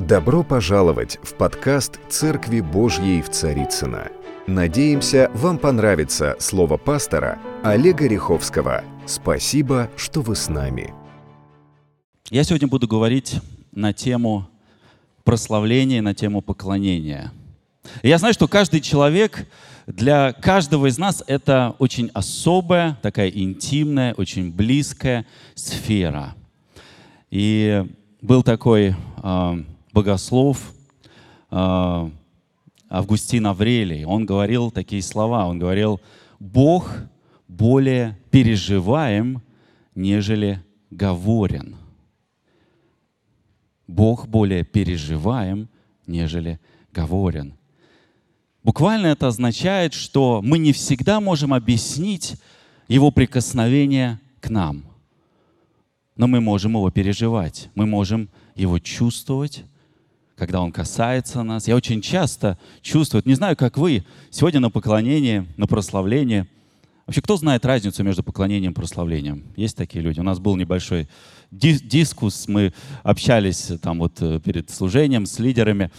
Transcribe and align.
Добро 0.00 0.44
пожаловать 0.44 1.18
в 1.24 1.34
подкаст 1.34 1.98
«Церкви 2.08 2.60
Божьей 2.60 3.20
в 3.20 3.30
Царицыно». 3.30 4.12
Надеемся, 4.46 5.28
вам 5.34 5.58
понравится 5.58 6.36
слово 6.38 6.76
пастора 6.76 7.40
Олега 7.64 8.06
Риховского. 8.06 8.84
Спасибо, 9.06 9.90
что 9.96 10.20
вы 10.20 10.36
с 10.36 10.48
нами. 10.48 10.94
Я 12.30 12.44
сегодня 12.44 12.68
буду 12.68 12.86
говорить 12.86 13.40
на 13.72 13.92
тему 13.92 14.48
прославления, 15.24 16.00
на 16.00 16.14
тему 16.14 16.42
поклонения. 16.42 17.32
Я 18.04 18.18
знаю, 18.18 18.34
что 18.34 18.46
каждый 18.46 18.80
человек, 18.80 19.48
для 19.88 20.32
каждого 20.32 20.86
из 20.86 20.96
нас 20.96 21.24
это 21.26 21.74
очень 21.80 22.08
особая, 22.14 22.96
такая 23.02 23.30
интимная, 23.30 24.14
очень 24.14 24.52
близкая 24.52 25.26
сфера. 25.56 26.36
И 27.30 27.84
был 28.22 28.44
такой 28.44 28.94
э, 29.22 29.64
богослов 29.98 30.72
э, 31.50 32.10
Августин 32.88 33.46
Аврелий, 33.48 34.04
он 34.04 34.26
говорил 34.26 34.70
такие 34.70 35.02
слова, 35.02 35.48
он 35.48 35.58
говорил, 35.58 36.00
Бог 36.38 36.88
более 37.48 38.16
переживаем, 38.30 39.42
нежели 39.96 40.62
говорен. 40.92 41.74
Бог 43.88 44.28
более 44.28 44.62
переживаем, 44.62 45.68
нежели 46.06 46.60
говорен. 46.92 47.54
Буквально 48.62 49.08
это 49.08 49.26
означает, 49.26 49.94
что 49.94 50.40
мы 50.44 50.58
не 50.58 50.72
всегда 50.72 51.20
можем 51.20 51.52
объяснить 51.52 52.36
Его 52.86 53.10
прикосновение 53.10 54.20
к 54.40 54.48
нам, 54.48 54.84
но 56.14 56.28
мы 56.28 56.40
можем 56.40 56.72
его 56.72 56.88
переживать, 56.90 57.68
мы 57.74 57.86
можем 57.86 58.28
его 58.54 58.78
чувствовать, 58.78 59.64
когда 60.38 60.60
Он 60.60 60.70
касается 60.70 61.42
нас. 61.42 61.66
Я 61.66 61.74
очень 61.74 62.00
часто 62.00 62.56
чувствую, 62.80 63.22
не 63.26 63.34
знаю, 63.34 63.56
как 63.56 63.76
вы, 63.76 64.04
сегодня 64.30 64.60
на 64.60 64.70
поклонении, 64.70 65.46
на 65.56 65.66
прославлении. 65.66 66.46
Вообще, 67.06 67.20
кто 67.20 67.36
знает 67.36 67.64
разницу 67.66 68.04
между 68.04 68.22
поклонением 68.22 68.72
и 68.72 68.74
прославлением? 68.74 69.44
Есть 69.56 69.76
такие 69.76 70.00
люди. 70.02 70.20
У 70.20 70.22
нас 70.22 70.38
был 70.38 70.56
небольшой 70.56 71.08
дискус, 71.50 72.46
мы 72.46 72.72
общались 73.02 73.72
там 73.82 73.98
вот 73.98 74.20
э, 74.20 74.40
перед 74.40 74.70
служением 74.70 75.26
с 75.26 75.38
лидерами. 75.38 75.90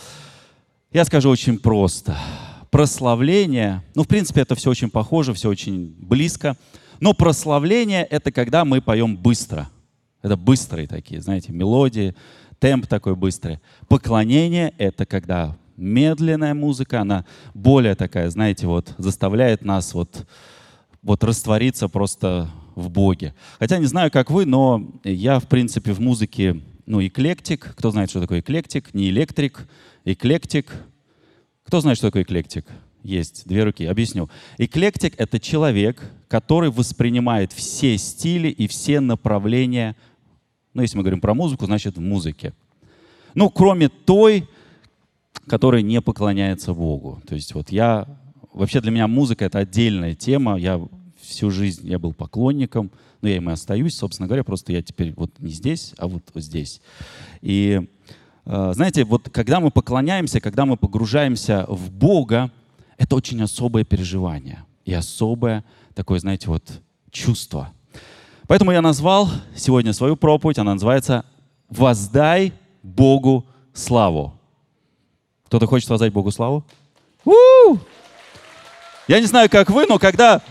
Я 0.93 1.03
скажу 1.03 1.29
очень 1.29 1.59
просто. 1.59 2.17
Прославление, 2.69 3.83
ну, 3.95 4.03
в 4.03 4.07
принципе, 4.07 4.41
это 4.41 4.55
все 4.55 4.69
очень 4.69 4.89
похоже, 4.89 5.33
все 5.33 5.49
очень 5.49 5.95
близко. 5.99 6.55
Но 6.99 7.13
прославление— 7.13 8.03
это 8.09 8.31
когда 8.31 8.63
мы 8.63 8.81
поем 8.81 9.17
быстро. 9.17 9.69
Это 10.21 10.37
быстрые 10.37 10.87
такие, 10.87 11.21
знаете, 11.21 11.51
мелодии, 11.51 12.13
темп 12.59 12.87
такой 12.87 13.15
быстрый. 13.15 13.59
Поклонение— 13.87 14.73
это 14.77 15.05
когда 15.05 15.57
медленная 15.77 16.53
музыка, 16.53 17.01
она 17.01 17.25
более 17.53 17.95
такая, 17.95 18.29
знаете, 18.29 18.67
вот 18.67 18.93
заставляет 18.97 19.63
нас 19.63 19.93
вот, 19.93 20.27
вот 21.01 21.23
раствориться 21.23 21.87
просто 21.87 22.49
в 22.75 22.89
Боге. 22.89 23.33
Хотя 23.59 23.77
не 23.77 23.85
знаю, 23.85 24.11
как 24.11 24.29
вы, 24.29 24.45
но 24.45 24.85
я, 25.03 25.39
в 25.39 25.47
принципе, 25.47 25.93
в 25.93 25.99
музыке, 25.99 26.59
ну, 26.85 27.05
эклектик. 27.05 27.73
Кто 27.75 27.91
знает, 27.91 28.09
что 28.09 28.21
такое 28.21 28.41
эклектик? 28.41 28.93
Не 28.93 29.09
электрик, 29.09 29.67
эклектик. 30.05 30.71
Кто 31.63 31.81
знает, 31.81 31.97
что 31.97 32.07
такое 32.07 32.23
эклектик? 32.23 32.65
Есть, 33.03 33.47
две 33.47 33.63
руки. 33.63 33.85
Объясню. 33.85 34.29
Эклектик— 34.57 35.13
это 35.17 35.39
человек, 35.39 36.01
который 36.27 36.69
воспринимает 36.69 37.53
все 37.53 37.97
стили 37.97 38.49
и 38.49 38.67
все 38.67 38.99
направления 38.99 39.95
ну, 40.73 40.81
если 40.81 40.97
мы 40.97 41.03
говорим 41.03 41.21
про 41.21 41.33
музыку, 41.33 41.65
значит 41.65 41.97
в 41.97 42.01
музыке. 42.01 42.53
Ну, 43.33 43.49
кроме 43.49 43.89
той, 43.89 44.47
которая 45.47 45.81
не 45.81 46.01
поклоняется 46.01 46.73
Богу. 46.73 47.21
То 47.27 47.35
есть 47.35 47.53
вот 47.53 47.71
я... 47.71 48.07
Вообще 48.53 48.81
для 48.81 48.91
меня 48.91 49.07
музыка— 49.07 49.45
это 49.45 49.59
отдельная 49.59 50.15
тема. 50.15 50.57
Я 50.57 50.81
всю 51.21 51.51
жизнь 51.51 51.87
я 51.87 51.99
был 51.99 52.13
поклонником, 52.13 52.91
но 53.21 53.29
я 53.29 53.37
им 53.37 53.49
и 53.49 53.53
остаюсь, 53.53 53.95
собственно 53.95 54.27
говоря, 54.27 54.43
просто 54.43 54.71
я 54.71 54.81
теперь 54.81 55.13
вот 55.15 55.31
не 55.39 55.51
здесь, 55.51 55.93
а 55.97 56.07
вот 56.07 56.23
здесь. 56.35 56.81
И 57.41 57.87
э, 58.45 58.71
знаете, 58.73 59.03
вот 59.03 59.29
когда 59.29 59.59
мы 59.59 59.69
поклоняемся, 59.69 60.39
когда 60.39 60.65
мы 60.65 60.77
погружаемся 60.77 61.65
в 61.67 61.91
Бога, 61.91 62.51
это 62.97 63.15
очень 63.15 63.41
особое 63.41 63.83
переживание 63.83 64.65
и 64.85 64.93
особое 64.93 65.63
такое, 65.93 66.19
знаете, 66.19 66.47
вот 66.47 66.81
чувство— 67.11 67.71
Поэтому 68.49 68.71
я 68.71 68.81
назвал 68.81 69.29
сегодня 69.55 69.93
свою 69.93 70.15
проповедь, 70.15 70.57
она 70.57 70.73
называется 70.73 71.23
«Воздай 71.69 72.51
Богу 72.81 73.45
славу». 73.75 74.33
Кто-то 75.45 75.67
хочет 75.67 75.87
воздать 75.87 76.11
Богу 76.11 76.31
славу? 76.31 76.65
У-у-у! 77.25 77.77
Я 79.07 79.19
не 79.19 79.27
знаю, 79.27 79.51
как 79.51 79.69
вы, 79.69 79.85
но 79.85 79.99
когда 79.99 80.41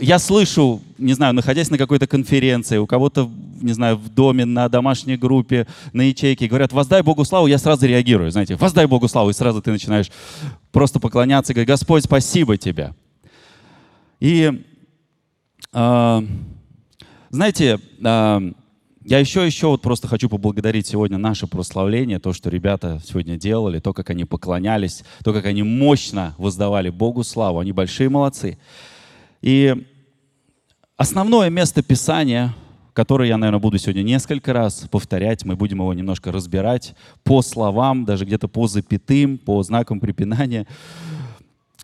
я 0.00 0.18
слышу, 0.18 0.80
не 0.98 1.12
знаю, 1.12 1.32
находясь 1.32 1.70
на 1.70 1.78
какой-то 1.78 2.08
конференции, 2.08 2.78
у 2.78 2.88
кого-то, 2.88 3.30
не 3.60 3.74
знаю, 3.74 3.96
в 3.96 4.08
доме, 4.08 4.44
на 4.44 4.68
домашней 4.68 5.16
группе, 5.16 5.68
на 5.92 6.02
ячейке, 6.02 6.48
говорят, 6.48 6.72
воздай 6.72 7.02
Богу 7.02 7.24
славу, 7.24 7.46
я 7.46 7.58
сразу 7.58 7.86
реагирую, 7.86 8.32
знаете, 8.32 8.56
воздай 8.56 8.86
Богу 8.86 9.06
славу, 9.06 9.30
и 9.30 9.34
сразу 9.34 9.62
ты 9.62 9.70
начинаешь 9.70 10.10
просто 10.72 10.98
поклоняться 10.98 11.52
и 11.52 11.54
говорить, 11.54 11.68
Господь, 11.68 12.02
спасибо 12.02 12.56
тебе. 12.56 12.92
И 14.18 14.64
э, 15.72 16.22
знаете, 17.30 17.78
я 18.00 19.18
еще, 19.18 19.46
еще 19.46 19.68
вот 19.68 19.82
просто 19.82 20.08
хочу 20.08 20.28
поблагодарить 20.28 20.86
сегодня 20.86 21.16
наше 21.16 21.46
прославление, 21.46 22.18
то, 22.18 22.32
что 22.32 22.50
ребята 22.50 23.00
сегодня 23.04 23.36
делали, 23.36 23.78
то, 23.78 23.94
как 23.94 24.10
они 24.10 24.24
поклонялись, 24.24 25.04
то, 25.24 25.32
как 25.32 25.46
они 25.46 25.62
мощно 25.62 26.34
воздавали 26.38 26.90
Богу 26.90 27.24
славу. 27.24 27.60
Они 27.60 27.72
большие 27.72 28.08
молодцы. 28.08 28.58
И 29.42 29.86
основное 30.96 31.50
место 31.50 31.82
Писания, 31.82 32.54
которое 32.92 33.28
я, 33.28 33.38
наверное, 33.38 33.60
буду 33.60 33.78
сегодня 33.78 34.02
несколько 34.02 34.52
раз 34.52 34.86
повторять, 34.90 35.44
мы 35.44 35.56
будем 35.56 35.78
его 35.78 35.94
немножко 35.94 36.32
разбирать 36.32 36.94
по 37.22 37.42
словам, 37.42 38.04
даже 38.04 38.24
где-то 38.24 38.48
по 38.48 38.66
запятым, 38.66 39.38
по 39.38 39.62
знакам 39.62 40.00
препинания. 40.00 40.66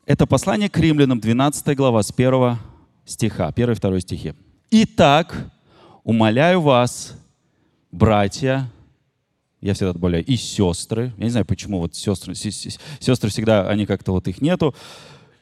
Это 0.05 0.27
послание 0.27 0.69
к 0.69 0.77
римлянам, 0.79 1.21
12 1.21 1.77
глава, 1.77 2.03
с 2.03 2.13
1 2.15 2.59
стиха, 3.07 3.49
1-2 3.49 4.01
стихи. 4.01 4.35
Итак, 4.71 5.49
умоляю 6.03 6.61
вас, 6.61 7.15
братья, 7.93 8.69
я 9.61 9.75
всегда 9.75 9.93
добавляю, 9.93 10.25
и 10.25 10.37
сестры, 10.37 11.13
я 11.19 11.25
не 11.25 11.31
знаю, 11.31 11.47
почему 11.47 11.79
вот 11.79 11.95
сестры, 11.95 12.35
сестры 12.35 13.31
всегда, 13.31 13.69
они 13.69 13.87
как-то 13.87 14.11
вот 14.11 14.27
их 14.27 14.41
нету, 14.41 14.75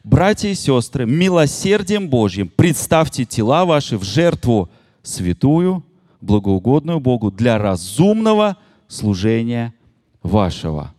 братья 0.03 0.51
и 0.51 0.55
сестры, 0.55 1.07
милосердием 1.07 2.09
Божьим 2.09 2.51
представьте 2.55 3.25
тела 3.25 3.65
ваши 3.65 3.97
в 3.97 4.05
жертву 4.05 4.69
святую, 5.03 5.83
благоугодную 6.21 7.01
Богу 7.01 7.31
для 7.31 7.57
разумного 7.57 8.59
служения 8.89 9.73
вашего. 10.23 10.93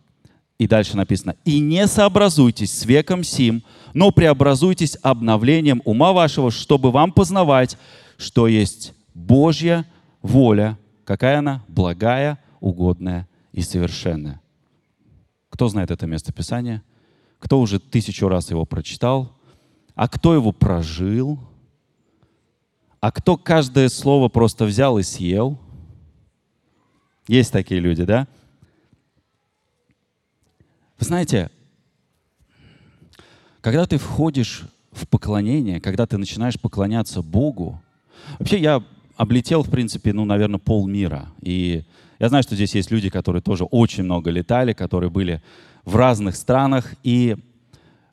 И 0.58 0.68
дальше 0.68 0.98
написано, 0.98 1.36
и 1.46 1.60
не 1.60 1.86
сообразуйтесь 1.86 2.76
с 2.76 2.86
веком 2.86 3.24
сим, 3.24 3.64
но 3.94 4.10
преобразуйтесь 4.10 4.98
обновлением 5.04 5.84
ума 5.86 6.12
вашего, 6.12 6.50
чтобы 6.50 6.92
вам 6.92 7.12
познавать, 7.12 7.78
что 8.18 8.48
есть 8.48 8.94
Божья 9.14 9.86
воля. 10.22 10.78
Какая 11.04 11.40
она? 11.40 11.64
Благая, 11.68 12.40
угодная 12.60 13.28
и 13.52 13.62
совершенная. 13.62 14.42
Кто 15.50 15.68
знает 15.70 15.92
это 15.92 16.08
место 16.08 16.34
Писания? 16.34 16.84
Кто 17.40 17.60
уже 17.60 17.80
тысячу 17.80 18.28
раз 18.28 18.50
его 18.50 18.66
прочитал? 18.66 19.38
А 19.94 20.08
кто 20.08 20.34
его 20.34 20.52
прожил? 20.52 21.40
А 23.00 23.12
кто 23.12 23.38
каждое 23.38 23.88
слово 23.90 24.30
просто 24.30 24.66
взял 24.66 24.98
и 24.98 25.04
съел? 25.04 25.60
Есть 27.28 27.52
такие 27.52 27.80
люди, 27.80 28.04
да? 28.04 28.28
Вы 31.00 31.06
знаете, 31.06 31.52
когда 33.62 33.86
ты 33.86 33.98
входишь 33.98 34.64
в 34.92 35.08
поклонение, 35.08 35.80
когда 35.80 36.06
ты 36.08 36.18
начинаешь 36.18 36.60
поклоняться 36.60 37.22
Богу, 37.22 37.82
Вообще 38.40 38.60
я 38.60 38.84
облетел, 39.18 39.64
в 39.64 39.70
принципе, 39.70 40.14
ну, 40.14 40.26
наверное, 40.26 40.60
полмира. 40.60 41.28
И 41.42 41.84
я 42.20 42.30
знаю, 42.30 42.44
что 42.44 42.56
здесь 42.56 42.76
есть 42.76 42.92
люди, 42.92 43.10
которые 43.10 43.42
тоже 43.42 43.66
очень 43.66 44.04
много 44.04 44.30
летали, 44.32 44.74
которые 44.74 45.10
были 45.10 45.42
в 45.84 45.96
разных 45.96 46.36
странах. 46.36 46.94
И 47.04 47.36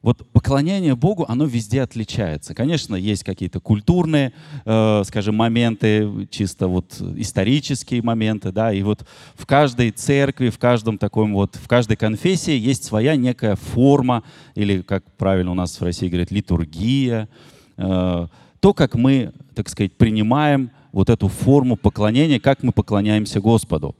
вот 0.02 0.26
поклонение 0.32 0.96
Богу, 0.96 1.24
оно 1.28 1.44
везде 1.44 1.82
отличается. 1.82 2.54
Конечно, 2.54 2.96
есть 2.96 3.22
какие-то 3.22 3.60
культурные, 3.60 4.32
э, 4.64 5.02
скажем, 5.04 5.36
моменты, 5.36 6.26
чисто 6.30 6.66
вот 6.66 7.00
исторические 7.16 8.02
моменты, 8.02 8.50
да, 8.50 8.72
и 8.72 8.82
вот 8.82 9.06
в 9.36 9.46
каждой 9.46 9.92
церкви, 9.92 10.50
в 10.50 10.58
каждом 10.58 10.98
таком 10.98 11.34
вот, 11.34 11.54
в 11.54 11.68
каждой 11.68 11.96
конфессии 11.96 12.58
есть 12.58 12.82
своя 12.82 13.14
некая 13.14 13.54
форма, 13.54 14.24
или, 14.56 14.82
как 14.82 15.04
правильно 15.16 15.52
у 15.52 15.54
нас 15.54 15.80
в 15.80 15.84
России 15.84 16.08
говорят, 16.08 16.32
литургия, 16.32 17.28
э, 17.76 18.26
то, 18.62 18.72
как 18.72 18.94
мы, 18.94 19.32
так 19.56 19.68
сказать, 19.68 19.92
принимаем 19.94 20.70
вот 20.92 21.10
эту 21.10 21.26
форму 21.26 21.76
поклонения, 21.76 22.38
как 22.38 22.62
мы 22.62 22.70
поклоняемся 22.70 23.40
Господу. 23.40 23.96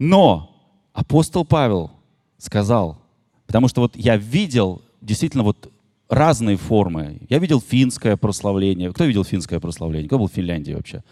Но 0.00 0.50
апостол 0.92 1.44
Павел 1.44 1.92
сказал, 2.36 2.98
потому 3.46 3.68
что 3.68 3.80
вот 3.80 3.94
я 3.94 4.16
видел 4.16 4.82
действительно 5.00 5.44
вот 5.44 5.70
разные 6.08 6.56
формы. 6.56 7.20
Я 7.28 7.38
видел 7.38 7.60
финское 7.60 8.16
прославление. 8.16 8.90
Кто 8.90 9.04
видел 9.04 9.22
финское 9.22 9.60
прославление? 9.60 10.08
Кто 10.08 10.18
был 10.18 10.26
в 10.26 10.32
Финляндии 10.32 10.72
вообще? 10.72 11.04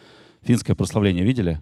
Финское 0.43 0.75
прославление 0.75 1.25
видели? 1.25 1.61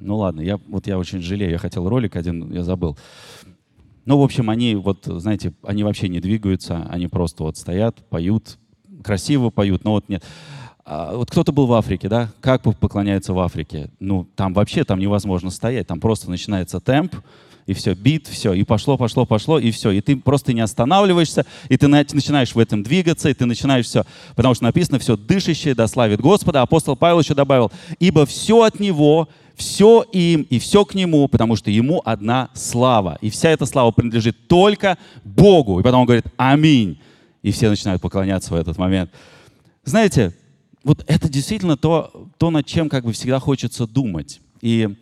Ну 0.00 0.16
ладно, 0.16 0.40
я, 0.40 0.58
вот 0.66 0.86
я 0.86 0.98
очень 0.98 1.20
жалею, 1.20 1.50
я 1.50 1.58
хотел 1.58 1.86
ролик 1.86 2.16
один, 2.16 2.50
я 2.54 2.64
забыл. 2.64 2.96
Ну, 4.06 4.18
в 4.18 4.22
общем, 4.22 4.48
они 4.48 4.76
вот, 4.76 5.04
знаете, 5.04 5.52
они 5.62 5.84
вообще 5.84 6.08
не 6.08 6.20
двигаются, 6.20 6.86
они 6.88 7.06
просто 7.06 7.42
вот 7.42 7.58
стоят, 7.58 7.96
поют, 8.08 8.56
красиво 9.06 9.50
поют, 9.50 9.84
но 9.84 9.92
вот 9.92 10.08
нет. 10.08 10.24
А, 10.84 11.16
вот 11.16 11.30
кто-то 11.30 11.52
был 11.52 11.66
в 11.66 11.72
Африке, 11.72 12.08
да? 12.08 12.30
Как 12.40 12.62
поклоняются 12.62 13.32
в 13.32 13.38
Африке? 13.38 13.90
Ну, 14.00 14.26
там 14.34 14.52
вообще 14.52 14.84
там 14.84 14.98
невозможно 14.98 15.50
стоять, 15.50 15.86
там 15.86 16.00
просто 16.00 16.28
начинается 16.28 16.80
темп, 16.80 17.14
и 17.66 17.74
все, 17.74 17.94
бит, 17.94 18.28
все, 18.28 18.52
и 18.52 18.62
пошло, 18.62 18.96
пошло, 18.96 19.24
пошло, 19.26 19.58
и 19.58 19.70
все. 19.70 19.90
И 19.90 20.00
ты 20.00 20.16
просто 20.16 20.52
не 20.52 20.60
останавливаешься, 20.60 21.46
и 21.68 21.76
ты 21.76 21.88
начинаешь 21.88 22.54
в 22.54 22.58
этом 22.58 22.82
двигаться, 22.82 23.28
и 23.28 23.34
ты 23.34 23.46
начинаешь 23.46 23.86
все, 23.86 24.04
потому 24.36 24.54
что 24.54 24.64
написано 24.64 24.98
все 24.98 25.16
дышащее, 25.16 25.74
да 25.74 25.88
славит 25.88 26.20
Господа. 26.20 26.62
Апостол 26.62 26.96
Павел 26.96 27.20
еще 27.20 27.34
добавил, 27.34 27.72
ибо 27.98 28.26
все 28.26 28.62
от 28.62 28.78
Него, 28.78 29.28
все 29.56 30.04
им 30.12 30.42
и 30.42 30.58
все 30.58 30.84
к 30.84 30.94
Нему, 30.94 31.26
потому 31.26 31.56
что 31.56 31.70
Ему 31.70 32.02
одна 32.04 32.50
слава. 32.54 33.18
И 33.20 33.30
вся 33.30 33.50
эта 33.50 33.66
слава 33.66 33.90
принадлежит 33.90 34.46
только 34.46 34.98
Богу. 35.24 35.80
И 35.80 35.82
потом 35.82 36.02
он 36.02 36.06
говорит 36.06 36.26
«Аминь». 36.36 37.00
И 37.46 37.52
все 37.52 37.68
начинают 37.68 38.02
поклоняться 38.02 38.52
в 38.52 38.56
этот 38.56 38.76
момент. 38.76 39.08
Знаете, 39.84 40.34
вот 40.82 41.04
это 41.06 41.28
действительно 41.28 41.76
то, 41.76 42.28
то, 42.38 42.50
над 42.50 42.66
чем 42.66 42.88
как 42.88 43.04
бы 43.04 43.12
всегда 43.12 43.38
хочется 43.38 43.86
думать. 43.86 44.40
И 44.62 44.96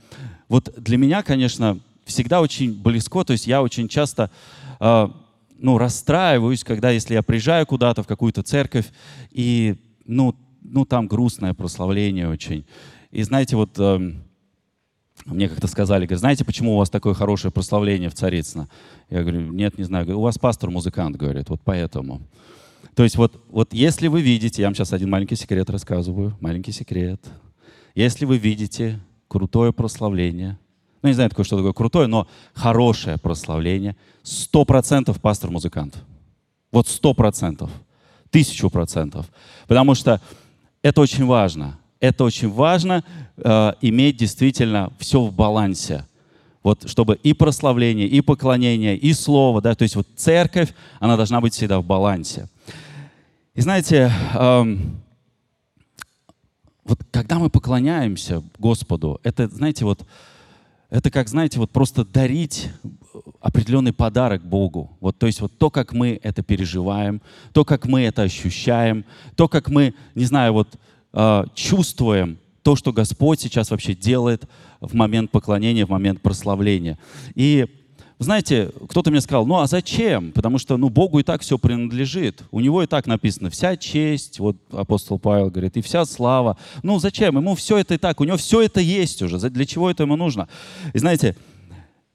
вот 0.51 0.71
для 0.77 0.99
меня, 0.99 1.23
конечно, 1.23 1.81
всегда 2.05 2.43
очень 2.43 2.75
близко, 2.75 3.25
то 3.25 3.33
есть 3.33 3.47
я 3.47 3.63
очень 3.63 3.89
часто 3.89 4.31
э, 4.79 5.09
ну, 5.57 5.79
расстраиваюсь, 5.79 6.65
когда, 6.65 6.91
если 6.91 7.15
я 7.15 7.23
приезжаю 7.23 7.65
куда-то, 7.65 8.03
в 8.03 8.07
какую-то 8.07 8.43
церковь, 8.43 8.93
и, 9.31 9.77
ну, 10.05 10.35
ну, 10.61 10.85
там 10.85 11.07
грустное 11.07 11.55
прославление 11.55 12.29
очень. 12.29 12.67
И 13.11 13.23
знаете, 13.23 13.57
вот 13.57 13.71
э, 13.79 14.17
мне 15.25 15.49
как-то 15.49 15.67
сказали, 15.67 16.07
говорят, 16.07 16.21
знаете, 16.21 16.45
почему 16.45 16.75
у 16.75 16.79
вас 16.79 16.91
такое 16.91 17.15
хорошее 17.15 17.51
прославление 17.51 18.11
в 18.11 18.15
Царицыно? 18.15 18.69
Я 19.11 19.23
говорю, 19.23 19.41
нет, 19.53 19.79
не 19.79 19.85
знаю. 19.85 20.19
У 20.19 20.23
вас 20.23 20.39
пастор 20.39 20.71
музыкант, 20.71 21.17
говорит, 21.17 21.49
вот 21.49 21.61
поэтому. 21.65 22.21
То 22.95 23.03
есть 23.03 23.17
вот, 23.17 23.43
вот 23.49 23.73
если 23.73 24.09
вы 24.09 24.23
видите, 24.23 24.63
я 24.63 24.69
вам 24.69 24.75
сейчас 24.75 24.93
один 24.93 25.11
маленький 25.11 25.37
секрет 25.37 25.69
рассказываю, 25.71 26.37
маленький 26.41 26.73
секрет. 26.73 27.21
Если 27.95 28.25
вы 28.25 28.39
видите 28.39 29.01
крутое 29.29 29.73
прославление, 29.73 30.59
ну 31.03 31.09
не 31.09 31.15
знаю, 31.15 31.31
такое, 31.31 31.45
что 31.45 31.57
такое 31.57 31.73
крутое, 31.73 32.07
но 32.07 32.29
хорошее 32.53 33.19
прославление, 33.19 33.97
сто 34.23 34.65
процентов 34.65 35.21
пастор-музыкант. 35.21 35.97
Вот 36.71 36.89
сто 36.89 37.15
процентов, 37.15 37.71
тысячу 38.31 38.71
процентов. 38.71 39.31
Потому 39.67 39.95
что 39.95 40.21
это 40.83 41.01
очень 41.01 41.25
важно. 41.25 41.79
Это 42.01 42.25
очень 42.25 42.51
важно 42.51 43.05
э, 43.37 43.73
иметь 43.81 44.17
действительно 44.17 44.93
все 44.99 45.23
в 45.23 45.33
балансе. 45.33 46.05
Вот 46.63 46.89
чтобы 46.89 47.17
и 47.17 47.35
прославление, 47.35 48.07
и 48.07 48.21
поклонение, 48.21 48.97
и 48.97 49.13
слово, 49.13 49.61
да, 49.61 49.75
то 49.75 49.83
есть 49.83 49.97
вот 49.97 50.07
церковь, 50.17 50.73
она 50.99 51.17
должна 51.17 51.41
быть 51.41 51.53
всегда 51.53 51.79
в 51.79 51.85
балансе. 51.85 52.49
И 53.55 53.61
знаете, 53.61 54.11
эм, 54.35 55.03
вот 56.85 57.01
когда 57.11 57.39
мы 57.39 57.51
поклоняемся 57.51 58.43
Господу, 58.59 59.21
это, 59.23 59.47
знаете, 59.49 59.85
вот 59.85 60.07
это 60.91 61.11
как, 61.11 61.29
знаете, 61.29 61.59
вот 61.59 61.71
просто 61.71 62.05
дарить 62.05 62.71
определенный 63.41 63.93
подарок 63.93 64.43
Богу. 64.45 64.97
Вот, 65.01 65.19
то 65.19 65.27
есть 65.27 65.41
вот 65.41 65.57
то, 65.59 65.71
как 65.71 65.93
мы 65.93 66.19
это 66.23 66.43
переживаем, 66.43 67.21
то, 67.53 67.65
как 67.65 67.87
мы 67.87 68.03
это 68.03 68.23
ощущаем, 68.23 69.05
то, 69.35 69.49
как 69.49 69.69
мы, 69.69 69.95
не 70.15 70.25
знаю, 70.25 70.53
вот 70.53 70.79
э, 71.15 71.45
чувствуем 71.55 72.39
то, 72.63 72.77
что 72.77 72.93
Господь 72.93 73.41
сейчас 73.41 73.71
вообще 73.71 73.95
делает 73.95 74.45
в 74.81 74.95
момент 74.95 75.31
поклонения, 75.31 75.87
в 75.87 75.91
момент 75.91 76.21
прославления. 76.21 76.99
И 77.35 77.67
знаете, 78.19 78.71
кто-то 78.89 79.11
мне 79.11 79.21
сказал, 79.21 79.45
ну 79.47 79.59
а 79.59 79.67
зачем? 79.67 80.33
Потому 80.33 80.59
что 80.59 80.77
ну, 80.77 80.89
Богу 80.89 81.19
и 81.19 81.23
так 81.23 81.43
все 81.43 81.59
принадлежит. 81.59 82.43
У 82.51 82.61
него 82.61 82.83
и 82.83 82.87
так 82.87 83.07
написано 83.07 83.51
вся 83.51 83.77
честь, 83.77 84.39
вот 84.39 84.57
апостол 84.71 85.19
Павел 85.19 85.51
говорит, 85.51 85.77
и 85.77 85.83
вся 85.83 86.05
слава. 86.05 86.57
Ну 86.83 86.99
зачем? 86.99 87.37
Ему 87.37 87.55
все 87.55 87.79
это 87.79 87.95
и 87.95 87.99
так, 87.99 88.21
у 88.21 88.25
него 88.25 88.37
все 88.37 88.63
это 88.63 88.81
есть 88.81 89.21
уже. 89.21 89.39
Для 89.51 89.67
чего 89.67 89.91
это 89.91 90.05
ему 90.05 90.17
нужно? 90.17 90.49
И 90.93 90.99
знаете, 90.99 91.37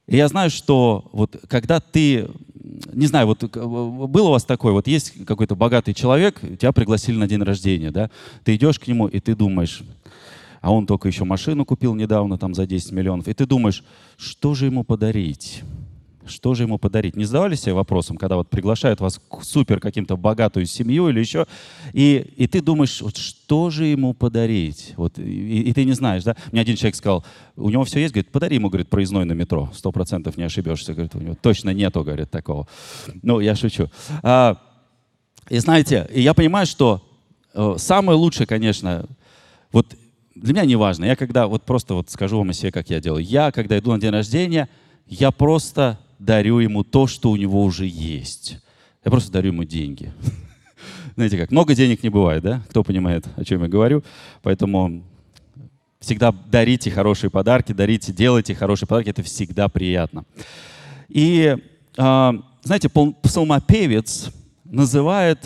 я 0.08 0.28
знаю, 0.28 0.50
что 0.50 1.10
вот 1.12 1.36
когда 1.48 1.80
ты, 1.80 2.28
не 2.62 3.08
знаю, 3.08 3.28
вот 3.28 3.44
было 3.44 4.28
у 4.28 4.32
вас 4.32 4.44
такое, 4.44 4.74
вот 4.74 4.88
есть 4.88 5.26
какой-то 5.26 5.56
богатый 5.56 5.94
человек, 5.94 6.40
тебя 6.60 6.72
пригласили 6.72 7.18
на 7.18 7.28
день 7.28 7.42
рождения, 7.42 7.92
да, 7.92 8.10
ты 8.44 8.56
идешь 8.56 8.80
к 8.80 8.88
нему 8.88 9.08
и 9.08 9.20
ты 9.20 9.36
думаешь, 9.36 9.84
а 10.62 10.74
он 10.74 10.86
только 10.86 11.08
еще 11.08 11.24
машину 11.24 11.66
купил 11.66 11.96
недавно 11.96 12.38
там 12.38 12.54
за 12.54 12.66
10 12.66 12.92
миллионов, 12.92 13.28
и 13.28 13.34
ты 13.34 13.46
думаешь, 13.46 13.84
что 14.18 14.56
же 14.56 14.66
ему 14.66 14.84
подарить? 14.84 15.64
Что 16.26 16.54
же 16.54 16.64
ему 16.64 16.78
подарить? 16.78 17.16
Не 17.16 17.26
задавали 17.26 17.56
себе 17.56 17.74
вопросом, 17.74 18.18
когда 18.18 18.36
вот 18.36 18.50
приглашают 18.50 19.00
вас 19.00 19.20
к 19.20 19.44
супер 19.44 19.80
каким-то 19.80 20.18
богатую 20.18 20.66
семью 20.66 21.10
или 21.10 21.20
еще, 21.20 21.46
и, 21.94 22.34
и 22.36 22.48
ты 22.48 22.62
думаешь, 22.62 23.02
вот 23.02 23.18
что 23.18 23.70
же 23.70 23.86
ему 23.86 24.14
подарить? 24.14 24.94
Вот, 24.98 25.18
и, 25.20 25.62
и 25.62 25.74
ты 25.74 25.86
не 25.86 25.94
знаешь, 25.94 26.24
да? 26.24 26.36
Мне 26.52 26.62
один 26.62 26.76
человек 26.76 26.96
сказал, 26.96 27.26
у 27.56 27.70
него 27.70 27.84
все 27.84 28.00
есть, 28.00 28.14
говорит, 28.14 28.32
подари 28.32 28.56
ему, 28.56 28.70
говорит, 28.70 28.90
проездной 28.90 29.26
на 29.26 29.34
метро, 29.34 29.70
сто 29.74 29.92
процентов 29.92 30.38
не 30.38 30.44
ошибешься, 30.44 30.94
говорит, 30.94 31.16
у 31.16 31.20
него 31.20 31.36
точно 31.42 31.72
нету, 31.72 32.04
говорит, 32.04 32.30
такого. 32.30 32.68
Ну, 33.22 33.40
я 33.40 33.56
шучу. 33.56 33.90
А, 34.24 34.58
и 35.50 35.58
знаете, 35.60 36.08
и 36.14 36.22
я 36.22 36.34
понимаю, 36.34 36.66
что 36.66 37.02
э, 37.54 37.76
самое 37.78 38.18
лучшее, 38.18 38.46
конечно, 38.46 39.08
вот 39.72 39.96
для 40.36 40.54
меня 40.54 40.66
не 40.66 40.76
важно. 40.76 41.06
Я 41.06 41.16
когда, 41.16 41.48
вот 41.48 41.64
просто 41.64 41.94
вот 41.96 42.10
скажу 42.10 42.38
вам 42.38 42.50
о 42.50 42.54
себе, 42.54 42.72
как 42.72 42.90
я 42.90 43.00
делаю. 43.00 43.24
Я, 43.24 43.52
когда 43.52 43.78
иду 43.78 43.92
на 43.92 44.00
день 44.00 44.12
рождения, 44.12 44.70
я 45.08 45.32
просто 45.32 46.00
дарю 46.20 46.60
ему 46.60 46.84
то, 46.84 47.08
что 47.08 47.32
у 47.32 47.36
него 47.36 47.64
уже 47.64 47.86
есть. 47.88 48.60
Я 49.04 49.12
просто 49.12 49.32
дарю 49.32 49.52
ему 49.52 49.64
деньги. 49.64 50.12
Знаете 51.16 51.38
как, 51.38 51.52
много 51.52 51.74
денег 51.74 52.04
не 52.04 52.10
бывает, 52.10 52.44
да? 52.44 52.62
Кто 52.70 52.84
понимает, 52.84 53.26
о 53.36 53.44
чем 53.44 53.64
я 53.64 53.70
говорю? 53.70 54.04
Поэтому 54.42 55.04
всегда 56.00 56.32
дарите 56.32 56.92
хорошие 56.92 57.30
подарки, 57.30 57.72
дарите, 57.74 58.14
делайте 58.14 58.56
хорошие 58.56 58.88
подарки, 58.88 59.10
это 59.10 59.24
всегда 59.24 59.68
приятно. 59.68 60.26
И, 61.08 61.58
а, 61.98 62.36
знаете, 62.64 62.90
псалмопевец 63.22 64.30
называет, 64.66 65.40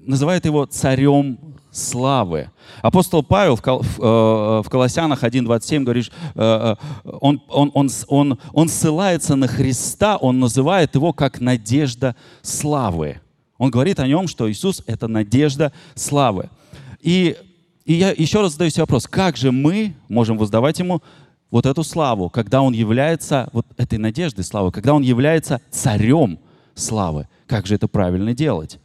называет 0.00 0.44
его 0.44 0.64
царем 0.66 1.38
славы. 1.78 2.50
Апостол 2.82 3.22
Павел 3.22 3.56
в, 3.56 3.62
э, 3.62 4.62
в 4.62 4.68
Колоссянах 4.68 5.24
1.27 5.24 5.84
говорит, 5.84 6.10
э, 6.34 6.76
э, 7.04 7.10
он, 7.20 7.42
он, 7.48 7.70
он, 7.74 7.90
он, 8.08 8.38
он 8.52 8.68
ссылается 8.68 9.36
на 9.36 9.48
Христа, 9.48 10.16
он 10.16 10.40
называет 10.40 10.94
его 10.94 11.12
как 11.12 11.40
надежда 11.40 12.16
славы. 12.42 13.20
Он 13.56 13.70
говорит 13.70 13.98
о 14.00 14.06
нем, 14.06 14.28
что 14.28 14.50
Иисус— 14.50 14.82
это 14.86 15.08
надежда 15.08 15.72
славы. 15.94 16.50
И, 17.00 17.36
и 17.84 17.94
я 17.94 18.10
еще 18.10 18.40
раз 18.40 18.52
задаю 18.52 18.70
себе 18.70 18.82
вопрос, 18.82 19.06
как 19.06 19.36
же 19.36 19.50
мы 19.52 19.94
можем 20.08 20.38
воздавать 20.38 20.78
Ему 20.78 21.02
вот 21.50 21.66
эту 21.66 21.82
славу, 21.82 22.30
когда 22.30 22.62
Он 22.62 22.72
является 22.72 23.48
вот 23.52 23.66
этой 23.76 23.98
надеждой 23.98 24.44
славы, 24.44 24.70
когда 24.70 24.94
Он 24.94 25.02
является 25.02 25.60
царем 25.70 26.38
славы? 26.74 27.26
Как 27.46 27.66
же 27.66 27.74
это 27.74 27.88
правильно 27.88 28.34
делать? 28.34 28.78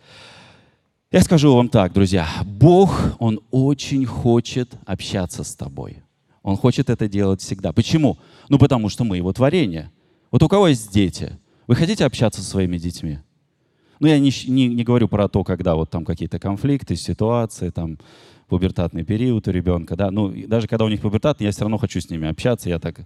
Я 1.14 1.22
скажу 1.22 1.56
вам 1.56 1.70
так, 1.70 1.94
друзья, 1.94 2.28
Бог, 2.44 3.16
Он 3.20 3.40
очень 3.52 4.04
хочет 4.04 4.74
общаться 4.84 5.44
с 5.44 5.56
тобой. 5.56 5.98
Он 6.42 6.58
хочет 6.58 6.90
это 6.90 7.08
делать 7.08 7.40
всегда. 7.40 7.72
Почему? 7.72 8.18
Ну, 8.50 8.58
потому 8.58 8.90
что 8.90 9.04
мы 9.04 9.18
Его 9.18 9.32
творение. 9.32 9.92
Вот 10.32 10.42
у 10.42 10.48
кого 10.50 10.70
есть 10.70 10.92
дети? 10.92 11.38
Вы 11.68 11.76
хотите 11.76 12.04
общаться 12.04 12.42
со 12.42 12.50
своими 12.50 12.80
детьми? 12.80 13.20
Ну, 14.00 14.08
я 14.08 14.18
не, 14.18 14.32
не, 14.48 14.68
не 14.70 14.84
говорю 14.84 15.08
про 15.08 15.28
то, 15.28 15.44
когда 15.44 15.76
вот 15.76 15.92
там 15.92 16.04
какие-то 16.04 16.40
конфликты, 16.40 16.96
ситуации, 16.96 17.70
там, 17.70 18.00
пубертатный 18.48 19.04
период 19.04 19.48
у 19.48 19.52
ребенка, 19.52 19.96
да, 19.96 20.10
ну, 20.10 20.34
даже 20.48 20.68
когда 20.68 20.84
у 20.84 20.90
них 20.90 21.02
пубертат, 21.02 21.42
я 21.42 21.52
все 21.52 21.62
равно 21.62 21.78
хочу 21.78 22.02
с 22.02 22.10
ними 22.10 22.28
общаться, 22.28 22.70
я 22.70 22.80
так 22.80 23.02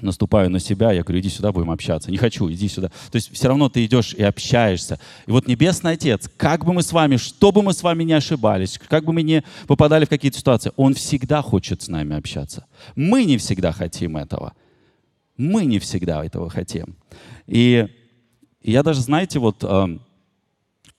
наступаю 0.00 0.50
на 0.50 0.58
себя, 0.58 0.92
я 0.92 1.02
говорю, 1.02 1.20
иди 1.20 1.28
сюда, 1.28 1.52
будем 1.52 1.70
общаться. 1.70 2.10
Не 2.10 2.16
хочу, 2.16 2.50
иди 2.50 2.68
сюда. 2.68 2.88
То 2.88 3.16
есть 3.16 3.32
все 3.32 3.48
равно 3.48 3.68
ты 3.68 3.84
идешь 3.84 4.14
и 4.14 4.22
общаешься. 4.22 4.98
И 5.26 5.30
вот 5.30 5.46
Небесный 5.46 5.92
Отец, 5.92 6.30
как 6.36 6.64
бы 6.64 6.72
мы 6.72 6.82
с 6.82 6.92
вами, 6.92 7.16
что 7.16 7.52
бы 7.52 7.62
мы 7.62 7.72
с 7.72 7.82
вами 7.82 8.04
не 8.04 8.12
ошибались, 8.12 8.78
как 8.88 9.04
бы 9.04 9.12
мы 9.12 9.22
не 9.22 9.44
попадали 9.66 10.04
в 10.04 10.08
какие-то 10.08 10.38
ситуации, 10.38 10.72
Он 10.76 10.94
всегда 10.94 11.42
хочет 11.42 11.82
с 11.82 11.88
нами 11.88 12.16
общаться. 12.16 12.66
Мы 12.96 13.24
не 13.24 13.38
всегда 13.38 13.72
хотим 13.72 14.16
этого. 14.16 14.54
Мы 15.36 15.64
не 15.64 15.78
всегда 15.78 16.24
этого 16.24 16.50
хотим. 16.50 16.96
И, 17.46 17.86
я 18.62 18.82
даже, 18.82 19.00
знаете, 19.00 19.38
вот... 19.38 19.64
Э, 19.64 19.98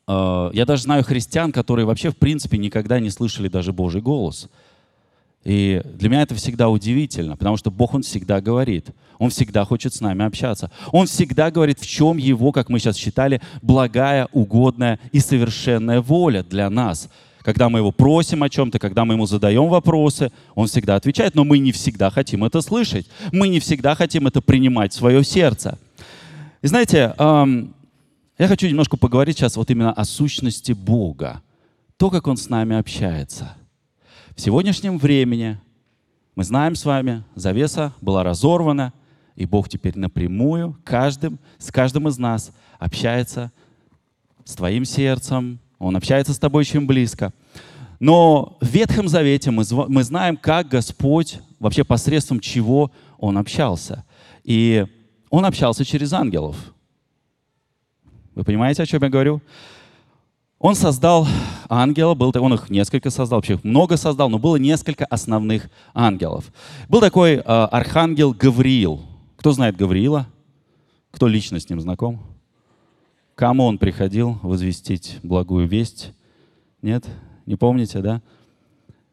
э, 0.07 0.50
я 0.53 0.65
даже 0.65 0.83
знаю 0.83 1.03
христиан, 1.03 1.51
которые 1.51 1.85
вообще, 1.85 2.09
в 2.09 2.17
принципе, 2.17 2.57
никогда 2.57 3.00
не 3.00 3.09
слышали 3.09 3.47
даже 3.47 3.73
Божий 3.73 4.01
голос. 4.01 4.50
И 5.43 5.81
для 5.95 6.09
меня 6.09 6.21
это 6.21 6.35
всегда 6.35 6.69
удивительно, 6.69 7.35
потому 7.35 7.57
что 7.57 7.69
Бог, 7.69 7.93
Он 7.93 8.01
всегда 8.01 8.39
говорит. 8.39 8.88
Он 9.19 9.29
всегда 9.29 9.65
хочет 9.65 9.93
с 9.93 10.01
нами 10.01 10.25
общаться. 10.25 10.71
Он 10.91 11.05
всегда 11.05 11.51
говорит, 11.51 11.79
в 11.79 11.88
чем 11.88 12.17
Его, 12.17 12.51
как 12.51 12.69
мы 12.69 12.79
сейчас 12.79 12.95
считали, 12.95 13.41
благая, 13.62 14.27
угодная 14.31 15.00
и 15.12 15.19
совершенная 15.19 16.01
воля 16.01 16.43
для 16.43 16.69
нас. 16.69 17.09
Когда 17.41 17.67
мы 17.67 17.79
Его 17.79 17.91
просим 17.91 18.41
о 18.43 18.50
чем-то, 18.50 18.79
когда 18.79 19.03
мы 19.03 19.15
Ему 19.15 19.25
задаем 19.25 19.67
вопросы, 19.67 20.31
Он 20.55 20.67
всегда 20.67 20.95
отвечает, 20.95 21.35
но 21.35 21.43
мы 21.43 21.59
не 21.59 21.73
всегда 21.73 22.09
хотим 22.09 22.45
это 22.45 22.62
слышать. 22.62 23.05
Мы 23.33 23.50
не 23.50 23.59
всегда 23.59 23.95
хотим 23.95 24.27
это 24.27 24.41
принимать 24.41 24.93
в 24.93 24.97
свое 24.97 25.25
сердце. 25.25 25.77
И 26.62 26.67
знаете, 26.67 27.13
я 27.17 28.47
хочу 28.47 28.67
немножко 28.67 28.95
поговорить 28.95 29.38
сейчас 29.38 29.57
вот 29.57 29.69
именно 29.69 29.91
о 29.91 30.05
сущности 30.05 30.71
Бога. 30.71 31.41
То, 31.97 32.09
как 32.09 32.27
Он 32.27 32.38
с 32.38 32.47
нами 32.47 32.77
общается– 32.77 33.57
в 34.35 34.41
сегодняшнем 34.41 34.97
времени 34.97 35.59
мы 36.35 36.43
знаем 36.43 36.75
с 36.75 36.85
вами, 36.85 37.23
завеса 37.35 37.93
была 38.01 38.23
разорвана, 38.23 38.91
и 39.35 39.45
Бог 39.45 39.69
теперь 39.69 39.97
напрямую 39.97 40.77
каждым, 40.83 41.39
с 41.59 41.71
каждым 41.71 42.07
из 42.07 42.17
нас 42.17 42.51
общается 42.79 43.51
с 44.43 44.55
твоим 44.55 44.85
сердцем, 44.85 45.59
Он 45.77 45.95
общается 45.95 46.33
с 46.33 46.39
тобой 46.39 46.61
очень 46.61 46.85
близко. 46.85 47.31
Но 47.99 48.57
в 48.59 48.67
Ветхом 48.67 49.07
Завете 49.07 49.51
мы, 49.51 49.63
мы 49.87 50.03
знаем, 50.03 50.35
как 50.35 50.67
Господь, 50.67 51.39
вообще 51.59 51.83
посредством 51.83 52.39
чего 52.39 52.91
Он 53.19 53.37
общался. 53.37 54.03
И 54.43 54.85
Он 55.29 55.45
общался 55.45 55.85
через 55.85 56.11
ангелов. 56.11 56.57
Вы 58.33 58.43
понимаете, 58.43 58.81
о 58.81 58.85
чем 58.87 59.03
я 59.03 59.09
говорю? 59.09 59.41
Он 60.63 60.75
создал 60.75 61.27
ангела, 61.67 62.13
был, 62.13 62.32
он 62.39 62.53
их 62.53 62.70
несколько 62.70 63.10
создал, 63.10 63.39
вообще 63.39 63.60
много 63.63 63.98
создал, 63.98 64.29
но 64.29 64.39
было 64.39 64.55
несколько 64.55 65.03
основных 65.03 65.70
ангелов. 65.93 66.53
Был 66.88 67.01
такой 67.01 67.34
э, 67.34 67.41
архангел 67.41 68.32
Гавриил. 68.32 69.01
Кто 69.36 69.51
знает 69.51 69.75
Гавриила? 69.75 70.25
Кто 71.12 71.27
лично 71.27 71.60
с 71.60 71.70
ним 71.70 71.82
знаком? 71.82 72.22
Кому 73.36 73.65
он 73.65 73.77
приходил 73.77 74.39
возвестить 74.41 75.20
благую 75.22 75.67
весть? 75.67 76.13
Нет? 76.82 77.05
Не 77.46 77.58
помните, 77.58 78.00
да? 78.00 78.22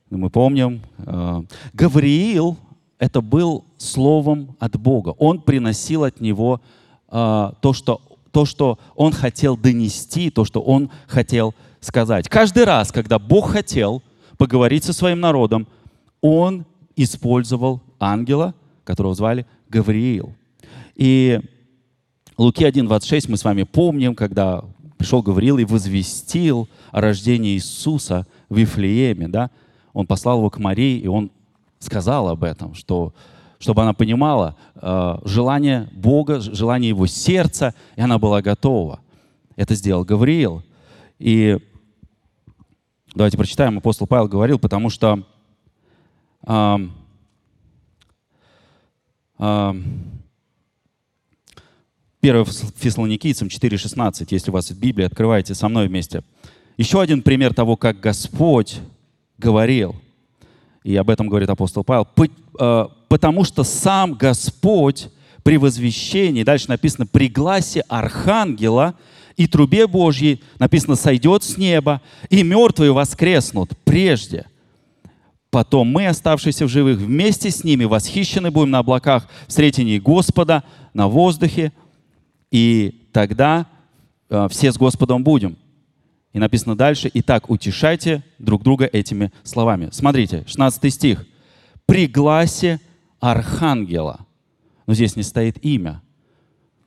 Ну, 0.08 0.18
мы 0.18 0.30
помним. 0.30 0.82
Э, 0.98 1.42
Гавриил— 1.72 2.58
это 3.00 3.20
был 3.20 3.64
словом 3.76 4.54
от 4.60 4.78
Бога. 4.78 5.16
Он 5.18 5.40
приносил 5.40 6.04
от 6.04 6.20
него 6.20 6.60
э, 7.08 7.52
то, 7.60 7.72
что 7.72 8.02
то, 8.32 8.44
что 8.44 8.78
он 8.94 9.12
хотел 9.12 9.56
донести, 9.56 10.30
то, 10.30 10.44
что 10.44 10.60
он 10.60 10.90
хотел 11.06 11.54
сказать. 11.80 12.28
Каждый 12.28 12.64
раз, 12.64 12.92
когда 12.92 13.18
Бог 13.18 13.50
хотел 13.50 14.02
поговорить 14.38 14.84
со 14.84 14.92
своим 14.92 15.20
народом, 15.20 15.66
он 16.20 16.64
использовал 16.96 17.82
ангела, 17.98 18.54
которого 18.84 19.14
звали 19.14 19.46
Гавриил. 19.68 20.34
И 20.94 21.40
Луки 22.36 22.64
1.26 22.64 23.30
мы 23.30 23.36
с 23.36 23.44
вами 23.44 23.64
помним, 23.64 24.14
когда 24.14 24.64
пришел 24.96 25.22
Гавриил 25.22 25.58
и 25.58 25.64
возвестил 25.64 26.68
о 26.92 27.00
рождении 27.00 27.54
Иисуса 27.54 28.26
в 28.48 28.56
Вифлееме. 28.58 29.28
Да? 29.28 29.50
Он 29.92 30.06
послал 30.06 30.38
его 30.38 30.50
к 30.50 30.58
Марии, 30.58 30.98
и 30.98 31.06
он 31.06 31.30
сказал 31.78 32.28
об 32.28 32.44
этом, 32.44 32.74
что 32.74 33.14
чтобы 33.60 33.82
она 33.82 33.92
понимала 33.92 34.56
э, 34.74 35.18
желание 35.24 35.88
Бога, 35.92 36.40
желание 36.40 36.88
Его 36.88 37.06
сердца, 37.06 37.74
и 37.94 38.00
она 38.00 38.18
была 38.18 38.40
готова. 38.40 39.00
Это 39.54 39.74
сделал 39.74 40.02
Гавриил. 40.02 40.64
И 41.18 41.58
давайте 43.14 43.36
прочитаем, 43.36 43.76
апостол 43.76 44.06
Павел 44.06 44.28
говорил, 44.28 44.58
потому 44.58 44.88
что 44.88 45.22
э, 46.46 46.76
э, 49.38 49.74
1 52.22 52.44
Фессалоникийцам 52.44 53.48
4,16, 53.48 54.26
если 54.30 54.50
у 54.50 54.54
вас 54.54 54.70
в 54.70 54.80
Библии, 54.80 55.04
открывайте 55.04 55.54
со 55.54 55.68
мной 55.68 55.88
вместе. 55.88 56.24
Еще 56.78 56.98
один 56.98 57.20
пример 57.20 57.52
того, 57.52 57.76
как 57.76 58.00
Господь 58.00 58.78
говорил– 59.36 59.94
и 60.82 60.96
об 60.96 61.10
этом 61.10 61.28
говорит 61.28 61.50
апостол 61.50 61.84
Павел, 61.84 62.06
э, 62.58 62.86
потому 63.08 63.44
что 63.44 63.64
сам 63.64 64.14
Господь 64.14 65.08
при 65.42 65.56
возвещении, 65.56 66.42
дальше 66.42 66.68
написано, 66.68 67.06
при 67.06 67.28
гласе 67.28 67.80
архангела 67.88 68.94
и 69.36 69.46
трубе 69.46 69.86
Божьей, 69.86 70.42
написано, 70.58 70.96
сойдет 70.96 71.42
с 71.42 71.56
неба, 71.56 72.00
и 72.28 72.42
мертвые 72.42 72.92
воскреснут 72.92 73.70
прежде. 73.84 74.46
Потом 75.50 75.88
мы, 75.88 76.06
оставшиеся 76.06 76.66
в 76.66 76.68
живых, 76.68 76.98
вместе 76.98 77.50
с 77.50 77.64
ними 77.64 77.84
восхищены 77.84 78.50
будем 78.50 78.70
на 78.70 78.78
облаках 78.78 79.26
в 79.46 79.48
встретении 79.48 79.98
Господа, 79.98 80.62
на 80.94 81.08
воздухе, 81.08 81.72
и 82.50 83.06
тогда 83.12 83.66
э, 84.28 84.48
все 84.50 84.72
с 84.72 84.76
Господом 84.76 85.24
будем. 85.24 85.56
И 86.32 86.38
написано 86.38 86.76
дальше, 86.76 87.10
«Итак, 87.14 87.50
утешайте 87.50 88.22
друг 88.38 88.62
друга 88.62 88.84
этими 88.84 89.32
словами». 89.42 89.88
Смотрите, 89.92 90.44
16 90.46 90.92
стих. 90.92 91.26
«При 91.86 92.06
гласе 92.06 92.80
архангела». 93.18 94.26
Но 94.86 94.94
здесь 94.94 95.16
не 95.16 95.22
стоит 95.22 95.64
имя. 95.64 96.02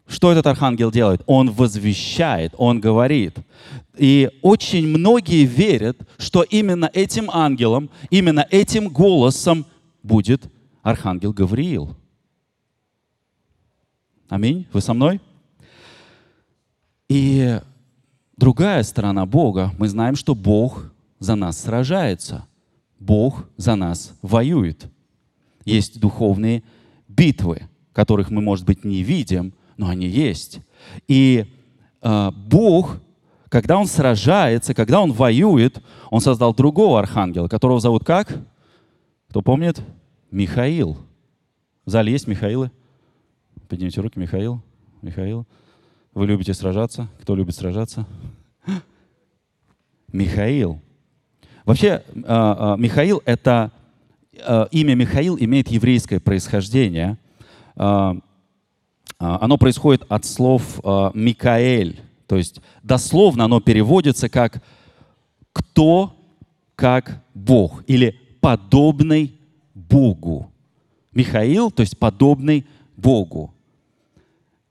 Что 0.07 0.31
этот 0.31 0.47
архангел 0.47 0.91
делает? 0.91 1.21
Он 1.25 1.50
возвещает, 1.50 2.53
он 2.57 2.79
говорит. 2.79 3.38
И 3.97 4.29
очень 4.41 4.88
многие 4.88 5.45
верят, 5.45 5.97
что 6.17 6.43
именно 6.43 6.89
этим 6.93 7.29
ангелом, 7.31 7.89
именно 8.09 8.45
этим 8.51 8.89
голосом 8.89 9.65
будет 10.03 10.51
архангел 10.81 11.31
Гавриил. 11.31 11.95
Аминь. 14.29 14.67
Вы 14.73 14.81
со 14.81 14.93
мной? 14.93 15.21
И 17.07 17.59
другая 18.37 18.83
сторона 18.83 19.25
Бога. 19.25 19.71
Мы 19.77 19.87
знаем, 19.87 20.15
что 20.15 20.35
Бог 20.35 20.91
за 21.19 21.35
нас 21.35 21.59
сражается. 21.59 22.45
Бог 22.99 23.49
за 23.57 23.75
нас 23.75 24.13
воюет. 24.21 24.87
Есть 25.65 25.99
духовные 25.99 26.63
битвы, 27.07 27.63
которых 27.91 28.29
мы, 28.29 28.41
может 28.41 28.65
быть, 28.65 28.83
не 28.83 29.03
видим, 29.03 29.53
но 29.77 29.89
они 29.89 30.07
есть. 30.07 30.59
И 31.07 31.45
э, 32.01 32.31
Бог, 32.47 32.97
когда 33.49 33.77
Он 33.77 33.87
сражается, 33.87 34.73
когда 34.73 35.01
Он 35.01 35.11
воюет, 35.11 35.81
Он 36.09 36.21
создал 36.21 36.53
другого 36.53 36.99
архангела, 36.99 37.47
которого 37.47 37.79
зовут 37.79 38.03
как? 38.03 38.37
Кто 39.29 39.41
помнит? 39.41 39.81
Михаил. 40.31 40.97
В 41.85 41.89
зале 41.89 42.11
есть 42.11 42.27
Михаилы? 42.27 42.71
Поднимите 43.67 44.01
руки, 44.01 44.19
Михаил. 44.19 44.61
Михаил. 45.01 45.45
Вы 46.13 46.27
любите 46.27 46.53
сражаться? 46.53 47.08
Кто 47.22 47.36
любит 47.36 47.55
сражаться? 47.55 48.05
Михаил. 50.12 50.79
Вообще, 51.65 52.03
а, 52.25 52.74
а, 52.74 52.77
Михаил— 52.77 53.24
это... 53.25 53.72
А, 54.46 54.67
имя 54.72 54.93
Михаил 54.93 55.38
имеет 55.39 55.70
еврейское 55.70 56.20
происхождение. 56.20 57.17
Оно 57.75 59.58
происходит 59.58 60.03
от 60.10 60.25
слов 60.25 60.79
Микаэль. 61.15 62.01
То 62.27 62.38
есть 62.38 62.62
дословно 62.84 63.46
оно 63.46 63.62
переводится 63.62 64.29
как 64.29 64.62
«кто 65.53 66.15
как 66.75 67.24
Бог» 67.34 67.84
или 67.88 68.20
«подобный 68.41 69.39
Богу». 69.74 70.51
Михаил, 71.13 71.72
то 71.72 71.82
есть 71.82 71.98
подобный 71.98 72.65
Богу. 72.98 73.52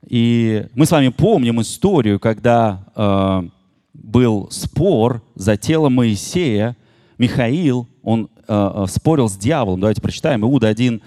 И 0.09 0.67
мы 0.75 0.87
с 0.87 0.91
вами 0.91 1.09
помним 1.09 1.61
историю, 1.61 2.19
когда 2.19 2.85
э, 2.97 3.49
был 3.95 4.49
спор 4.51 5.23
за 5.35 5.57
тело 5.57 5.89
Моисея. 5.89 6.77
Михаил, 7.19 7.87
он 8.03 8.29
э, 8.49 8.71
э 8.75 8.87
спорил 8.89 9.29
с 9.29 9.37
дьяволом. 9.37 9.81
Давайте 9.81 10.03
прочитаем 10.03 10.43
Иуда 10.43 10.69
1, 10.69 11.01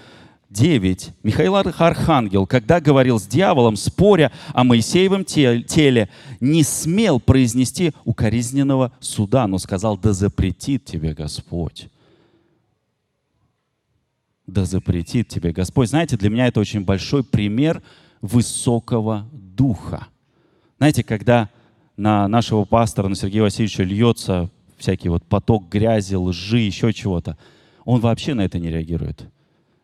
9. 0.49 1.09
Михаил 1.23 1.55
Архангел, 1.57 2.47
когда 2.47 2.79
говорил 2.79 3.19
с 3.19 3.27
дьяволом, 3.27 3.75
споря 3.75 4.31
о 4.53 4.63
Моисеевом 4.63 5.25
теле, 5.25 6.09
не 6.39 6.63
смел 6.63 7.19
произнести 7.19 7.91
укоризненного 8.05 8.93
суда, 9.01 9.47
но 9.47 9.57
сказал, 9.57 9.97
да 9.97 10.13
запретит 10.13 10.85
тебе 10.85 11.13
Господь. 11.13 11.89
Да 14.47 14.63
запретит 14.63 15.27
тебе 15.27 15.51
Господь. 15.51 15.89
Знаете, 15.89 16.15
для 16.15 16.29
меня 16.29 16.47
это 16.47 16.61
очень 16.61 16.85
большой 16.85 17.25
пример– 17.25 17.83
высокого 18.21 19.27
духа. 19.31 20.07
Знаете, 20.77 21.03
когда 21.03 21.49
на 21.97 22.27
нашего 22.27 22.65
пастора, 22.65 23.07
на 23.07 23.15
Сергея 23.15 23.43
Васильевича 23.43 23.83
льется 23.83 24.49
всякий 24.77 25.09
вот 25.09 25.23
поток 25.23 25.69
грязи, 25.69 26.15
лжи, 26.15 26.59
еще 26.59 26.91
чего-то, 26.93 27.37
он 27.85 28.01
вообще 28.01 28.33
на 28.33 28.41
это 28.41 28.59
не 28.59 28.69
реагирует. 28.69 29.29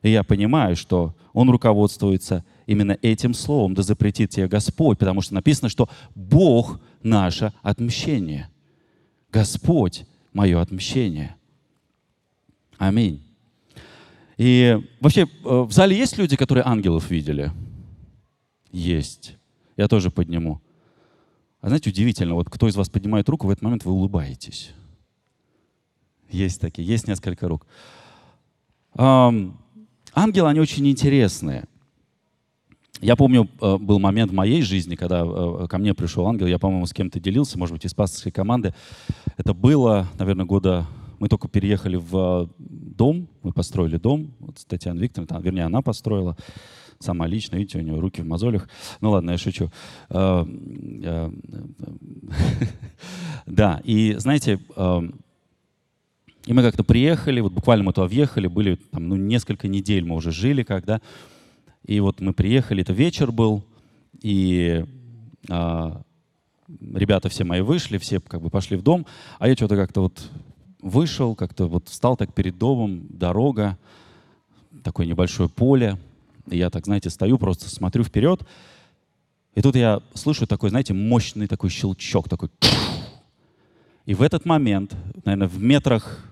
И 0.01 0.09
я 0.09 0.23
понимаю, 0.23 0.75
что 0.75 1.15
он 1.33 1.49
руководствуется 1.49 2.43
именно 2.65 2.97
этим 3.01 3.33
словом, 3.33 3.73
да 3.73 3.83
запретит 3.83 4.31
тебе 4.31 4.47
Господь, 4.47 4.97
потому 4.97 5.21
что 5.21 5.33
написано, 5.33 5.69
что 5.69 5.89
Бог— 6.15 6.79
наше 7.03 7.53
отмщение. 7.61 8.49
Господь— 9.31 10.05
мое 10.33 10.59
отмщение. 10.59 11.35
Аминь. 12.77 13.21
И 14.37 14.79
вообще, 14.99 15.21
э, 15.21 15.25
в 15.43 15.71
зале 15.71 15.95
есть 15.95 16.17
люди, 16.17 16.35
которые 16.35 16.63
ангелов 16.65 17.11
видели? 17.11 17.51
Есть. 18.71 19.37
Я 19.77 19.87
тоже 19.87 20.11
подниму. 20.11 20.61
А 21.61 21.67
знаете, 21.67 21.89
удивительно, 21.89 22.35
вот 22.35 22.49
кто 22.49 22.67
из 22.67 22.75
вас 22.75 22.89
поднимает 22.89 23.29
руку, 23.29 23.47
в 23.47 23.49
этот 23.49 23.63
момент 23.63 23.85
вы 23.85 23.91
улыбаетесь. 23.91 24.71
Есть 26.29 26.61
такие, 26.61 26.87
есть 26.87 27.07
несколько 27.07 27.47
рук. 27.47 27.67
Ангелы, 28.95 30.49
они 30.49 30.59
очень 30.59 30.87
интересные. 30.87 31.65
Я 32.99 33.15
помню, 33.15 33.49
э, 33.59 33.77
был 33.77 33.99
момент 33.99 34.31
в 34.31 34.35
моей 34.35 34.61
жизни, 34.61 34.95
когда 34.95 35.23
э, 35.25 35.67
ко 35.67 35.77
мне 35.79 35.95
пришел 35.95 36.27
ангел, 36.27 36.45
я, 36.45 36.59
по-моему, 36.59 36.85
с 36.85 36.93
кем-то 36.93 37.19
делился, 37.19 37.57
может 37.57 37.73
быть, 37.73 37.85
из 37.85 37.93
пасторской 37.95 38.31
команды. 38.31 38.75
Это 39.37 39.53
было, 39.53 40.07
наверное, 40.19 40.45
года... 40.45 40.87
Мы 41.17 41.27
только 41.27 41.47
переехали 41.47 41.97
в 41.97 42.49
дом, 42.57 43.27
мы 43.43 43.53
построили 43.53 43.97
дом, 43.97 44.33
вот 44.39 44.57
с 44.57 44.65
Татьяной 44.65 45.03
Викторовной, 45.03 45.43
вернее, 45.43 45.65
она 45.65 45.83
построила 45.83 46.35
сама 47.01 47.27
лично, 47.27 47.57
видите, 47.57 47.79
у 47.79 47.81
нее 47.81 47.99
руки 47.99 48.21
в 48.21 48.25
мозолях. 48.25 48.69
Ну 49.01 49.11
ладно, 49.11 49.31
я 49.31 49.37
шучу. 49.37 49.71
Э, 50.09 50.45
да, 53.45 53.81
и 53.83 54.15
знаете, 54.17 54.59
и 56.45 56.53
мы 56.53 56.61
как-то 56.63 56.83
приехали, 56.83 57.39
вот 57.41 57.53
буквально 57.53 57.83
мы 57.83 57.93
туда 57.93 58.07
въехали, 58.07 58.47
были 58.47 58.75
там, 58.75 59.07
ну, 59.07 59.15
несколько 59.15 59.67
недель 59.67 60.05
мы 60.05 60.15
уже 60.15 60.31
жили, 60.31 60.63
когда 60.63 61.01
и 61.85 61.99
вот 61.99 62.19
мы 62.21 62.33
приехали, 62.33 62.81
это 62.81 62.93
вечер 62.93 63.31
был, 63.31 63.63
и 64.21 64.85
а, 65.49 66.01
ребята 66.93 67.29
все 67.29 67.43
мои 67.43 67.61
вышли, 67.61 67.97
все 67.97 68.19
как 68.19 68.41
бы 68.41 68.49
пошли 68.49 68.77
в 68.77 68.83
дом, 68.83 69.05
а 69.39 69.47
я 69.47 69.55
что-то 69.55 69.75
как-то 69.75 70.01
вот 70.01 70.29
вышел, 70.81 71.35
как-то 71.35 71.67
вот 71.67 71.89
встал 71.89 72.17
так 72.17 72.33
перед 72.33 72.57
домом, 72.57 73.07
дорога, 73.09 73.77
такое 74.83 75.05
небольшое 75.05 75.49
поле, 75.49 75.97
я 76.47 76.69
так, 76.69 76.85
знаете, 76.85 77.09
стою, 77.09 77.37
просто 77.37 77.69
смотрю 77.69 78.03
вперед, 78.03 78.45
и 79.55 79.61
тут 79.61 79.75
я 79.75 80.01
слышу 80.13 80.47
такой, 80.47 80.69
знаете, 80.69 80.93
мощный 80.93 81.47
такой 81.47 81.69
щелчок, 81.69 82.29
такой... 82.29 82.49
И 84.05 84.13
в 84.13 84.21
этот 84.21 84.45
момент, 84.45 84.95
наверное, 85.25 85.47
в 85.47 85.61
метрах 85.61 86.25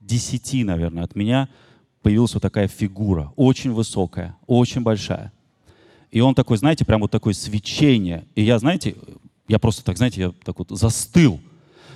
десяти, 0.00 0.62
наверное, 0.64 1.04
от 1.04 1.16
меня 1.16 1.48
появилась 2.02 2.34
вот 2.34 2.42
такая 2.42 2.68
фигура, 2.68 3.32
очень 3.36 3.72
высокая, 3.72 4.36
очень 4.46 4.82
большая. 4.82 5.32
И 6.10 6.20
он 6.20 6.34
такой, 6.34 6.58
знаете, 6.58 6.84
прям 6.84 7.00
вот 7.00 7.10
такое 7.10 7.32
свечение. 7.32 8.26
И 8.34 8.42
я, 8.42 8.58
знаете, 8.58 8.96
я 9.48 9.58
просто 9.58 9.82
так, 9.82 9.96
знаете, 9.96 10.20
я 10.20 10.32
так 10.44 10.58
вот 10.58 10.68
застыл. 10.70 11.40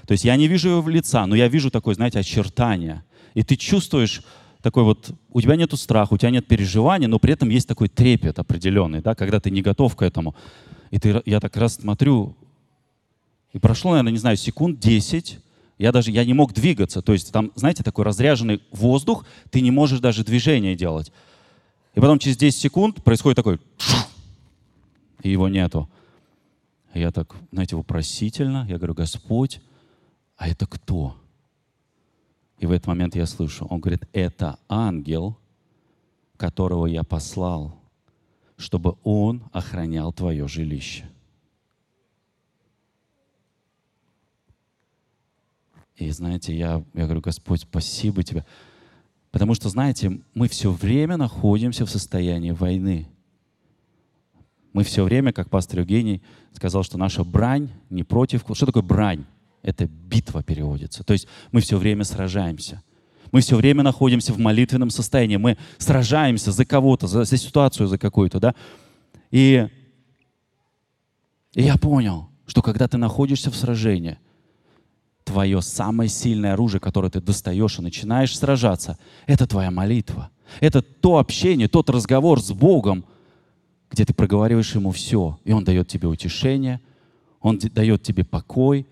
То 0.06 0.12
есть 0.12 0.24
я 0.24 0.36
не 0.36 0.48
вижу 0.48 0.70
его 0.70 0.88
лица, 0.88 1.26
но 1.26 1.36
я 1.36 1.48
вижу 1.48 1.70
такое, 1.70 1.94
знаете, 1.94 2.18
очертание. 2.18 3.04
И 3.34 3.42
ты 3.42 3.56
чувствуешь 3.56 4.22
такой 4.66 4.82
вот, 4.82 5.12
у 5.30 5.40
тебя 5.40 5.54
нет 5.54 5.72
страха, 5.74 6.14
у 6.14 6.18
тебя 6.18 6.30
нет 6.30 6.48
переживания, 6.48 7.06
но 7.06 7.20
при 7.20 7.32
этом 7.32 7.50
есть 7.50 7.68
такой 7.68 7.88
трепет 7.88 8.40
определенный, 8.40 9.00
да, 9.00 9.14
когда 9.14 9.38
ты 9.38 9.48
не 9.52 9.62
готов 9.62 9.94
к 9.94 10.02
этому. 10.02 10.34
И 10.90 10.98
ты, 10.98 11.22
я 11.24 11.38
так 11.38 11.56
раз 11.56 11.76
смотрю, 11.76 12.34
и 13.52 13.60
прошло, 13.60 13.92
наверное, 13.92 14.10
не 14.10 14.18
знаю, 14.18 14.36
секунд 14.36 14.80
10, 14.80 15.38
я 15.78 15.92
даже 15.92 16.10
я 16.10 16.24
не 16.24 16.34
мог 16.34 16.52
двигаться. 16.52 17.00
То 17.00 17.12
есть 17.12 17.30
там, 17.32 17.52
знаете, 17.54 17.84
такой 17.84 18.04
разряженный 18.04 18.60
воздух, 18.72 19.24
ты 19.52 19.60
не 19.60 19.70
можешь 19.70 20.00
даже 20.00 20.24
движение 20.24 20.74
делать. 20.74 21.12
И 21.94 22.00
потом 22.00 22.18
через 22.18 22.36
10 22.36 22.60
секунд 22.60 23.04
происходит 23.04 23.36
такой, 23.36 23.60
и 25.22 25.30
его 25.30 25.48
нету. 25.48 25.88
Я 26.92 27.12
так, 27.12 27.36
знаете, 27.52 27.76
вопросительно, 27.76 28.66
я 28.68 28.78
говорю, 28.78 28.94
Господь, 28.94 29.60
а 30.36 30.48
это 30.48 30.66
кто? 30.66 31.14
И 32.58 32.66
в 32.66 32.70
этот 32.70 32.86
момент 32.86 33.14
я 33.14 33.26
слышу, 33.26 33.66
он 33.66 33.80
говорит, 33.80 34.08
это 34.12 34.58
ангел, 34.68 35.38
которого 36.36 36.86
я 36.86 37.02
послал, 37.02 37.78
чтобы 38.56 38.96
он 39.04 39.42
охранял 39.52 40.12
твое 40.12 40.48
жилище. 40.48 41.04
И 45.96 46.10
знаете, 46.10 46.56
я, 46.56 46.84
я 46.94 47.04
говорю, 47.04 47.20
Господь, 47.20 47.62
спасибо 47.62 48.22
тебе. 48.22 48.44
Потому 49.30 49.54
что, 49.54 49.68
знаете, 49.68 50.20
мы 50.34 50.48
все 50.48 50.70
время 50.70 51.16
находимся 51.16 51.84
в 51.84 51.90
состоянии 51.90 52.50
войны. 52.50 53.08
Мы 54.72 54.84
все 54.84 55.04
время, 55.04 55.32
как 55.32 55.48
пастор 55.48 55.80
Евгений 55.80 56.22
сказал, 56.52 56.82
что 56.82 56.98
наша 56.98 57.24
брань 57.24 57.70
не 57.88 58.02
против... 58.02 58.44
Что 58.52 58.66
такое 58.66 58.82
брань? 58.82 59.24
Это 59.66 59.86
битва 59.86 60.42
переводится. 60.42 61.02
То 61.02 61.12
есть 61.12 61.26
мы 61.50 61.60
все 61.60 61.76
время 61.76 62.04
сражаемся. 62.04 62.82
Мы 63.32 63.40
все 63.40 63.56
время 63.56 63.82
находимся 63.82 64.32
в 64.32 64.38
молитвенном 64.38 64.90
состоянии. 64.90 65.36
Мы 65.36 65.58
сражаемся 65.78 66.52
за 66.52 66.64
кого-то, 66.64 67.08
за, 67.08 67.24
за 67.24 67.36
ситуацию 67.36 67.88
за 67.88 67.98
какую-то, 67.98 68.38
да. 68.38 68.54
И, 69.32 69.68
и 71.54 71.62
я 71.62 71.76
понял, 71.76 72.28
что 72.46 72.62
когда 72.62 72.86
ты 72.86 72.96
находишься 72.96 73.50
в 73.50 73.56
сражении, 73.56 74.18
твое 75.24 75.60
самое 75.60 76.08
сильное 76.08 76.52
оружие, 76.52 76.80
которое 76.80 77.10
ты 77.10 77.20
достаешь 77.20 77.80
и 77.80 77.82
начинаешь 77.82 78.38
сражаться, 78.38 78.96
это 79.26 79.48
твоя 79.48 79.72
молитва. 79.72 80.30
Это 80.60 80.80
то 80.80 81.18
общение, 81.18 81.66
тот 81.66 81.90
разговор 81.90 82.40
с 82.40 82.52
Богом, 82.52 83.04
где 83.90 84.04
ты 84.04 84.14
проговариваешь 84.14 84.76
Ему 84.76 84.92
все, 84.92 85.40
и 85.44 85.52
Он 85.52 85.64
дает 85.64 85.88
тебе 85.88 86.06
утешение, 86.06 86.80
Он 87.40 87.58
дает 87.58 88.04
тебе 88.04 88.24
покой, 88.24 88.86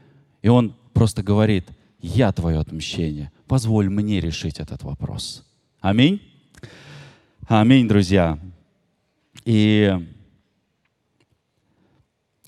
и 0.45 0.49
Он 0.49 0.75
просто 0.93 1.25
говорит, 1.25 1.69
я 2.01 2.31
твое 2.31 2.61
отмщение, 2.61 3.33
позволь 3.49 3.89
мне 3.89 4.21
решить 4.21 4.61
этот 4.61 4.85
вопрос. 4.85 5.45
Аминь. 5.81 6.21
Аминь, 7.49 7.89
друзья. 7.89 8.39
И, 9.45 9.93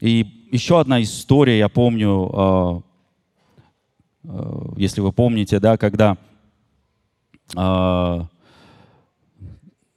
и 0.01 0.49
еще 0.53 0.79
одна 0.79 1.03
история, 1.03 1.59
я 1.59 1.69
помню, 1.69 2.31
а, 2.33 2.83
Э, 4.29 4.61
если 4.77 5.01
вы 5.01 5.13
помните, 5.13 5.61
да, 5.61 5.77
когда 5.77 6.17
э, 7.57 8.21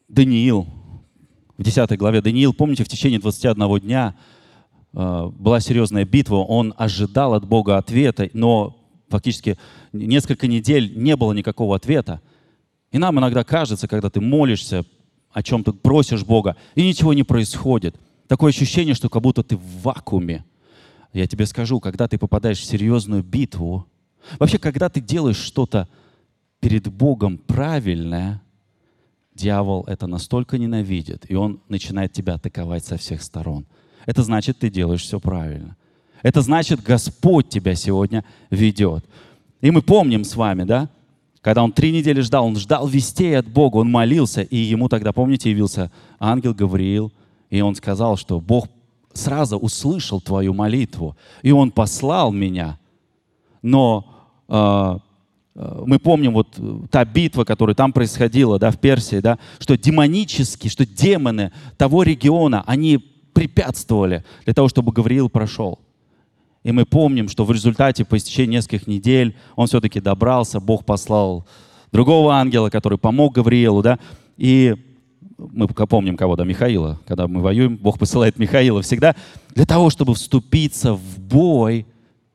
Даниил, 0.08 0.68
в 1.58 1.64
10 1.64 1.98
главе 1.98 2.22
Даниил, 2.22 2.54
помните, 2.54 2.84
в 2.84 2.88
течение 2.88 3.20
21 3.20 3.80
дня 3.80 4.16
была 4.92 5.60
серьезная 5.60 6.06
битва, 6.06 6.38
он 6.38 6.74
ожидал 6.78 7.34
от 7.34 7.46
Бога 7.46 7.78
ответа, 7.78 8.30
но 8.34 8.78
фактически 9.08 9.58
несколько 9.94 10.48
недель 10.48 10.98
не 10.98 11.16
было 11.16 11.34
никакого 11.34 11.76
ответа. 11.76 12.22
И 12.92 12.98
нам 12.98 13.20
иногда 13.20 13.44
кажется, 13.44 13.88
когда 13.88 14.10
ты 14.10 14.20
молишься, 14.20 14.86
о 15.32 15.44
чем-то 15.44 15.74
просишь 15.74 16.26
Бога, 16.26 16.56
и 16.74 16.86
ничего 16.86 17.14
не 17.14 17.22
происходит. 17.22 17.96
Такое 18.28 18.50
ощущение, 18.50 18.96
что 18.96 19.10
как 19.10 19.22
будто 19.22 19.44
ты 19.44 19.58
в 19.58 19.82
вакууме. 19.84 20.44
Я 21.14 21.28
тебе 21.28 21.46
скажу, 21.46 21.80
когда 21.80 22.08
ты 22.08 22.18
попадаешь 22.18 22.58
в 22.58 22.66
серьезную 22.66 23.24
битву, 23.24 23.88
Вообще, 24.38 24.58
когда 24.58 24.90
ты 24.90 25.02
делаешь 25.02 25.38
что-то 25.38 25.88
перед 26.60 26.88
Богом 26.88 27.38
правильное, 27.38 28.42
дьявол 29.34 29.86
это 29.88 30.08
настолько 30.08 30.58
ненавидит, 30.58 31.30
и 31.30 31.36
он 31.36 31.62
начинает 31.70 32.14
тебя 32.14 32.36
атаковать 32.36 32.86
со 32.86 32.98
всех 32.98 33.22
сторон. 33.24 33.66
Это 34.06 34.24
значит, 34.24 34.60
ты 34.60 34.70
делаешь 34.70 35.02
все 35.02 35.20
правильно. 35.20 35.76
Это 36.22 36.42
значит, 36.42 36.82
Господь 36.82 37.50
тебя 37.50 37.76
сегодня 37.76 38.26
ведет. 38.50 39.06
И 39.62 39.72
мы 39.72 39.82
помним 39.82 40.24
с 40.24 40.36
вами, 40.36 40.64
да, 40.64 40.90
когда 41.42 41.64
он 41.64 41.72
три 41.72 41.92
недели 41.92 42.20
ждал, 42.22 42.46
он 42.46 42.58
ждал 42.58 42.88
вестей 42.88 43.38
от 43.38 43.48
Бога, 43.48 43.78
он 43.78 43.90
молился, 43.90 44.42
и 44.42 44.58
ему 44.58 44.90
тогда, 44.90 45.14
помните, 45.14 45.50
явился 45.50 45.92
ангел 46.20 46.54
Гавриил, 46.54 47.14
и 47.50 47.62
он 47.62 47.76
сказал, 47.76 48.18
что 48.18 48.42
Бог 48.42 48.68
сразу 49.14 49.58
услышал 49.58 50.20
твою 50.20 50.54
молитву, 50.54 51.16
и 51.42 51.52
он 51.52 51.72
послал 51.72 52.32
меня– 52.32 52.78
но 53.62 54.06
э, 54.48 55.00
э, 55.56 55.84
мы 55.86 56.00
помним 56.00 56.34
вот 56.34 56.60
та 56.90 57.06
битва, 57.06 57.44
которая 57.44 57.76
там 57.76 57.92
происходила, 57.92 58.60
да, 58.60 58.72
в 58.72 58.78
Персии, 58.78 59.20
да, 59.20 59.38
что 59.60 59.78
демонические, 59.78 60.70
что 60.70 60.86
демоны 60.86 61.52
того 61.78 62.04
региона, 62.04 62.64
они 62.66 63.06
препятствовали 63.40 64.26
для 64.44 64.54
того, 64.54 64.68
чтобы 64.68 64.92
Гавриил 64.92 65.30
прошел. 65.30 65.80
И 66.66 66.74
мы 66.74 66.84
помним, 66.84 67.30
что 67.30 67.46
в 67.46 67.52
результате, 67.54 68.04
по 68.04 68.18
истечении 68.18 68.58
нескольких 68.58 68.86
недель, 68.86 69.34
он 69.56 69.68
все-таки 69.68 70.02
добрался, 70.02 70.60
Бог 70.60 70.84
послал 70.84 71.48
другого 71.94 72.34
ангела, 72.34 72.70
который 72.70 72.98
помог 72.98 73.36
Гавриилу, 73.36 73.82
да, 73.82 73.98
и 74.36 74.76
мы 75.38 75.70
помним 75.70 76.18
кого, 76.18 76.36
да, 76.36 76.44
Михаила. 76.44 77.00
Когда 77.08 77.30
мы 77.30 77.42
воюем, 77.42 77.78
Бог 77.78 77.98
посылает 77.98 78.38
Михаила 78.38 78.82
всегда 78.82 79.16
для 79.56 79.66
того, 79.66 79.90
чтобы 79.90 80.16
вступиться 80.16 80.94
в 80.96 81.20
бой 81.20 81.86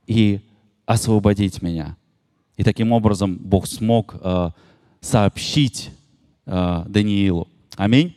и 0.06 0.40
освободить 0.86 1.60
меня. 1.60 1.98
И 2.56 2.64
таким 2.64 2.92
образом 2.92 3.36
Бог 3.36 3.66
смог 3.66 4.14
э, 4.22 4.50
сообщить 5.02 5.90
э, 6.46 6.84
Даниилу. 6.88 7.46
Аминь. 7.76 8.16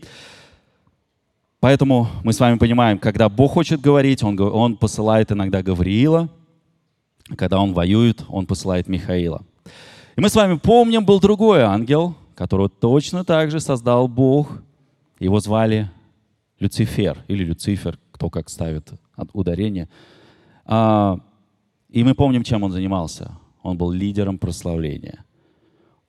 Поэтому 1.68 2.08
мы 2.24 2.32
с 2.32 2.40
вами 2.40 2.58
понимаем, 2.58 2.98
когда 2.98 3.28
Бог 3.28 3.52
хочет 3.52 3.82
говорить, 3.82 4.24
Он, 4.24 4.40
он 4.40 4.78
посылает 4.78 5.34
иногда 5.34 5.62
Гавриила, 5.62 6.30
когда 7.36 7.60
Он 7.60 7.74
воюет, 7.74 8.24
Он 8.30 8.46
посылает 8.46 8.88
Михаила. 8.88 9.42
И 10.16 10.22
мы 10.22 10.30
с 10.30 10.36
вами 10.36 10.58
помним, 10.58 11.04
был 11.04 11.20
другой 11.20 11.64
ангел, 11.64 12.16
которого 12.36 12.70
точно 12.70 13.26
так 13.26 13.52
же 13.52 13.60
создал 13.60 14.08
Бог. 14.08 14.62
Его 15.20 15.42
звали 15.42 15.92
Люцифер 16.62 17.26
или 17.28 17.44
Люцифер, 17.44 18.00
кто 18.14 18.30
как 18.30 18.48
ставит 18.48 18.90
ударение. 19.34 19.90
А, 20.64 21.20
и 21.90 22.02
мы 22.02 22.16
помним, 22.16 22.44
чем 22.44 22.64
он 22.64 22.72
занимался. 22.72 23.38
Он 23.62 23.78
был 23.78 23.92
лидером 23.92 24.38
прославления. 24.38 25.26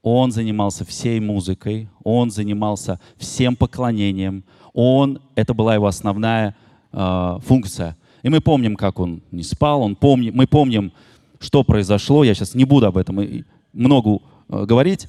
Он 0.02 0.30
занимался 0.30 0.84
всей 0.84 1.18
музыкой, 1.18 1.88
он 2.04 2.30
занимался 2.30 3.00
всем 3.16 3.56
поклонением. 3.56 4.44
Он, 4.72 5.20
это 5.34 5.54
была 5.54 5.74
его 5.74 5.86
основная 5.86 6.54
э, 6.92 7.38
функция. 7.44 7.96
И 8.22 8.28
мы 8.28 8.40
помним, 8.40 8.76
как 8.76 8.98
он 8.98 9.22
не 9.30 9.42
спал, 9.42 9.82
он 9.82 9.96
помни, 9.96 10.30
мы 10.30 10.46
помним, 10.46 10.92
что 11.40 11.62
произошло. 11.64 12.24
Я 12.24 12.34
сейчас 12.34 12.54
не 12.54 12.64
буду 12.64 12.86
об 12.86 12.96
этом 12.96 13.44
много 13.72 14.20
э, 14.48 14.64
говорить. 14.64 15.08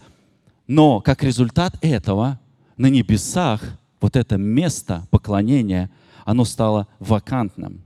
Но 0.67 1.02
как 1.02 1.24
результат 1.24 1.78
этого 1.82 2.39
на 2.78 2.88
небесах 2.88 3.62
вот 4.00 4.15
это 4.15 4.38
место 4.38 5.08
поклонения, 5.10 5.89
оно 6.26 6.45
стало 6.45 6.88
вакантным. 7.00 7.82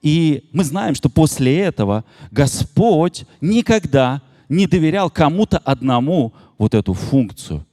И 0.00 0.48
мы 0.52 0.64
знаем, 0.64 0.94
что 0.94 1.08
после 1.08 1.58
этого 1.60 2.04
Господь 2.30 3.24
никогда 3.40 4.22
не 4.48 4.66
доверял 4.66 5.10
кому-то 5.10 5.58
одному 5.58 6.32
вот 6.58 6.74
эту 6.74 6.94
функцию. 6.94 7.64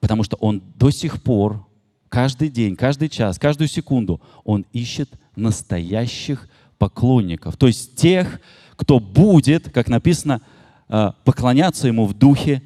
Потому 0.00 0.22
что 0.22 0.36
Он 0.36 0.62
до 0.76 0.90
сих 0.90 1.22
пор, 1.22 1.66
каждый 2.08 2.48
день, 2.48 2.76
каждый 2.76 3.08
час, 3.08 3.38
каждую 3.38 3.68
секунду, 3.68 4.20
Он 4.44 4.64
ищет 4.72 5.10
настоящих 5.36 6.48
поклонников. 6.78 7.56
То 7.56 7.66
есть 7.66 7.96
тех, 7.96 8.40
кто 8.76 9.00
будет, 9.00 9.70
как 9.70 9.88
написано, 9.88 10.40
э, 10.88 11.12
поклоняться 11.24 11.88
Ему 11.88 12.06
в 12.06 12.14
духе 12.14 12.62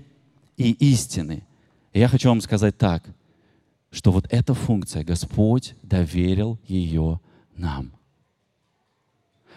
и 0.57 0.73
истины. 0.73 1.45
И 1.92 2.01
я 2.01 2.09
хочу 2.09 2.29
вам 2.29 2.40
сказать 2.40 2.77
так, 2.77 3.05
что 3.90 4.12
вот 4.12 4.27
эта 4.31 4.55
функция, 4.55 5.05
Господь 5.05 5.75
доверил 5.83 6.59
ее 6.66 7.21
нам. 7.57 7.92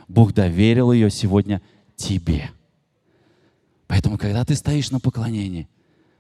Бог 0.08 0.34
доверил 0.34 0.92
ее 0.92 1.10
сегодня 1.10 1.62
тебе. 1.96 2.52
Поэтому, 3.88 4.18
когда 4.18 4.44
ты 4.44 4.56
стоишь 4.56 4.92
на 4.92 5.00
поклонении, 5.00 5.68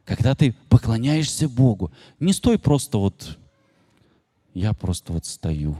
когда 0.05 0.35
ты 0.35 0.53
поклоняешься 0.69 1.49
Богу, 1.49 1.91
не 2.19 2.33
стой 2.33 2.57
просто 2.57 2.97
вот, 2.97 3.37
я 4.53 4.73
просто 4.73 5.13
вот 5.13 5.25
стою. 5.25 5.77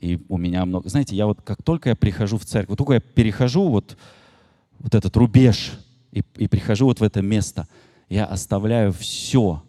И 0.00 0.18
у 0.28 0.38
меня 0.38 0.64
много... 0.64 0.88
Знаете, 0.88 1.14
я 1.14 1.26
вот 1.26 1.42
как 1.42 1.62
только 1.62 1.90
я 1.90 1.96
прихожу 1.96 2.38
в 2.38 2.46
церковь, 2.46 2.70
вот 2.70 2.78
только 2.78 2.94
я 2.94 3.00
перехожу 3.00 3.68
вот, 3.68 3.98
вот 4.78 4.94
этот 4.94 5.14
рубеж 5.16 5.72
и, 6.12 6.22
и 6.36 6.48
прихожу 6.48 6.86
вот 6.86 7.00
в 7.00 7.02
это 7.02 7.20
место, 7.20 7.68
я 8.08 8.24
оставляю 8.24 8.92
все, 8.92 9.62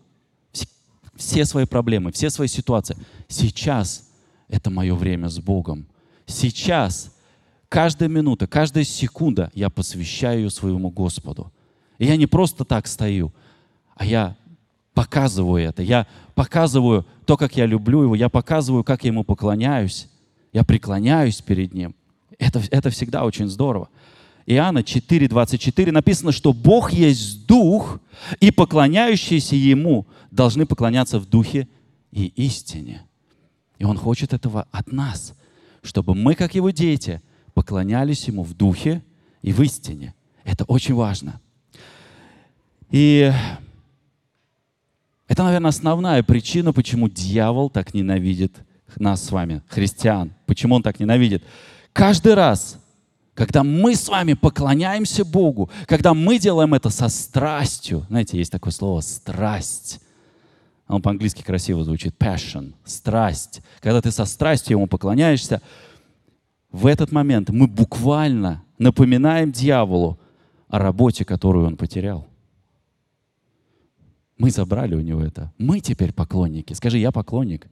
все, 1.15 1.45
свои 1.45 1.65
проблемы, 1.65 2.11
все 2.11 2.29
свои 2.29 2.47
ситуации. 2.47 2.95
Сейчас 3.27 4.09
это 4.47 4.69
мое 4.69 4.95
время 4.95 5.27
с 5.29 5.39
Богом. 5.39 5.85
Сейчас 6.25 7.11
Каждая 7.71 8.09
минута, 8.09 8.47
каждая 8.47 8.83
секунда 8.83 9.49
я 9.53 9.69
посвящаю 9.69 10.49
своему 10.49 10.89
Господу. 10.89 11.53
И 12.01 12.05
я 12.07 12.17
не 12.17 12.25
просто 12.25 12.65
так 12.65 12.87
стою, 12.87 13.31
а 13.95 14.05
я 14.05 14.35
показываю 14.95 15.63
это. 15.63 15.83
Я 15.83 16.07
показываю 16.33 17.05
то, 17.27 17.37
как 17.37 17.55
я 17.55 17.67
люблю 17.67 18.01
его, 18.01 18.15
я 18.15 18.27
показываю, 18.27 18.83
как 18.83 19.03
я 19.03 19.09
ему 19.09 19.23
поклоняюсь. 19.23 20.09
Я 20.51 20.63
преклоняюсь 20.63 21.43
перед 21.43 21.75
ним. 21.75 21.93
Это, 22.39 22.59
это 22.71 22.89
всегда 22.89 23.23
очень 23.23 23.47
здорово. 23.47 23.87
Иоанна 24.47 24.79
4:24 24.79 25.91
написано, 25.91 26.31
что 26.31 26.53
Бог 26.53 26.91
есть 26.91 27.45
Дух, 27.45 27.99
и 28.39 28.49
поклоняющиеся 28.49 29.55
Ему 29.55 30.07
должны 30.31 30.65
поклоняться 30.65 31.19
в 31.19 31.27
Духе 31.27 31.67
и 32.11 32.33
истине. 32.35 33.03
И 33.77 33.83
Он 33.83 33.95
хочет 33.95 34.33
этого 34.33 34.65
от 34.71 34.91
нас, 34.91 35.35
чтобы 35.83 36.15
мы, 36.15 36.33
как 36.33 36.55
Его 36.55 36.71
дети, 36.71 37.21
поклонялись 37.53 38.27
Ему 38.27 38.41
в 38.41 38.55
духе 38.55 39.03
и 39.43 39.53
в 39.53 39.61
истине. 39.61 40.15
Это 40.43 40.63
очень 40.63 40.95
важно. 40.95 41.39
И 42.91 43.31
это, 45.27 45.43
наверное, 45.43 45.69
основная 45.69 46.23
причина, 46.23 46.73
почему 46.73 47.07
дьявол 47.07 47.69
так 47.69 47.93
ненавидит 47.93 48.53
нас 48.97 49.23
с 49.23 49.31
вами, 49.31 49.61
христиан. 49.69 50.33
Почему 50.45 50.75
он 50.75 50.83
так 50.83 50.99
ненавидит? 50.99 51.43
Каждый 51.93 52.33
раз, 52.33 52.77
когда 53.33 53.63
мы 53.63 53.95
с 53.95 54.09
вами 54.09 54.33
поклоняемся 54.33 55.23
Богу, 55.23 55.69
когда 55.87 56.13
мы 56.13 56.37
делаем 56.37 56.73
это 56.73 56.89
со 56.89 57.07
страстью, 57.07 58.05
знаете, 58.09 58.37
есть 58.37 58.51
такое 58.51 58.73
слово 58.73 58.99
«страсть», 59.01 60.01
оно 60.87 60.99
по-английски 60.99 61.41
красиво 61.41 61.85
звучит, 61.85 62.15
passion, 62.19 62.73
страсть. 62.83 63.61
Когда 63.79 64.01
ты 64.01 64.11
со 64.11 64.25
страстью 64.25 64.75
ему 64.75 64.87
поклоняешься, 64.87 65.61
в 66.69 66.85
этот 66.85 67.13
момент 67.13 67.49
мы 67.49 67.67
буквально 67.67 68.63
напоминаем 68.77 69.53
дьяволу 69.53 70.19
о 70.67 70.79
работе, 70.79 71.23
которую 71.23 71.65
он 71.65 71.77
потерял. 71.77 72.27
Мы 74.41 74.49
забрали 74.49 74.95
у 74.95 75.01
него 75.01 75.21
это. 75.21 75.53
Мы 75.59 75.81
теперь 75.81 76.13
поклонники. 76.13 76.73
Скажи, 76.73 76.97
я 76.97 77.11
поклонник. 77.11 77.67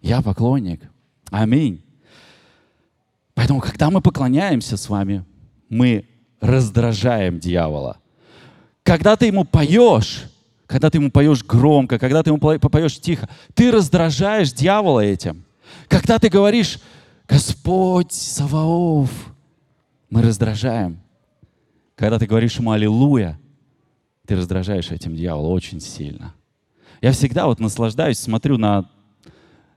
Я 0.00 0.22
поклонник. 0.22 0.80
Аминь. 1.30 1.84
Поэтому, 3.34 3.60
когда 3.60 3.90
мы 3.90 4.00
поклоняемся 4.00 4.78
с 4.78 4.88
вами, 4.88 5.26
мы 5.68 6.06
раздражаем 6.40 7.38
дьявола. 7.38 7.98
Когда 8.82 9.14
ты 9.14 9.26
ему 9.26 9.44
поешь, 9.44 10.24
когда 10.66 10.88
ты 10.88 10.96
ему 10.96 11.10
поешь 11.10 11.44
громко, 11.44 11.98
когда 11.98 12.22
ты 12.22 12.30
ему 12.30 12.38
поешь 12.38 12.98
тихо, 12.98 13.28
ты 13.52 13.70
раздражаешь 13.70 14.54
дьявола 14.54 15.00
этим. 15.00 15.44
Когда 15.88 16.18
ты 16.18 16.30
говоришь, 16.30 16.78
Господь 17.28 18.10
Саваоф. 18.10 19.10
Мы 20.08 20.22
раздражаем. 20.22 20.98
Когда 21.94 22.18
ты 22.18 22.24
говоришь 22.24 22.56
ему 22.56 22.70
«Аллилуйя», 22.70 23.38
ты 24.26 24.36
раздражаешь 24.36 24.90
этим 24.90 25.14
дьявола 25.14 25.48
очень 25.48 25.80
сильно. 25.80 26.34
Я 27.00 27.12
всегда 27.12 27.46
вот 27.46 27.60
наслаждаюсь, 27.60 28.18
смотрю 28.18 28.56
на, 28.56 28.88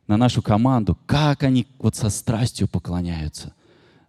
на 0.08 0.18
нашу 0.18 0.42
команду, 0.42 0.98
как 1.06 1.44
они 1.44 1.68
вот 1.80 1.96
со 1.96 2.10
страстью 2.10 2.68
поклоняются. 2.68 3.54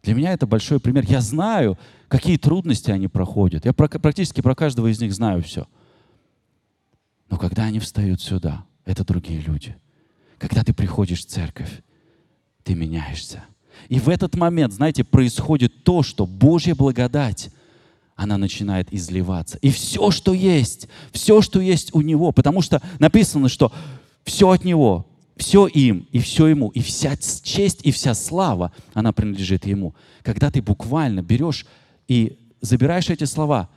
Для 0.03 0.15
меня 0.15 0.33
это 0.33 0.47
большой 0.47 0.79
пример. 0.79 1.05
Я 1.09 1.21
знаю, 1.21 1.77
какие 2.07 2.37
трудности 2.37 2.91
они 2.91 3.09
проходят. 3.09 3.65
Я 3.65 3.73
про, 3.73 3.89
практически 3.89 4.41
про 4.41 4.55
каждого 4.55 4.87
из 4.87 5.01
них 5.01 5.13
знаю 5.13 5.43
все. 5.43 5.67
Но 7.29 7.37
когда 7.37 7.65
они 7.65 7.81
встают 7.81 8.21
сюда, 8.21 8.65
это 8.85 9.05
другие 9.05 9.41
люди. 9.41 9.77
Когда 10.39 10.63
ты 10.63 10.73
приходишь 10.73 11.21
в 11.21 11.27
церковь, 11.27 11.83
ты 12.63 12.75
меняешься. 12.75 13.45
И 13.89 13.99
в 13.99 14.09
этот 14.09 14.37
момент, 14.37 14.73
знаете, 14.73 15.05
происходит 15.05 15.85
то, 15.85 16.03
что 16.03 16.27
Божья 16.27 16.75
благодать, 16.75 17.51
она 18.19 18.37
начинает 18.37 18.93
изливаться. 18.93 19.59
И 19.59 19.71
все, 19.71 20.11
что 20.11 20.35
есть, 20.35 20.89
все, 21.13 21.41
что 21.41 21.61
есть 21.61 21.95
у 21.95 22.01
Него, 22.01 22.33
потому 22.33 22.63
что 22.63 22.83
написано, 22.99 23.49
что 23.49 23.73
все 24.25 24.51
от 24.51 24.65
Него, 24.65 25.07
все 25.37 25.69
им, 25.69 26.09
и 26.11 26.19
все 26.19 26.49
Ему, 26.49 26.71
и 26.71 26.81
вся 26.81 27.17
честь, 27.17 27.81
и 27.85 27.93
вся 27.93 28.15
слава, 28.15 28.73
она 28.93 29.13
принадлежит 29.13 29.67
Ему. 29.67 29.95
Когда 30.25 30.51
ты 30.51 30.61
буквально 30.61 31.23
берешь 31.23 31.65
и 32.09 32.37
забираешь 32.61 33.09
эти 33.09 33.23
слова 33.23 33.69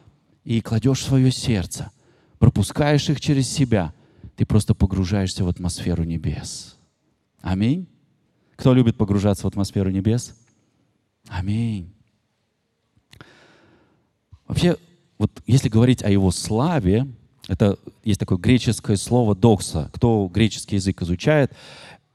и 0.44 0.60
кладешь 0.60 1.02
в 1.02 1.06
свое 1.06 1.32
сердце, 1.32 1.92
пропускаешь 2.40 3.08
их 3.12 3.22
через 3.22 3.48
себя, 3.48 3.94
ты 4.36 4.48
просто 4.48 4.74
погружаешься 4.74 5.46
в 5.46 5.50
атмосферу 5.50 6.04
небес. 6.04 6.78
Аминь. 7.42 7.88
Кто 8.56 8.74
любит 8.74 8.98
погружаться 8.98 9.44
в 9.44 9.48
атмосферу 9.48 9.92
небес? 9.92 10.36
Аминь. 11.28 11.94
Вообще, 14.52 14.76
вот 15.18 15.32
если 15.48 15.70
говорить 15.70 16.04
о 16.04 16.10
его 16.10 16.30
славе, 16.30 17.08
это 17.48 17.80
есть 18.04 18.20
такое 18.20 18.38
греческое 18.38 18.98
слово 18.98 19.34
«докса». 19.34 19.90
Кто 19.94 20.28
греческий 20.28 20.76
язык 20.76 21.02
изучает, 21.04 21.54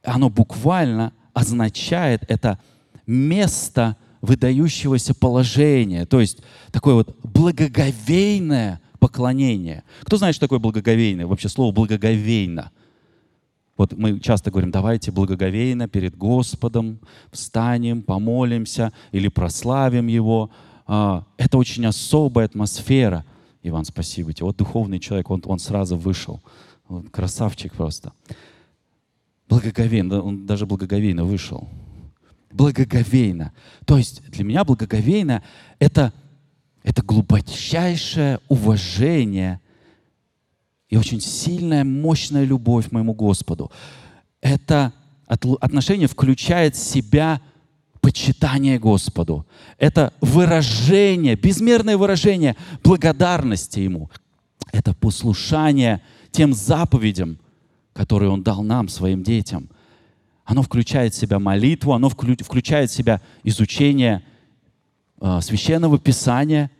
оно 0.05 0.29
буквально 0.29 1.14
означает 1.33 2.25
это 2.29 2.59
место 3.07 3.96
выдающегося 4.20 5.14
положения, 5.14 6.05
то 6.05 6.20
есть 6.20 6.40
такое 6.72 6.92
вот 6.92 7.16
благоговейное 7.22 8.83
поклонение. 8.99 9.83
Кто 10.03 10.18
знает, 10.18 10.35
что 10.35 10.44
такое 10.44 10.59
благоговейное? 10.59 11.27
Вообще 11.27 11.49
слово 11.49 11.72
«благоговейно». 11.72 12.70
Вот 13.79 13.96
мы 13.96 14.20
часто 14.20 14.51
говорим, 14.51 14.70
давайте 14.70 15.11
благоговейно 15.11 15.88
перед 15.88 16.14
Господом 16.14 17.01
встанем, 17.33 18.03
помолимся 18.03 18.92
или 19.12 19.29
прославим 19.29 20.07
Его. 20.07 20.51
А, 20.87 21.25
это 21.37 21.59
очень 21.59 21.85
особая 21.87 22.46
атмосфера. 22.46 23.25
Иван, 23.62 23.85
спасибо 23.85 24.33
тебе. 24.33 24.46
Вот 24.46 24.57
духовный 24.57 25.01
человек, 25.01 25.31
он, 25.31 25.42
он 25.44 25.59
сразу 25.59 25.96
вышел. 25.96 26.40
Он 26.88 27.03
красавчик 27.09 27.72
просто. 27.72 28.12
Благоговейно, 29.49 30.22
он 30.22 30.46
даже 30.46 30.66
благоговейно 30.66 31.25
вышел. 31.25 31.68
Благоговейно. 32.53 33.53
То 33.85 33.99
есть 33.99 34.22
для 34.31 34.44
меня 34.44 34.64
благоговейно 34.64 35.42
это, 35.79 36.12
это 36.83 37.03
глубочайшее 37.03 38.40
уважение 38.49 39.61
и 40.88 40.96
очень 40.96 41.20
сильная, 41.20 41.85
мощная 41.85 42.44
любовь 42.44 42.88
к 42.88 42.92
моему 42.92 43.14
Господу. 43.14 43.72
Это 44.40 44.92
отношение 45.27 46.07
включает 46.07 46.77
в 46.77 46.79
себя 46.79 47.40
почитание 48.07 48.79
Господу. 48.79 49.45
Это 49.79 50.12
выражение, 50.21 51.35
безмерное 51.35 51.97
выражение 51.97 52.55
благодарности 52.85 53.81
Ему. 53.81 54.11
Это 54.71 54.95
послушание 54.95 56.01
тем 56.31 56.55
заповедям, 56.55 57.40
которые 57.92 58.31
Он 58.31 58.45
дал 58.45 58.62
нам, 58.62 58.88
своим 58.88 59.25
детям. 59.25 59.69
Оно 60.45 60.62
включает 60.62 61.14
в 61.14 61.19
себя 61.19 61.40
молитву, 61.40 61.95
оно 61.95 62.09
включает 62.09 62.92
в 62.92 62.95
себя 62.95 63.21
изучение 63.42 64.23
э, 65.21 65.40
священного 65.42 65.99
писания 65.99 66.71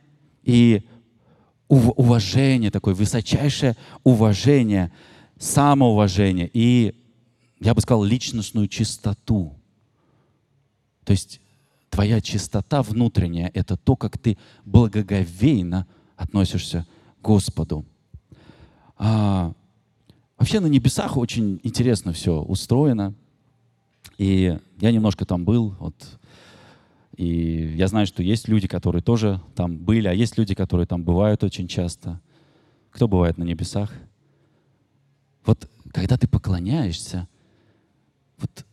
и 0.45 0.85
уважение, 1.67 2.71
такое 2.71 2.95
высочайшее 2.95 3.75
уважение, 4.05 4.93
самоуважение 5.41 6.49
и, 6.55 6.95
я 7.59 7.75
бы 7.75 7.81
сказал, 7.81 8.05
личностную 8.05 8.69
чистоту. 8.69 9.56
То 11.07 11.13
есть 11.13 11.41
твоя 11.89 12.21
чистота 12.21 12.83
внутренняя— 12.83 13.51
это 13.55 13.77
то, 13.77 13.97
как 13.97 14.19
ты 14.19 14.37
благоговейно 14.65 15.87
относишься 16.17 16.85
к 17.21 17.25
Господу. 17.25 17.87
А, 18.99 19.53
вообще 20.37 20.59
на 20.59 20.67
небесах 20.67 21.17
очень 21.17 21.61
интересно 21.63 22.13
все 22.13 22.43
устроено. 22.43 23.15
И 24.19 24.59
я 24.81 24.91
немножко 24.91 25.25
там 25.25 25.45
был, 25.45 25.77
вот 25.79 25.95
и 27.17 27.75
я 27.77 27.87
знаю, 27.87 28.07
что 28.07 28.23
есть 28.23 28.49
люди, 28.49 28.67
которые 28.67 29.01
тоже 29.01 29.41
там 29.55 29.79
были, 29.79 30.09
а 30.09 30.13
есть 30.13 30.37
люди, 30.37 30.55
которые 30.55 30.87
там 30.87 31.03
бывают 31.03 31.45
очень 31.45 31.69
часто. 31.69 32.21
Кто 32.91 33.09
бывает 33.09 33.39
на 33.39 33.45
небесах? 33.45 33.93
Вот 35.45 35.71
когда 35.93 36.19
ты 36.19 36.29
поклоняешься, 36.29 37.29
вот, 38.39 38.67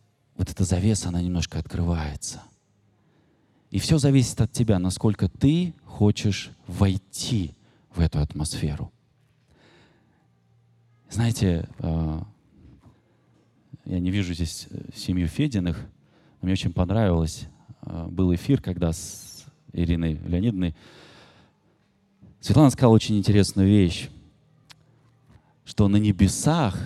вот 0.43 0.51
эта 0.51 0.63
завеса, 0.63 1.09
она 1.09 1.21
немножко 1.21 1.59
открывается. 1.59 2.41
И 3.71 3.79
все 3.79 3.97
зависит 3.97 4.39
от 4.41 4.51
тебя, 4.51 4.77
насколько 4.79 5.27
ты 5.27 5.73
хочешь 5.85 6.51
войти 6.67 7.55
в 7.95 7.99
эту 7.99 8.19
атмосферу. 8.19 8.91
Знаете, 11.09 11.67
а, 11.79 12.25
я 13.85 13.99
не 13.99 14.11
вижу 14.11 14.33
здесь 14.33 14.67
э, 14.69 14.89
семью 14.95 15.27
Фединых, 15.27 15.77
но 16.41 16.47
мне 16.47 16.53
очень 16.53 16.73
понравилось 16.73 17.47
Э, 17.85 18.07
был 18.09 18.33
эфир, 18.33 18.61
когда 18.61 18.91
с 18.91 19.45
Ириной 19.71 20.13
Леонидовной 20.13 20.75
Светлана 22.39 22.69
сказала 22.69 22.93
очень 22.93 23.17
интересную 23.17 23.67
вещь, 23.67 24.09
что 25.65 25.87
на 25.87 25.97
небесах, 25.97 26.77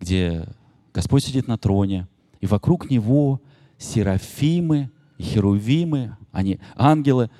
где 0.00 0.46
Господь 0.96 1.24
сидит 1.24 1.46
на 1.46 1.58
троне, 1.58 2.08
и 2.40 2.46
вокруг 2.46 2.88
Него 2.88 3.42
серафимы, 3.76 4.90
херувимы, 5.20 6.16
они 6.32 6.58
ангелы, 6.74 7.30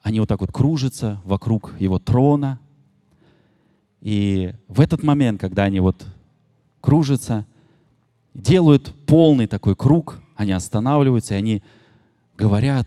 они 0.00 0.20
вот 0.20 0.28
так 0.28 0.40
вот 0.40 0.52
кружатся 0.52 1.20
вокруг 1.24 1.74
Его 1.80 1.98
трона. 1.98 2.60
И 4.00 4.54
в 4.68 4.80
этот 4.80 5.02
момент, 5.02 5.40
когда 5.40 5.64
они 5.64 5.80
вот 5.80 6.06
кружатся, 6.80 7.46
делают 8.32 8.94
полный 9.06 9.48
такой 9.48 9.74
круг 9.74 10.20
они 10.36 10.52
останавливаются, 10.52 11.34
и 11.34 11.38
они 11.38 11.62
говорят, 12.38 12.86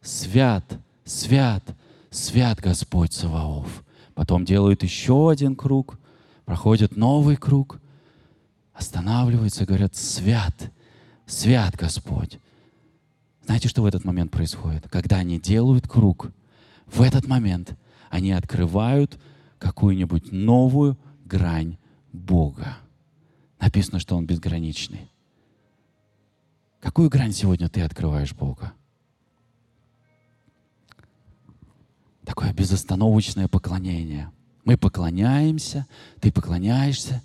свят, 0.00 0.64
свят, 1.04 1.62
свят 2.10 2.58
Господь 2.58 3.12
Саваоф. 3.12 3.84
Потом 4.14 4.44
делают 4.44 4.82
еще 4.82 5.30
один 5.30 5.54
круг, 5.54 6.00
проходят 6.44 6.96
новый 6.96 7.36
круг, 7.36 7.78
останавливаются 8.82 9.64
и 9.64 9.66
говорят, 9.66 9.96
свят, 9.96 10.70
свят 11.26 11.74
Господь. 11.76 12.38
Знаете, 13.44 13.68
что 13.68 13.82
в 13.82 13.86
этот 13.86 14.04
момент 14.04 14.30
происходит? 14.30 14.88
Когда 14.88 15.16
они 15.16 15.40
делают 15.40 15.88
круг, 15.88 16.30
в 16.86 17.00
этот 17.00 17.26
момент 17.26 17.76
они 18.10 18.32
открывают 18.32 19.18
какую-нибудь 19.58 20.30
новую 20.32 20.98
грань 21.24 21.78
Бога. 22.12 22.76
Написано, 23.60 23.98
что 23.98 24.16
Он 24.16 24.26
безграничный. 24.26 25.10
Какую 26.80 27.08
грань 27.08 27.32
сегодня 27.32 27.68
ты 27.68 27.80
открываешь 27.82 28.34
Бога? 28.34 28.72
Такое 32.24 32.52
безостановочное 32.52 33.48
поклонение. 33.48 34.30
Мы 34.64 34.76
поклоняемся, 34.76 35.86
ты 36.20 36.30
поклоняешься, 36.30 37.22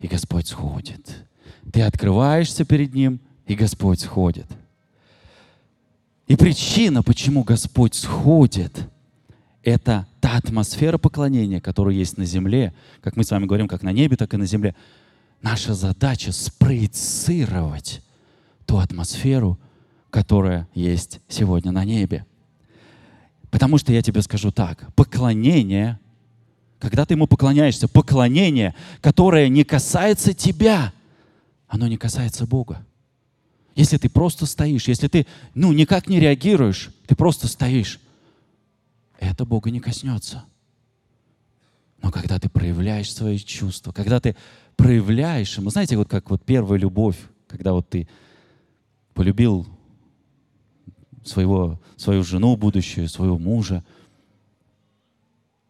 и 0.00 0.06
Господь 0.06 0.48
сходит. 0.48 1.24
Ты 1.72 1.82
открываешься 1.82 2.64
перед 2.64 2.94
Ним, 2.94 3.20
и 3.46 3.54
Господь 3.54 4.00
сходит. 4.00 4.46
И 6.26 6.36
причина, 6.36 7.02
почему 7.02 7.44
Господь 7.44 7.94
сходит, 7.94 8.88
это 9.62 10.06
та 10.20 10.36
атмосфера 10.36 10.98
поклонения, 10.98 11.60
которая 11.60 11.94
есть 11.94 12.18
на 12.18 12.24
земле, 12.24 12.72
как 13.00 13.16
мы 13.16 13.24
с 13.24 13.30
вами 13.30 13.46
говорим, 13.46 13.68
как 13.68 13.82
на 13.82 13.92
небе, 13.92 14.16
так 14.16 14.34
и 14.34 14.36
на 14.36 14.46
земле. 14.46 14.74
Наша 15.42 15.74
задача 15.74 16.32
спроецировать 16.32 18.02
ту 18.64 18.78
атмосферу, 18.78 19.58
которая 20.10 20.68
есть 20.74 21.20
сегодня 21.28 21.72
на 21.72 21.84
небе. 21.84 22.24
Потому 23.50 23.78
что 23.78 23.92
я 23.92 24.02
тебе 24.02 24.22
скажу 24.22 24.50
так, 24.50 24.92
поклонение, 24.94 26.00
когда 26.78 27.04
ты 27.04 27.14
ему 27.14 27.26
поклоняешься, 27.26 27.88
поклонение, 27.88 28.74
которое 29.00 29.48
не 29.48 29.64
касается 29.64 30.34
тебя, 30.34 30.92
оно 31.68 31.88
не 31.88 31.96
касается 31.96 32.46
Бога. 32.46 32.84
Если 33.74 33.98
ты 33.98 34.08
просто 34.08 34.46
стоишь, 34.46 34.88
если 34.88 35.08
ты 35.08 35.26
ну, 35.54 35.72
никак 35.72 36.08
не 36.08 36.18
реагируешь, 36.20 36.90
ты 37.06 37.14
просто 37.14 37.46
стоишь, 37.48 38.00
это 39.18 39.44
Бога 39.44 39.70
не 39.70 39.80
коснется. 39.80 40.44
Но 42.02 42.10
когда 42.10 42.38
ты 42.38 42.48
проявляешь 42.48 43.12
свои 43.12 43.38
чувства, 43.38 43.92
когда 43.92 44.20
ты 44.20 44.36
проявляешь 44.76 45.56
ему, 45.58 45.70
знаете, 45.70 45.96
вот 45.96 46.08
как 46.08 46.30
вот 46.30 46.44
первая 46.44 46.78
любовь, 46.78 47.16
когда 47.48 47.72
вот 47.72 47.88
ты 47.88 48.08
полюбил 49.14 49.66
своего, 51.24 51.80
свою 51.96 52.22
жену 52.22 52.56
будущую, 52.56 53.08
своего 53.08 53.38
мужа. 53.38 53.84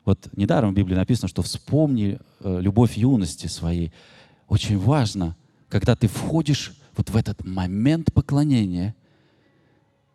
Вот 0.06 0.28
недаром 0.34 0.72
в 0.72 0.74
Библии 0.74 0.94
написано, 0.94 1.28
что 1.28 1.42
вспомни 1.42 2.18
э, 2.40 2.60
любовь 2.62 2.96
юности 2.96 3.48
своей. 3.48 3.92
Очень 4.48 4.78
важно, 4.78 5.36
когда 5.68 5.94
ты 5.94 6.08
входишь 6.08 6.72
вот 6.96 7.10
в 7.10 7.16
этот 7.16 7.44
момент 7.44 8.14
поклонения, 8.14 8.94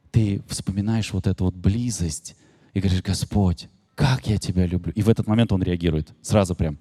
ты 0.10 0.41
вспоминаешь 0.47 1.13
вот 1.13 1.27
эту 1.27 1.45
вот 1.45 1.54
близость 1.54 2.36
и 2.73 2.80
говоришь, 2.80 3.04
Господь, 3.04 3.69
как 3.93 4.25
я 4.25 4.39
тебя 4.39 4.65
люблю. 4.65 4.91
И 4.93 5.04
в 5.04 5.10
этот 5.10 5.27
момент 5.27 5.51
он 5.51 5.62
реагирует, 5.62 6.12
сразу 6.23 6.56
прям. 6.56 6.80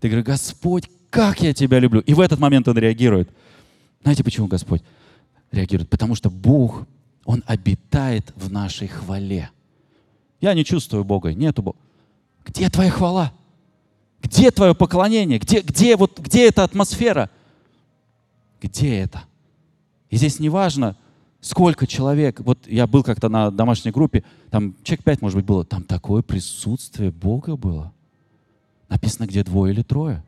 Ты 0.00 0.08
говоришь, 0.08 0.26
Господь, 0.26 0.90
как 1.10 1.40
я 1.40 1.54
тебя 1.54 1.78
люблю. 1.78 2.00
И 2.00 2.14
в 2.14 2.20
этот 2.20 2.40
момент 2.40 2.66
он 2.66 2.76
реагирует. 2.76 3.30
Знаете 4.02 4.24
почему, 4.24 4.48
Господь? 4.48 4.82
реагирует? 5.52 5.90
Потому 5.90 6.14
что 6.14 6.30
Бог, 6.30 6.86
Он 7.24 7.44
обитает 7.46 8.32
в 8.34 8.50
нашей 8.50 8.88
хвале. 8.88 9.50
Я 10.40 10.54
не 10.54 10.64
чувствую 10.64 11.04
Бога, 11.04 11.32
нету 11.32 11.62
Бога. 11.62 11.78
Где 12.44 12.68
твоя 12.68 12.90
хвала? 12.90 13.32
Где 14.22 14.50
твое 14.50 14.74
поклонение? 14.74 15.38
Где, 15.38 15.60
где, 15.60 15.96
вот, 15.96 16.18
где 16.18 16.48
эта 16.48 16.64
атмосфера? 16.64 17.30
Где 18.60 18.98
это? 18.98 19.24
И 20.10 20.16
здесь 20.16 20.38
не 20.38 20.48
важно, 20.48 20.96
сколько 21.40 21.86
человек. 21.86 22.40
Вот 22.40 22.66
я 22.66 22.86
был 22.86 23.02
как-то 23.02 23.28
на 23.28 23.50
домашней 23.50 23.90
группе, 23.90 24.24
там 24.50 24.74
человек 24.84 25.04
пять, 25.04 25.22
может 25.22 25.36
быть, 25.36 25.46
было. 25.46 25.64
Там 25.64 25.82
такое 25.82 26.22
присутствие 26.22 27.10
Бога 27.10 27.56
было. 27.56 27.92
Написано, 28.88 29.26
где 29.26 29.42
двое 29.42 29.72
или 29.72 29.82
трое. 29.82 30.22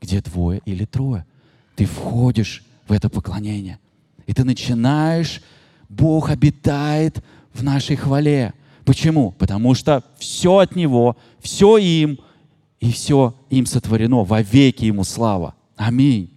Где 0.00 0.20
двое 0.20 0.60
или 0.64 0.84
трое. 0.84 1.24
Ты 1.76 1.84
входишь 1.84 2.64
в 2.88 2.92
это 2.92 3.08
поклонение. 3.08 3.78
И 4.26 4.32
ты 4.32 4.44
начинаешь, 4.44 5.42
Бог 5.88 6.30
обитает 6.30 7.22
в 7.52 7.62
нашей 7.62 7.96
хвале. 7.96 8.54
Почему? 8.86 9.32
Потому 9.32 9.74
что 9.74 10.04
все 10.16 10.58
от 10.58 10.76
Него, 10.76 11.16
все 11.40 11.76
им, 11.76 12.20
и 12.78 12.92
все 12.92 13.34
им 13.50 13.66
сотворено, 13.66 14.22
во 14.22 14.42
веки 14.42 14.84
Ему 14.84 15.02
слава. 15.02 15.56
Аминь. 15.74 16.30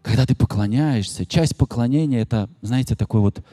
Когда 0.00 0.24
ты 0.24 0.34
поклоняешься, 0.34 1.26
часть 1.26 1.56
поклонения— 1.56 2.20
это, 2.22 2.48
знаете, 2.62 2.96
такое 2.96 3.20
вот 3.20 3.44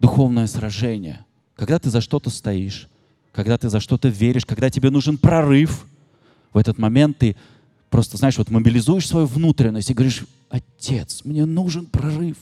духовное 0.00 0.46
сражение. 0.46 1.24
Когда 1.56 1.78
ты 1.78 1.88
за 1.88 2.02
что-то 2.02 2.28
стоишь, 2.28 2.88
когда 3.32 3.56
ты 3.56 3.70
за 3.70 3.80
что-то 3.80 4.08
веришь, 4.08 4.44
когда 4.44 4.68
тебе 4.68 4.90
нужен 4.90 5.16
прорыв, 5.16 5.86
в 6.52 6.58
этот 6.58 6.76
момент 6.76 7.16
ты 7.18 7.36
просто, 7.88 8.18
знаешь, 8.18 8.36
вот 8.36 8.50
мобилизуешь 8.50 9.08
свою 9.08 9.24
внутренность 9.26 9.88
и 9.88 9.94
говоришь, 9.94 10.26
Отец, 10.50 11.24
мне 11.24 11.46
нужен 11.46 11.86
прорыв. 11.86 12.36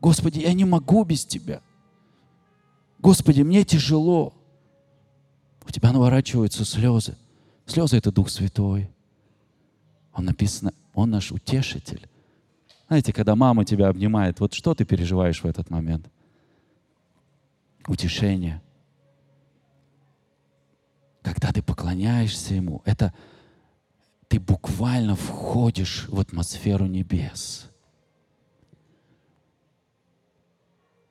Господи, 0.00 0.38
я 0.38 0.52
не 0.52 0.64
могу 0.64 1.02
без 1.02 1.24
Тебя. 1.24 1.60
Господи, 2.98 3.42
мне 3.42 3.64
тяжело. 3.64 4.34
у 5.66 5.70
тебя 5.70 5.92
наворачиваются 5.92 6.64
слезы. 6.64 7.16
Слезы— 7.66 7.96
это 7.98 8.10
Дух 8.10 8.30
Святой. 8.30 8.90
Он 10.14 10.24
написано, 10.24 10.72
Он 10.94 11.10
наш 11.10 11.30
утешитель. 11.30 12.08
Знаете, 12.88 13.12
когда 13.12 13.36
мама 13.36 13.64
тебя 13.64 13.88
обнимает, 13.88 14.40
вот 14.40 14.54
что 14.54 14.74
ты 14.74 14.84
переживаешь 14.84 15.42
в 15.42 15.46
этот 15.46 15.68
момент? 15.68 16.10
Утешение. 17.86 18.62
Когда 21.22 21.52
ты 21.52 21.62
поклоняешься 21.62 22.54
Ему, 22.54 22.80
это 22.86 23.12
ты 24.28 24.40
буквально 24.40 25.14
входишь 25.14 26.06
в 26.08 26.18
атмосферу 26.18 26.86
небес. 26.86 27.68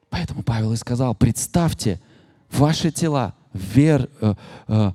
Поэтому 0.10 0.44
Павел 0.44 0.74
и 0.74 0.78
сказал, 0.78 1.16
представьте 1.16 2.00
ваши 2.52 2.92
тела 2.92 3.34
вер, 3.54 4.10
э, 4.22 4.36
э, 4.68 4.92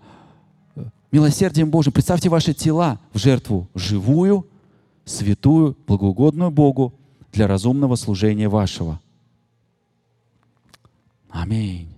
милосердием 1.11 1.71
Божьим, 1.71 1.93
представьте 1.93 2.29
ваши 2.29 2.55
тела 2.55 2.99
в 3.13 3.19
жертву 3.19 3.69
живую, 3.75 4.47
святую, 5.05 5.77
благоугодную 5.87 6.51
Богу 6.51 6.95
для 7.33 7.47
разумного 7.47 7.97
служения 7.97 8.49
вашего. 8.49 9.01
Аминь. 11.31 11.89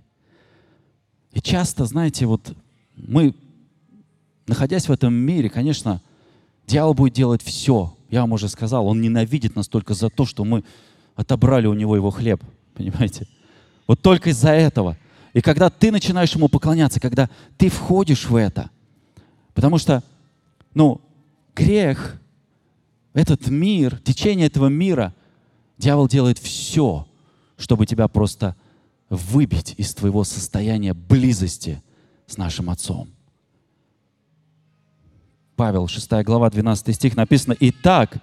И 1.33 1.41
часто, 1.41 1.85
знаете, 1.85 2.25
вот 2.25 2.55
мы, 2.95 3.35
находясь 4.47 4.87
в 4.87 4.91
этом 4.91 5.13
мире, 5.13 5.49
конечно, 5.49 6.01
дьявол 6.65 6.93
будет 6.93 7.13
делать 7.13 7.41
все. 7.43 7.93
Я 8.09 8.21
вам 8.21 8.31
уже 8.31 8.47
сказал, 8.47 8.87
он 8.87 9.01
ненавидит 9.01 9.55
нас 9.55 9.67
только 9.67 9.93
за 9.93 10.09
то, 10.09 10.25
что 10.25 10.45
мы 10.45 10.63
отобрали 11.15 11.67
у 11.67 11.73
него 11.73 11.95
его 11.95 12.11
хлеб. 12.11 12.41
Понимаете? 12.75 13.27
Вот 13.87 14.01
только 14.01 14.29
из-за 14.29 14.51
этого. 14.51 14.97
И 15.33 15.41
когда 15.41 15.69
ты 15.69 15.91
начинаешь 15.91 16.33
ему 16.33 16.47
поклоняться, 16.47 16.99
когда 16.99 17.29
ты 17.57 17.69
входишь 17.69 18.29
в 18.29 18.35
это, 18.35 18.69
потому 19.53 19.77
что, 19.77 20.03
ну, 20.73 21.01
грех, 21.55 22.19
этот 23.13 23.47
мир, 23.47 23.99
течение 23.99 24.47
этого 24.47 24.67
мира, 24.67 25.13
дьявол 25.77 26.07
делает 26.07 26.37
все, 26.37 27.07
чтобы 27.57 27.85
тебя 27.85 28.07
просто 28.07 28.55
выбить 29.09 29.75
из 29.77 29.93
твоего 29.93 30.23
состояния 30.23 30.93
близости 30.93 31.81
с 32.27 32.37
нашим 32.37 32.69
Отцом. 32.69 33.09
Павел, 35.55 35.87
6 35.87 36.11
глава, 36.23 36.49
12 36.49 36.95
стих 36.95 37.15
написано, 37.15 37.55
«Итак, 37.59 38.17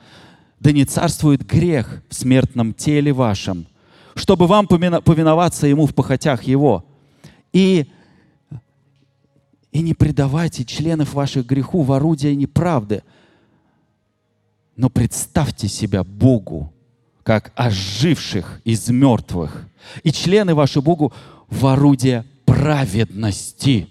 да 0.60 0.72
не 0.72 0.84
царствует 0.84 1.46
грех 1.46 2.02
в 2.08 2.14
смертном 2.14 2.74
теле 2.74 3.12
вашем, 3.12 3.66
чтобы 4.14 4.46
вам 4.46 4.66
повиноваться 4.66 5.66
Ему 5.66 5.86
в 5.86 5.94
похотях 5.94 6.44
Его. 6.44 6.84
И, 7.52 7.86
и 9.70 9.80
не 9.80 9.94
предавайте 9.94 10.64
членов 10.64 11.14
ваших 11.14 11.46
греху 11.46 11.82
в 11.82 11.92
орудие 11.92 12.34
неправды, 12.34 13.02
но 14.76 14.88
представьте 14.88 15.68
себя 15.68 16.02
Богу, 16.02 16.72
как 17.22 17.52
оживших 17.54 18.60
из 18.64 18.88
мертвых, 18.88 19.68
и 20.02 20.12
члены 20.12 20.54
ваши 20.54 20.80
Богу 20.80 21.12
в 21.48 21.66
орудие 21.66 22.24
праведности. 22.46 23.88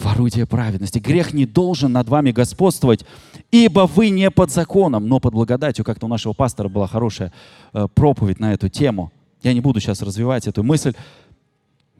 В 0.00 0.06
орудие 0.06 0.46
праведности. 0.46 0.98
Грех 0.98 1.34
не 1.34 1.44
должен 1.44 1.92
над 1.92 2.08
вами 2.08 2.32
господствовать, 2.32 3.04
ибо 3.50 3.80
вы 3.80 4.08
не 4.08 4.30
под 4.30 4.50
законом, 4.50 5.06
но 5.06 5.20
под 5.20 5.34
благодатью. 5.34 5.84
Как-то 5.84 6.06
у 6.06 6.08
нашего 6.08 6.32
пастора 6.32 6.70
была 6.70 6.86
хорошая 6.86 7.34
э, 7.74 7.86
проповедь 7.94 8.40
на 8.40 8.54
эту 8.54 8.70
тему. 8.70 9.12
Я 9.42 9.52
не 9.52 9.60
буду 9.60 9.78
сейчас 9.78 10.00
развивать 10.00 10.46
эту 10.46 10.62
мысль. 10.62 10.94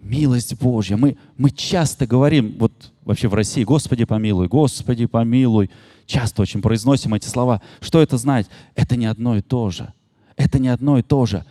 Милость 0.01 0.59
Божья. 0.59 0.97
Мы, 0.97 1.19
мы 1.37 1.51
часто 1.51 2.07
говорим, 2.07 2.57
вот 2.59 2.73
вообще 3.05 3.29
в 3.29 3.35
России, 3.35 3.65
Господи 3.65 4.07
помилуй, 4.07 4.49
Господи 4.49 5.05
помилуй. 5.05 5.71
Часто 6.07 6.41
очень 6.41 6.63
произносим 6.63 7.13
эти 7.13 7.27
слова. 7.27 7.61
Что 7.81 8.01
это 8.01 8.17
знать? 8.17 8.47
Это 8.77 8.97
не 8.97 9.05
одно 9.05 9.37
и 9.37 9.43
то 9.43 9.69
же. 9.69 9.93
Это 10.37 10.59
не 10.59 10.69
одно 10.69 10.99
и 10.99 11.03
то 11.03 11.27
же. 11.27 11.45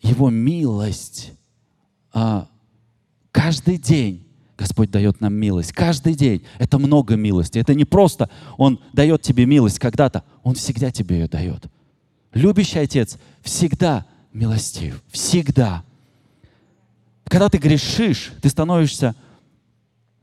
Его 0.00 0.30
милость 0.30 1.32
а, 2.12 2.46
каждый 3.32 3.78
день 3.78 4.24
Господь 4.60 4.90
дает 4.90 5.22
нам 5.22 5.32
милость. 5.32 5.72
Каждый 5.72 6.14
день. 6.14 6.44
Это 6.58 6.78
много 6.78 7.16
милости. 7.16 7.58
Это 7.58 7.74
не 7.74 7.86
просто 7.86 8.28
Он 8.58 8.78
дает 8.92 9.22
тебе 9.22 9.46
милость 9.46 9.78
когда-то. 9.78 10.22
Он 10.42 10.54
всегда 10.54 10.90
тебе 10.90 11.20
ее 11.20 11.28
дает. 11.28 11.64
Любящий 12.34 12.78
Отец 12.78 13.16
всегда 13.40 14.04
милостив. 14.34 15.02
Всегда. 15.08 15.82
Когда 17.24 17.48
ты 17.48 17.56
грешишь, 17.56 18.34
ты 18.42 18.50
становишься, 18.50 19.16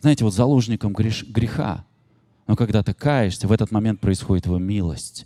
знаете, 0.02 0.24
вот 0.24 0.36
заложником 0.36 0.94
греш, 0.94 1.24
греха. 1.24 1.84
Но 2.46 2.56
когда 2.56 2.84
ты 2.84 2.94
каешься, 2.94 3.48
в 3.48 3.52
этот 3.52 3.72
момент 3.72 4.00
происходит 4.00 4.46
его 4.46 4.60
милость. 4.60 5.26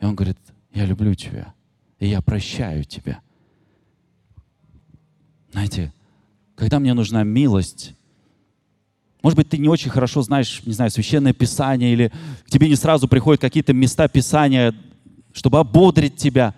И 0.00 0.06
он 0.06 0.14
говорит, 0.16 0.38
я 0.72 0.86
люблю 0.86 1.14
тебя, 1.14 1.52
и 1.98 2.08
я 2.08 2.22
прощаю 2.22 2.84
тебя. 2.84 3.20
Знаете, 5.52 5.92
когда 6.54 6.78
мне 6.78 6.94
нужна 6.94 7.22
милость, 7.22 7.97
может 9.28 9.36
быть, 9.36 9.50
ты 9.50 9.58
не 9.58 9.68
очень 9.68 9.90
хорошо 9.90 10.22
знаешь, 10.22 10.62
не 10.64 10.72
знаю, 10.72 10.90
священное 10.90 11.34
писание, 11.34 11.92
или 11.92 12.10
к 12.46 12.50
тебе 12.50 12.66
не 12.66 12.76
сразу 12.76 13.08
приходят 13.08 13.42
какие-то 13.42 13.74
места 13.74 14.08
писания, 14.08 14.74
чтобы 15.34 15.58
ободрить 15.58 16.16
тебя. 16.16 16.54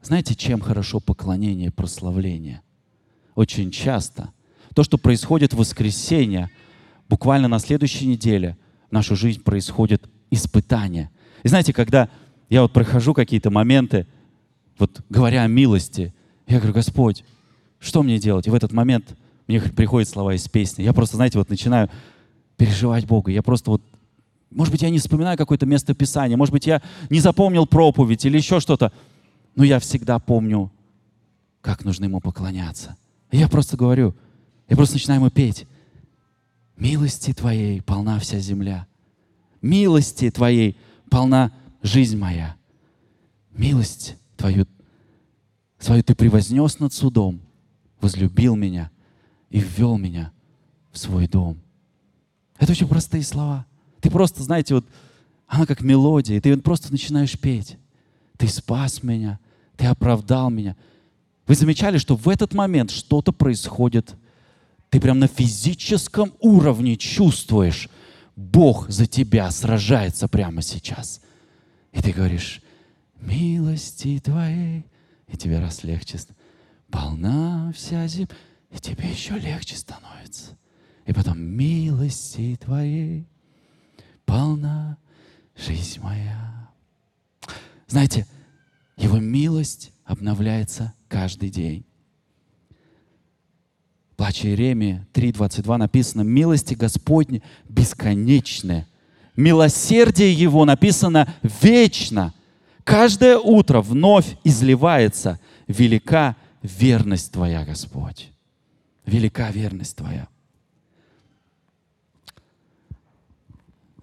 Знаете, 0.00 0.36
чем 0.36 0.60
хорошо 0.60 1.00
поклонение 1.00 1.66
и 1.66 1.72
прославление? 1.72 2.62
Очень 3.34 3.72
часто 3.72 4.32
то, 4.76 4.84
что 4.84 4.96
происходит 4.96 5.54
в 5.54 5.56
воскресенье, 5.56 6.50
буквально 7.08 7.48
на 7.48 7.58
следующей 7.58 8.06
неделе 8.06 8.56
в 8.90 8.92
нашу 8.92 9.16
жизнь 9.16 9.42
происходит 9.42 10.08
испытание. 10.30 11.10
И 11.42 11.48
знаете, 11.48 11.72
когда 11.72 12.08
я 12.48 12.62
вот 12.62 12.72
прохожу 12.72 13.12
какие-то 13.12 13.50
моменты, 13.50 14.06
вот 14.78 15.00
говоря 15.10 15.42
о 15.42 15.48
милости, 15.48 16.14
я 16.46 16.58
говорю, 16.58 16.74
Господь, 16.74 17.24
что 17.80 18.04
мне 18.04 18.20
делать? 18.20 18.46
И 18.46 18.50
в 18.50 18.54
этот 18.54 18.70
момент 18.70 19.16
мне 19.48 19.62
приходят 19.62 20.08
слова 20.08 20.34
из 20.34 20.46
песни. 20.46 20.82
Я 20.82 20.92
просто, 20.92 21.16
знаете, 21.16 21.38
вот 21.38 21.48
начинаю 21.48 21.90
переживать 22.58 23.06
Бога. 23.06 23.32
Я 23.32 23.42
просто 23.42 23.70
вот, 23.70 23.82
может 24.50 24.70
быть, 24.70 24.82
я 24.82 24.90
не 24.90 24.98
вспоминаю 24.98 25.38
какое-то 25.38 25.64
место 25.64 25.94
Писания, 25.94 26.36
может 26.36 26.52
быть, 26.52 26.66
я 26.66 26.82
не 27.08 27.20
запомнил 27.20 27.66
проповедь 27.66 28.24
или 28.26 28.36
еще 28.36 28.60
что-то, 28.60 28.92
но 29.56 29.64
я 29.64 29.80
всегда 29.80 30.18
помню, 30.18 30.70
как 31.62 31.84
нужно 31.84 32.04
Ему 32.04 32.20
поклоняться. 32.20 32.96
И 33.30 33.38
я 33.38 33.48
просто 33.48 33.76
говорю, 33.76 34.14
я 34.68 34.76
просто 34.76 34.96
начинаю 34.96 35.20
Ему 35.20 35.30
петь. 35.30 35.66
Милости 36.76 37.32
Твоей 37.32 37.80
полна 37.80 38.18
вся 38.18 38.38
земля. 38.38 38.86
Милости 39.62 40.30
Твоей 40.30 40.76
полна 41.10 41.52
жизнь 41.82 42.18
моя. 42.18 42.54
Милость 43.50 44.16
Твою, 44.36 44.66
свою 45.78 46.04
Ты 46.04 46.14
превознес 46.14 46.78
над 46.80 46.92
судом, 46.92 47.40
возлюбил 48.00 48.54
меня— 48.54 48.90
и 49.50 49.60
ввел 49.60 49.96
меня 49.96 50.32
в 50.92 50.98
свой 50.98 51.26
дом. 51.26 51.58
Это 52.58 52.72
очень 52.72 52.88
простые 52.88 53.22
слова. 53.22 53.66
Ты 54.00 54.10
просто, 54.10 54.42
знаете, 54.42 54.74
вот 54.74 54.86
она 55.46 55.66
как 55.66 55.80
мелодия, 55.80 56.36
и 56.36 56.40
ты 56.40 56.56
просто 56.58 56.92
начинаешь 56.92 57.38
петь. 57.38 57.78
Ты 58.36 58.48
спас 58.48 59.02
меня, 59.02 59.38
ты 59.76 59.86
оправдал 59.86 60.50
меня. 60.50 60.76
Вы 61.46 61.54
замечали, 61.54 61.98
что 61.98 62.16
в 62.16 62.28
этот 62.28 62.52
момент 62.52 62.90
что-то 62.90 63.32
происходит. 63.32 64.14
Ты 64.90 65.00
прям 65.00 65.18
на 65.18 65.26
физическом 65.28 66.32
уровне 66.40 66.96
чувствуешь, 66.96 67.88
Бог 68.36 68.88
за 68.88 69.06
тебя 69.06 69.50
сражается 69.50 70.28
прямо 70.28 70.62
сейчас. 70.62 71.20
И 71.92 72.00
ты 72.00 72.12
говоришь, 72.12 72.62
милости 73.20 74.20
твоей, 74.20 74.84
и 75.26 75.36
тебе 75.36 75.58
раз 75.58 75.82
легче, 75.82 76.18
полна 76.90 77.72
вся 77.74 78.06
земля 78.06 78.28
и 78.70 78.78
тебе 78.78 79.08
еще 79.10 79.38
легче 79.38 79.76
становится. 79.76 80.56
И 81.06 81.12
потом 81.12 81.40
милости 81.40 82.58
Твоей 82.62 83.26
полна 84.26 84.98
жизнь 85.56 86.00
моя. 86.00 86.68
Знаете, 87.86 88.26
Его 88.96 89.18
милость 89.18 89.92
обновляется 90.04 90.92
каждый 91.08 91.48
день. 91.48 91.84
В 94.12 94.16
плаче 94.16 94.48
Иеремии 94.48 95.06
3.22 95.14 95.76
написано, 95.76 96.22
«Милости 96.22 96.74
Господни 96.74 97.42
бесконечны, 97.68 98.86
милосердие 99.36 100.32
Его 100.32 100.64
написано 100.64 101.32
вечно, 101.62 102.34
каждое 102.84 103.38
утро 103.38 103.80
вновь 103.80 104.36
изливается, 104.44 105.40
велика 105.68 106.36
верность 106.62 107.32
Твоя, 107.32 107.64
Господь» 107.64 108.32
велика 109.08 109.50
верность 109.50 109.96
Твоя. 109.96 110.28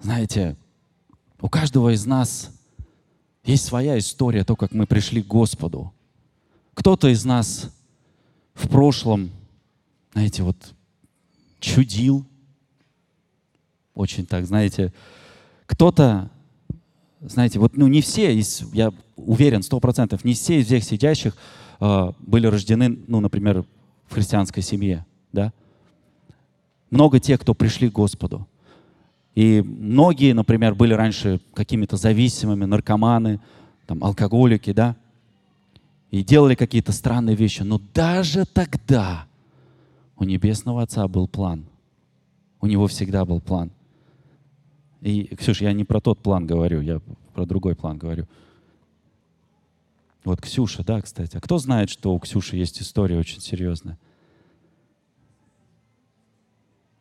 Знаете, 0.01 0.55
у 1.39 1.49
каждого 1.49 1.93
из 1.93 2.05
нас 2.05 2.51
есть 3.43 3.65
своя 3.65 3.97
история, 3.97 4.43
то, 4.43 4.55
как 4.55 4.73
мы 4.73 4.87
пришли 4.87 5.21
к 5.21 5.27
Господу. 5.27 5.93
Кто-то 6.73 7.07
из 7.07 7.23
нас 7.25 7.73
в 8.53 8.67
прошлом, 8.67 9.31
знаете, 10.13 10.43
вот 10.43 10.73
чудил. 11.59 12.25
Очень 13.93 14.25
так, 14.25 14.45
знаете, 14.45 14.93
кто-то, 15.65 16.29
знаете, 17.21 17.59
вот 17.59 17.77
ну, 17.77 17.87
не 17.87 18.01
все, 18.01 18.35
из, 18.35 18.61
я 18.73 18.91
уверен, 19.15 19.63
сто 19.63 19.79
процентов, 19.79 20.25
не 20.25 20.33
все 20.33 20.59
из 20.59 20.65
всех 20.65 20.83
сидящих 20.83 21.37
э, 21.79 22.11
были 22.19 22.47
рождены, 22.47 22.99
ну, 23.07 23.21
например, 23.21 23.65
в 24.07 24.13
христианской 24.13 24.63
семье, 24.63 25.05
да. 25.31 25.51
Много 26.89 27.19
тех, 27.19 27.39
кто 27.41 27.53
пришли 27.53 27.89
к 27.89 27.93
Господу. 27.93 28.47
И 29.33 29.61
многие, 29.61 30.33
например, 30.33 30.75
были 30.75 30.93
раньше 30.93 31.41
какими-то 31.53 31.97
зависимыми, 31.97 32.65
наркоманы, 32.65 33.41
там, 33.85 34.03
алкоголики, 34.03 34.71
да, 34.71 34.95
и 36.09 36.23
делали 36.23 36.55
какие-то 36.55 36.93
странные 36.93 37.35
вещи. 37.35 37.63
Но 37.63 37.81
даже 37.93 38.45
тогда 38.45 39.25
у 40.17 40.23
Небесного 40.23 40.83
Отца 40.83 41.07
был 41.07 41.27
план. 41.27 41.65
У 42.61 42.67
Него 42.67 42.87
всегда 42.87 43.25
был 43.25 43.41
план. 43.41 43.71
И, 45.01 45.35
Ксюша, 45.35 45.65
я 45.65 45.73
не 45.73 45.83
про 45.83 45.99
тот 45.99 46.19
план 46.19 46.47
говорю, 46.47 46.81
я 46.81 47.01
про 47.33 47.45
другой 47.45 47.75
план 47.75 47.97
говорю. 47.97 48.27
Вот 50.25 50.41
Ксюша, 50.41 50.83
да, 50.83 51.01
кстати. 51.01 51.37
А 51.37 51.39
кто 51.39 51.59
знает, 51.59 51.89
что 51.91 52.13
у 52.13 52.19
Ксюши 52.19 52.57
есть 52.57 52.81
история 52.81 53.17
очень 53.17 53.39
серьезная? 53.39 53.97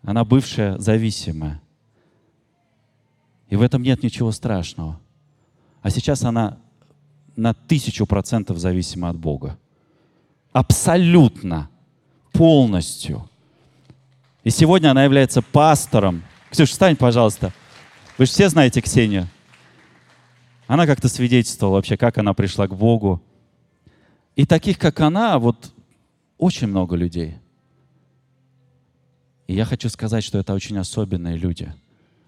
Она 0.03 0.25
бывшая 0.25 0.79
зависимая. 0.79 1.61
И 3.49 3.57
в 3.57 3.62
этом 3.62 3.83
нет 3.83 4.03
ничего 4.03 4.31
страшного. 4.31 5.01
А 5.81 5.89
сейчас 5.89 6.22
она 6.22 6.59
на 7.35 7.55
тысячу 7.55 8.07
процентов 8.07 8.59
зависима 8.59 9.09
от 9.09 9.16
Бога. 9.16 9.59
Абсолютно, 10.53 11.70
полностью. 12.33 13.29
И 14.45 14.51
сегодня 14.51 14.91
она 14.91 15.03
является 15.03 15.41
пастором. 15.41 16.22
Ксюша, 16.51 16.72
встань, 16.72 16.97
пожалуйста. 16.97 17.55
Вы 18.18 18.27
же 18.27 18.33
все 18.33 18.51
знаете 18.51 18.83
Ксению. 18.83 19.29
Она 20.66 20.86
как-то 20.86 21.08
свидетельствовала 21.08 21.76
вообще, 21.76 21.96
как 21.96 22.18
она 22.18 22.34
пришла 22.34 22.66
к 22.66 22.76
Богу. 22.76 23.22
И 24.36 24.46
таких, 24.46 24.78
как 24.78 25.00
она, 25.00 25.38
вот 25.38 25.72
очень 26.38 26.66
много 26.66 26.96
людей. 26.96 27.34
И 29.46 29.54
я 29.54 29.64
хочу 29.64 29.88
сказать, 29.88 30.24
что 30.24 30.38
это 30.38 30.54
очень 30.54 30.78
особенные 30.78 31.36
люди. 31.36 31.72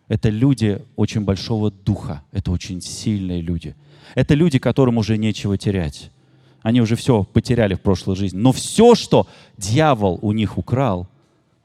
Это 0.08 0.28
люди 0.28 0.82
очень 0.96 1.22
большого 1.22 1.70
духа. 1.70 2.22
Это 2.30 2.50
очень 2.52 2.80
сильные 2.80 3.40
люди. 3.40 3.74
Это 4.14 4.34
люди, 4.34 4.58
которым 4.58 4.98
уже 4.98 5.16
нечего 5.16 5.56
терять. 5.58 6.10
Они 6.62 6.80
уже 6.80 6.94
все 6.96 7.24
потеряли 7.24 7.74
в 7.74 7.80
прошлой 7.80 8.16
жизни. 8.16 8.38
Но 8.38 8.52
все, 8.52 8.94
что 8.94 9.26
дьявол 9.56 10.18
у 10.22 10.32
них 10.32 10.58
украл, 10.58 11.08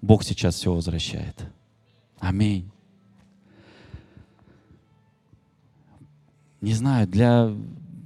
Бог 0.01 0.24
сейчас 0.24 0.55
все 0.55 0.74
возвращает. 0.74 1.36
Аминь. 2.19 2.70
Не 6.62 6.74
знаю, 6.74 7.07
для, 7.07 7.51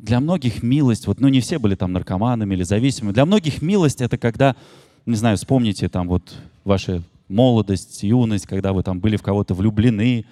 для 0.01 0.19
многих 0.19 0.63
милость, 0.63 1.07
вот, 1.07 1.19
ну 1.19 1.27
не 1.27 1.41
все 1.41 1.59
были 1.59 1.75
там 1.75 1.91
наркоманами 1.91 2.55
или 2.55 2.63
зависимыми, 2.63 3.13
для 3.13 3.25
многих 3.25 3.61
милость 3.61 4.01
это 4.01 4.17
когда, 4.17 4.55
не 5.05 5.15
знаю, 5.15 5.37
вспомните 5.37 5.89
там 5.89 6.07
вот 6.07 6.35
ваша 6.63 7.03
молодость, 7.27 8.03
юность, 8.03 8.47
когда 8.47 8.71
вы 8.71 8.83
там 8.83 8.99
были 8.99 9.17
в 9.17 9.23
кого-то 9.23 9.53
влюблены, 9.53 10.25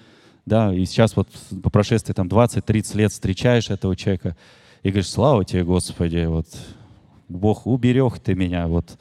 да, 0.46 0.74
и 0.74 0.84
сейчас 0.84 1.16
вот 1.16 1.28
по 1.62 1.70
прошествии 1.70 2.12
там 2.12 2.28
20-30 2.28 2.96
лет 2.96 3.12
встречаешь 3.12 3.70
этого 3.70 3.96
человека 3.96 4.36
и 4.82 4.88
говоришь, 4.88 5.10
слава 5.10 5.44
тебе, 5.44 5.64
Господи, 5.64 6.24
вот 6.26 6.46
Бог 7.28 7.66
уберег 7.66 8.18
ты 8.18 8.34
меня, 8.34 8.68
вот 8.68 8.98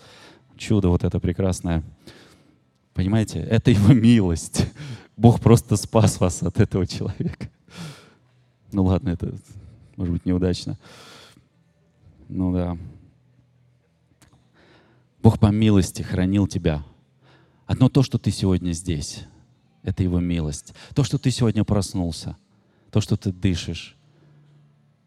чудо 0.58 0.90
вот 0.90 1.04
это 1.04 1.20
прекрасное. 1.20 1.84
Понимаете, 2.94 3.40
это 3.40 3.72
его 3.72 3.94
милость. 3.94 4.66
Бог 5.18 5.40
просто 5.40 5.76
спас 5.76 6.20
вас 6.20 6.42
от 6.44 6.60
этого 6.60 6.88
человека. 6.88 7.50
Ну 8.74 8.84
ладно, 8.84 9.10
это 9.10 9.34
может 9.96 10.14
быть 10.14 10.26
неудачно. 10.26 10.78
Ну 12.28 12.52
да. 12.52 12.78
Бог 15.22 15.40
по 15.40 15.48
милости 15.48 16.02
хранил 16.02 16.48
тебя. 16.48 16.84
Одно 17.68 17.88
то, 17.88 18.02
что 18.04 18.18
ты 18.18 18.32
сегодня 18.32 18.72
здесь. 18.72 19.26
Это 19.84 20.02
Его 20.04 20.20
милость. 20.20 20.74
То, 20.96 21.04
что 21.04 21.18
ты 21.18 21.30
сегодня 21.30 21.64
проснулся, 21.64 22.36
то, 22.90 23.00
что 23.00 23.16
ты 23.16 23.32
дышишь, 23.32 23.96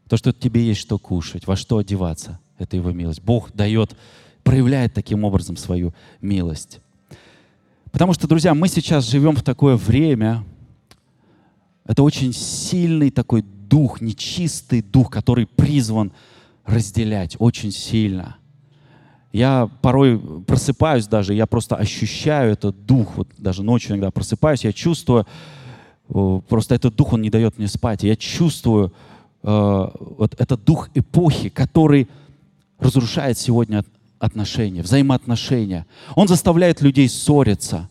то, 0.09 0.17
что 0.17 0.33
тебе 0.33 0.65
есть 0.65 0.81
что 0.81 0.99
кушать, 0.99 1.47
во 1.47 1.57
что 1.57 1.79
одеваться, 1.79 2.39
это 2.59 2.77
Его 2.77 2.93
милость. 2.93 3.23
Бог 3.23 3.53
дает, 3.53 3.97
проявляет 4.45 4.95
таким 4.95 5.25
образом 5.25 5.57
свою 5.57 5.93
милость. 6.21 6.81
Потому 7.91 8.13
что, 8.13 8.29
друзья, 8.29 8.55
мы 8.55 8.69
сейчас 8.69 9.09
живем 9.09 9.35
в 9.35 9.43
такое 9.43 9.77
время, 9.77 10.45
это 11.85 12.03
очень 12.03 12.33
сильный 12.33 13.11
такой 13.11 13.45
дух, 13.69 14.01
нечистый 14.01 14.83
дух, 14.83 15.11
который 15.11 15.47
призван 15.47 16.13
разделять 16.65 17.37
очень 17.39 17.73
сильно– 17.73 18.37
я 19.37 19.69
порой 19.83 20.19
просыпаюсь 20.47 21.07
даже, 21.07 21.35
я 21.35 21.45
просто 21.47 21.77
ощущаю 21.77 22.53
этот 22.53 22.87
дух, 22.87 23.17
вот 23.17 23.29
даже 23.37 23.63
ночью 23.63 23.91
иногда 23.91 24.11
просыпаюсь, 24.11 24.65
я 24.65 24.73
чувствую, 24.73 25.27
просто 26.09 26.75
этот 26.75 26.97
дух, 26.97 27.13
он 27.13 27.21
не 27.21 27.29
дает 27.29 27.59
мне 27.59 27.69
спать. 27.69 28.03
Я 28.03 28.17
чувствую 28.17 28.95
э, 29.43 29.89
вот 30.01 30.35
этот 30.39 30.65
дух 30.65 30.89
эпохи, 30.95 31.51
который 31.51 32.09
разрушает 32.79 33.37
сегодня 33.37 33.85
отношения, 34.19 34.81
взаимоотношения. 34.81 35.85
Он 36.15 36.29
заставляет 36.29 36.81
людей 36.81 37.07
ссориться. 37.07 37.91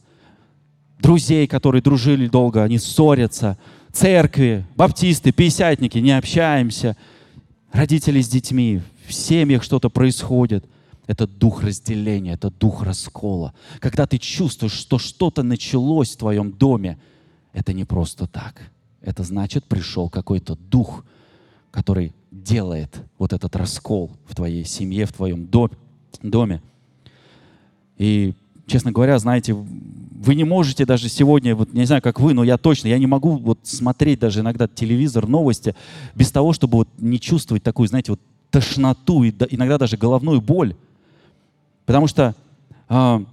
Друзей, 1.00 1.46
которые 1.46 1.84
дружили 1.84 2.28
долго, 2.28 2.64
они 2.64 2.80
ссорятся. 2.80 3.60
Церкви, 3.96 4.66
баптисты, 4.76 5.32
пятидесятники, 5.32 5.98
не 6.00 6.12
общаемся. 6.12 6.98
Родители 7.72 8.20
с 8.20 8.28
детьми, 8.28 8.82
в 9.08 9.14
семьях 9.14 9.64
что-то 9.64 9.90
происходит– 9.90 10.66
это 11.08 11.28
дух 11.28 11.64
разделения, 11.64 12.34
это 12.34 12.50
дух 12.50 12.84
раскола. 12.84 13.54
Когда 13.80 14.08
ты 14.08 14.18
чувствуешь, 14.18 14.74
что 14.74 14.98
что-то 14.98 15.44
началось 15.44 16.14
в 16.14 16.18
твоем 16.18 16.52
доме, 16.52 16.98
это 17.54 17.74
не 17.74 17.86
просто 17.86 18.28
так. 18.28 18.70
Это 19.02 19.24
значит, 19.24 19.66
пришел 19.66 20.10
какой-то 20.10 20.56
дух, 20.56 21.06
который 21.72 22.14
делает 22.32 23.02
вот 23.18 23.34
этот 23.34 23.56
раскол 23.56 24.12
в 24.28 24.36
твоей 24.36 24.66
семье, 24.66 25.06
в 25.06 25.14
твоем 25.14 25.48
доме. 26.22 26.62
И, 27.98 28.34
честно 28.66 28.92
говоря, 28.92 29.20
знаете, 29.20 29.56
вы 30.26 30.36
не 30.36 30.44
можете 30.44 30.86
даже 30.86 31.08
сегодня, 31.08 31.56
вот 31.56 31.74
не 31.74 31.86
знаю, 31.86 32.02
как 32.02 32.20
вы, 32.20 32.34
но 32.34 32.44
я 32.44 32.58
точно, 32.58 32.88
я 32.88 32.98
не 32.98 33.06
могу 33.06 33.38
вот 33.38 33.60
смотреть 33.64 34.20
даже 34.20 34.40
иногда 34.40 34.68
телевизор, 34.68 35.28
новости, 35.28 35.76
без 36.16 36.32
того, 36.32 36.52
чтобы 36.52 36.80
вот 36.80 36.90
не 36.98 37.20
чувствовать 37.20 37.64
такую, 37.64 37.88
знаете, 37.88 38.12
вот 38.12 38.20
тошноту 38.50 39.24
и 39.24 39.32
иногда 39.50 39.78
даже 39.78 39.98
головную 39.98 40.42
боль. 40.42 40.76
Потому 41.86 42.08
что 42.08 42.36
э, 42.90 43.26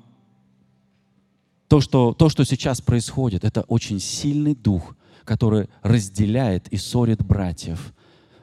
то, 1.69 1.81
что, 1.81 2.13
то, 2.13 2.29
что 2.29 2.45
сейчас 2.45 2.83
происходит, 2.83 3.45
это 3.45 3.63
очень 3.63 3.99
сильный 3.99 4.55
дух, 4.55 4.95
который 5.25 5.69
разделяет 5.83 6.69
и 6.69 6.77
ссорит 6.77 7.25
братьев, 7.25 7.95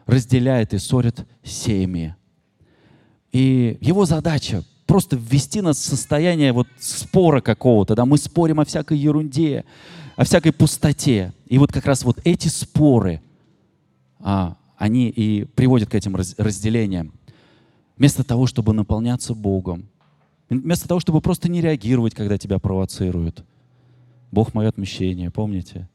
разделяет 0.07 0.73
и 0.73 0.79
ссорит 0.79 1.27
семьи. 1.43 2.15
И 3.31 3.77
его 3.81 4.05
задача 4.05 4.63
просто 4.89 5.15
ввести 5.15 5.61
нас 5.61 5.77
в 5.77 5.85
состояние 5.85 6.51
вот 6.51 6.67
спора 6.79 7.41
какого-то, 7.41 7.93
да, 7.93 8.05
мы 8.05 8.17
спорим 8.17 8.59
о 8.59 8.65
всякой 8.65 8.97
ерунде, 8.97 9.63
о 10.15 10.23
всякой 10.23 10.51
пустоте. 10.51 11.31
И 11.45 11.59
вот 11.59 11.71
как 11.71 11.85
раз 11.85 12.03
вот 12.03 12.19
эти 12.23 12.47
споры, 12.47 13.21
а, 14.19 14.57
они 14.77 15.09
и 15.09 15.45
приводят 15.45 15.89
к 15.89 15.95
этим 15.95 16.15
разделениям. 16.15 17.13
Вместо 17.97 18.23
того, 18.23 18.47
чтобы 18.47 18.73
наполняться 18.73 19.35
Богом, 19.35 19.87
Вместо 20.49 20.87
того, 20.87 20.99
чтобы 20.99 21.21
просто 21.21 21.47
не 21.47 21.61
реагировать, 21.61 22.15
когда 22.15 22.39
тебя 22.39 22.57
провоцируют. 22.57 23.43
Бог 24.31 24.55
мое 24.55 24.67
отмещение, 24.67 25.29
помните? 25.29 25.87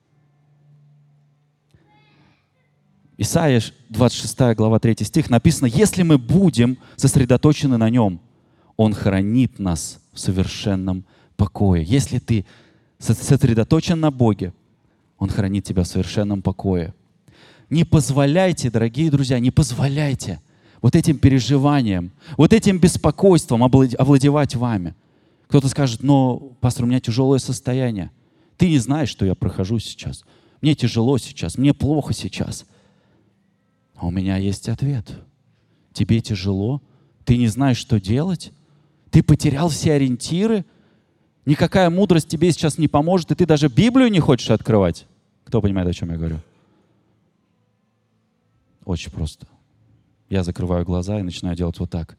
Исайя 3.19 3.61
26 3.89 4.57
глава 4.57 4.79
3 4.79 5.05
стих 5.05 5.29
написано, 5.29 5.67
если 5.67 6.05
мы 6.05 6.19
будем 6.19 6.79
сосредоточены 6.95 7.79
на 7.79 7.91
нем, 7.91 8.21
он 8.77 8.95
хранит 8.95 9.59
нас 9.59 10.01
в 10.13 10.19
совершенном 10.19 11.05
покое. 11.37 11.85
Если 11.85 12.19
ты 12.19 12.45
сосредоточен 12.99 14.01
на 14.01 14.11
Боге, 14.11 14.53
он 15.19 15.29
хранит 15.29 15.65
тебя 15.65 15.83
в 15.83 15.89
совершенном 15.89 16.43
покое. 16.43 16.95
Не 17.71 17.85
позволяйте, 17.85 18.71
дорогие 18.71 19.11
друзья, 19.11 19.39
не 19.39 19.51
позволяйте– 19.51 20.41
вот 20.85 20.95
этим 20.95 21.17
переживанием, 21.17 22.13
вот 22.37 22.53
этим 22.53 22.79
беспокойством 22.79 23.65
овладевать 23.65 24.55
вами. 24.55 24.95
Кто-то 25.49 25.69
скажет, 25.69 26.03
но, 26.03 26.37
пастор, 26.61 26.85
у 26.85 26.89
меня 26.89 27.01
тяжелое 27.01 27.39
состояние. 27.39 28.11
Ты 28.59 28.69
не 28.69 28.77
знаешь, 28.77 29.09
что 29.09 29.25
я 29.25 29.35
прохожу 29.35 29.79
сейчас. 29.79 30.27
Мне 30.61 30.75
тяжело 30.75 31.17
сейчас, 31.17 31.57
мне 31.57 31.73
плохо 31.73 32.13
сейчас. 32.13 32.67
А 33.95 34.07
у 34.07 34.11
меня 34.11 34.37
есть 34.37 34.69
ответ. 34.69 35.11
Тебе 35.95 36.21
тяжело? 36.21 36.83
Ты 37.25 37.39
не 37.39 37.47
знаешь, 37.47 37.79
что 37.79 37.99
делать? 37.99 38.53
Ты 39.15 39.23
потерял 39.23 39.69
все 39.69 39.93
ориентиры? 39.93 40.65
Никакая 41.47 41.89
мудрость 41.89 42.27
тебе 42.27 42.51
сейчас 42.51 42.79
не 42.79 42.89
поможет, 42.89 43.31
и 43.31 43.37
ты 43.37 43.47
даже 43.47 43.69
Библию 43.69 44.11
не 44.11 44.19
хочешь 44.19 44.51
открывать. 44.51 45.07
Кто 45.45 45.63
понимает, 45.63 45.87
о 45.87 45.93
чем 45.93 46.11
я 46.11 46.17
говорю? 46.17 46.41
Очень 48.85 49.13
просто. 49.13 49.47
Я 50.29 50.43
закрываю 50.43 50.85
глаза 50.85 51.21
и 51.21 51.23
начинаю 51.23 51.55
делать 51.55 51.79
вот 51.79 51.91
так. 51.91 52.19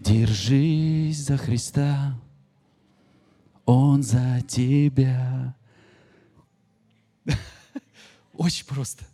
Держись 0.00 1.16
за 1.16 1.38
Христа, 1.38 2.20
Он 3.64 4.02
за 4.02 4.42
тебя. 4.46 5.56
Очень 8.34 8.66
просто. 8.66 9.06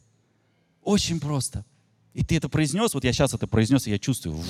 Очень 0.82 1.20
просто. 1.20 1.64
И 2.12 2.24
ты 2.24 2.38
это 2.38 2.48
произнес, 2.48 2.92
вот 2.92 3.04
я 3.04 3.12
сейчас 3.12 3.34
это 3.34 3.46
произнес, 3.46 3.86
и 3.86 3.92
я 3.92 4.00
чувствую, 4.00 4.42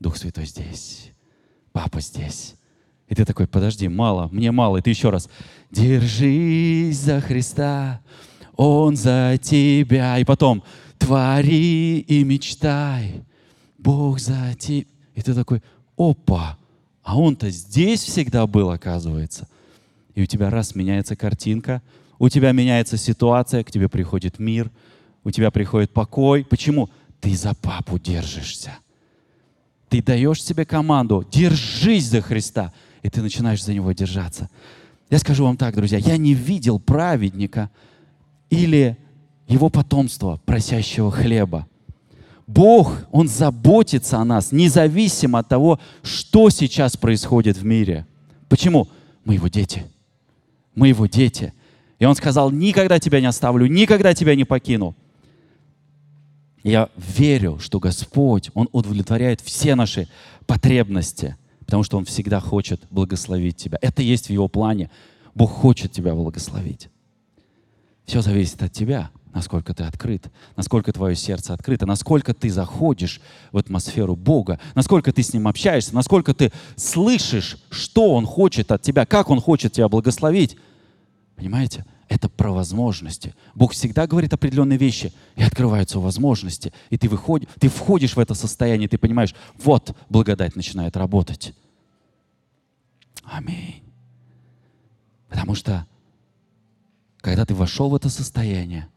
Дух 0.00 0.16
Святой 0.16 0.46
здесь, 0.46 1.10
Папа 1.78 2.00
здесь. 2.00 2.56
И 3.08 3.14
ты 3.14 3.24
такой, 3.24 3.46
подожди, 3.46 3.86
мало, 3.86 4.28
мне 4.32 4.50
мало. 4.50 4.78
И 4.78 4.82
ты 4.82 4.90
еще 4.90 5.10
раз, 5.10 5.30
держись 5.70 6.98
за 6.98 7.20
Христа, 7.20 8.00
Он 8.56 8.96
за 8.96 9.38
тебя. 9.40 10.18
И 10.18 10.24
потом, 10.24 10.64
твори 10.98 12.00
и 12.00 12.24
мечтай, 12.24 13.22
Бог 13.78 14.18
за 14.18 14.56
тебя. 14.58 14.86
И 15.14 15.22
ты 15.22 15.34
такой, 15.34 15.62
опа, 15.96 16.58
а 17.04 17.16
Он-то 17.16 17.48
здесь 17.48 18.02
всегда 18.02 18.44
был, 18.48 18.70
оказывается. 18.70 19.46
И 20.16 20.22
у 20.22 20.26
тебя 20.26 20.50
раз 20.50 20.74
меняется 20.74 21.14
картинка, 21.14 21.80
у 22.18 22.28
тебя 22.28 22.50
меняется 22.50 22.96
ситуация, 22.96 23.62
к 23.62 23.70
тебе 23.70 23.88
приходит 23.88 24.40
мир, 24.40 24.68
у 25.22 25.30
тебя 25.30 25.52
приходит 25.52 25.92
покой. 25.92 26.44
Почему? 26.44 26.90
Ты 27.20 27.36
за 27.36 27.54
папу 27.54 28.00
держишься. 28.00 28.72
Ты 29.88 30.02
даешь 30.02 30.42
себе 30.42 30.64
команду, 30.64 31.24
держись 31.30 32.06
за 32.06 32.20
Христа, 32.20 32.72
и 33.02 33.08
ты 33.08 33.22
начинаешь 33.22 33.64
за 33.64 33.72
Него 33.72 33.92
держаться. 33.92 34.50
Я 35.10 35.18
скажу 35.18 35.44
вам 35.44 35.56
так, 35.56 35.74
друзья, 35.74 35.98
я 35.98 36.16
не 36.16 36.34
видел 36.34 36.78
праведника 36.78 37.70
или 38.50 38.98
его 39.46 39.70
потомства, 39.70 40.40
просящего 40.44 41.10
хлеба. 41.10 41.66
Бог, 42.46 43.06
Он 43.10 43.28
заботится 43.28 44.18
о 44.18 44.24
нас, 44.24 44.52
независимо 44.52 45.38
от 45.40 45.48
того, 45.48 45.80
что 46.02 46.50
сейчас 46.50 46.96
происходит 46.96 47.56
в 47.56 47.64
мире. 47.64 48.06
Почему? 48.48 48.88
Мы 49.24 49.34
Его 49.34 49.48
дети. 49.48 49.84
Мы 50.74 50.88
Его 50.88 51.06
дети. 51.06 51.52
И 51.98 52.04
Он 52.04 52.14
сказал, 52.14 52.50
никогда 52.50 52.98
тебя 52.98 53.20
не 53.20 53.26
оставлю, 53.26 53.66
никогда 53.66 54.14
тебя 54.14 54.34
не 54.34 54.44
покину. 54.44 54.94
Я 56.62 56.90
верю, 56.96 57.58
что 57.58 57.78
Господь, 57.78 58.50
Он 58.54 58.68
удовлетворяет 58.72 59.40
все 59.40 59.74
наши 59.74 60.08
потребности, 60.46 61.36
потому 61.60 61.82
что 61.82 61.98
Он 61.98 62.04
всегда 62.04 62.40
хочет 62.40 62.82
благословить 62.90 63.56
тебя. 63.56 63.78
Это 63.80 64.02
есть 64.02 64.26
в 64.26 64.30
Его 64.30 64.48
плане. 64.48 64.90
Бог 65.34 65.50
хочет 65.50 65.92
тебя 65.92 66.14
благословить. 66.14 66.88
Все 68.06 68.22
зависит 68.22 68.62
от 68.62 68.72
тебя, 68.72 69.10
насколько 69.34 69.74
ты 69.74 69.84
открыт, 69.84 70.26
насколько 70.56 70.92
твое 70.92 71.14
сердце 71.14 71.54
открыто, 71.54 71.86
насколько 71.86 72.34
ты 72.34 72.50
заходишь 72.50 73.20
в 73.52 73.58
атмосферу 73.58 74.16
Бога, 74.16 74.58
насколько 74.74 75.12
ты 75.12 75.22
с 75.22 75.32
Ним 75.32 75.46
общаешься, 75.46 75.94
насколько 75.94 76.34
ты 76.34 76.50
слышишь, 76.76 77.58
что 77.70 78.14
Он 78.14 78.26
хочет 78.26 78.72
от 78.72 78.82
тебя, 78.82 79.06
как 79.06 79.30
Он 79.30 79.40
хочет 79.40 79.72
тебя 79.72 79.88
благословить. 79.88 80.56
Понимаете? 81.36 81.84
Это 82.08 82.30
про 82.30 82.50
возможности. 82.52 83.34
Бог 83.54 83.72
всегда 83.72 84.06
говорит 84.06 84.32
определенные 84.32 84.78
вещи, 84.78 85.12
и 85.36 85.42
открываются 85.42 86.00
возможности. 86.00 86.72
И 86.88 86.96
ты, 86.96 87.08
выходишь, 87.08 87.48
ты 87.60 87.68
входишь 87.68 88.16
в 88.16 88.18
это 88.18 88.34
состояние, 88.34 88.88
ты 88.88 88.96
понимаешь, 88.96 89.34
вот 89.62 89.94
благодать 90.08 90.56
начинает 90.56 90.96
работать. 90.96 91.54
Аминь. 93.24 93.82
Потому 95.28 95.54
что, 95.54 95.86
когда 97.18 97.44
ты 97.44 97.54
вошел 97.54 97.90
в 97.90 97.94
это 97.94 98.08
состояние, 98.08 98.88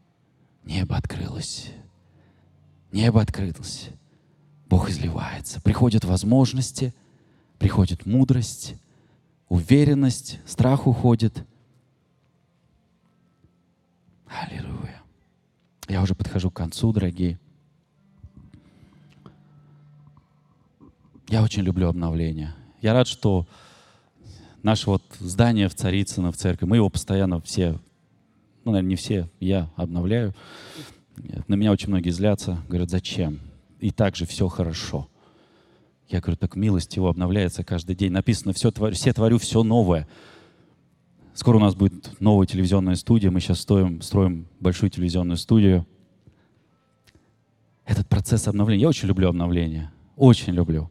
небо 0.64 0.96
открылось. 0.96 1.70
Небо 2.92 3.20
открылось. 3.20 3.90
Бог 4.70 4.88
изливается. 4.88 5.60
Приходят 5.60 6.04
возможности, 6.04 6.94
приходит 7.58 8.06
мудрость, 8.06 8.74
уверенность, 9.50 10.38
страх 10.46 10.86
уходит– 10.86 11.44
Аллилуйя. 14.40 15.02
Я 15.88 16.02
уже 16.02 16.14
подхожу 16.14 16.50
к 16.50 16.56
концу, 16.56 16.92
дорогие. 16.92 17.38
Я 21.28 21.42
очень 21.42 21.62
люблю 21.62 21.88
обновление. 21.88 22.54
Я 22.80 22.94
рад, 22.94 23.06
что 23.06 23.46
наше 24.62 24.88
вот 24.88 25.02
здание 25.18 25.68
в 25.68 25.74
Царицыно, 25.74 26.32
в 26.32 26.36
церкви, 26.36 26.66
мы 26.66 26.76
его 26.76 26.88
постоянно 26.88 27.40
все, 27.40 27.78
ну, 28.64 28.72
наверное, 28.72 28.90
не 28.90 28.96
все, 28.96 29.28
я 29.40 29.70
обновляю. 29.76 30.34
На 31.46 31.54
меня 31.54 31.72
очень 31.72 31.88
многие 31.88 32.10
злятся, 32.10 32.62
говорят, 32.68 32.90
зачем? 32.90 33.40
И 33.80 33.90
так 33.90 34.16
же 34.16 34.26
все 34.26 34.48
хорошо. 34.48 35.08
Я 36.08 36.20
говорю, 36.20 36.36
так 36.36 36.56
милость 36.56 36.96
его 36.96 37.08
обновляется 37.08 37.64
каждый 37.64 37.96
день. 37.96 38.12
Написано, 38.12 38.52
все, 38.52 38.70
творю, 38.70 38.94
все 38.94 39.12
творю 39.12 39.38
все 39.38 39.62
новое. 39.62 40.08
Скоро 41.34 41.56
у 41.56 41.60
нас 41.60 41.74
будет 41.74 42.20
новая 42.20 42.46
телевизионная 42.46 42.94
студия. 42.94 43.30
Мы 43.30 43.40
сейчас 43.40 43.60
стоим, 43.60 44.02
строим 44.02 44.46
большую 44.60 44.90
телевизионную 44.90 45.38
студию. 45.38 45.86
Этот 47.86 48.06
процесс 48.06 48.46
обновления. 48.48 48.82
Я 48.82 48.88
очень 48.88 49.08
люблю 49.08 49.28
обновление. 49.28 49.90
Очень 50.16 50.52
люблю. 50.52 50.90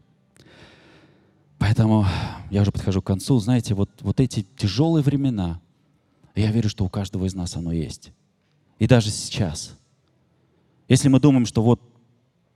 Поэтому 1.59 2.05
я 2.49 2.63
уже 2.63 2.71
подхожу 2.71 3.03
к 3.03 3.05
концу. 3.05 3.37
Знаете, 3.39 3.75
вот, 3.75 3.89
вот 4.01 4.19
эти 4.19 4.45
тяжелые 4.57 5.03
времена, 5.03 5.61
я 6.35 6.51
верю, 6.51 6.69
что 6.69 6.85
у 6.85 6.89
каждого 6.89 7.25
из 7.25 7.35
нас 7.35 7.55
оно 7.55 7.71
есть. 7.71 8.11
И 8.79 8.87
даже 8.87 9.11
сейчас. 9.11 9.77
Если 10.87 11.07
мы 11.07 11.19
думаем, 11.19 11.45
что 11.45 11.61
вот 11.61 11.79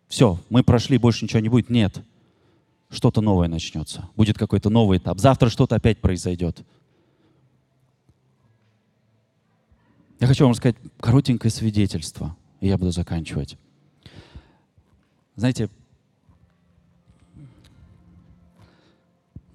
все, 0.08 0.40
мы 0.50 0.64
прошли, 0.64 0.98
больше 0.98 1.24
ничего 1.24 1.40
не 1.40 1.50
будет, 1.50 1.70
нет. 1.70 2.04
Что-то 2.90 3.22
новое 3.22 3.48
начнется. 3.48 4.10
Будет 4.16 4.38
какой-то 4.40 4.72
новый 4.72 4.98
этап. 4.98 5.20
Завтра 5.20 5.50
что-то 5.50 5.76
опять 5.76 6.02
произойдет. 6.02 6.66
Я 10.20 10.28
хочу 10.28 10.46
вам 10.46 10.54
сказать 10.54 10.78
коротенькое 11.00 11.52
свидетельство, 11.52 12.38
и 12.62 12.68
я 12.68 12.78
буду 12.78 12.92
заканчивать. 12.92 13.58
Знаете, 15.36 15.70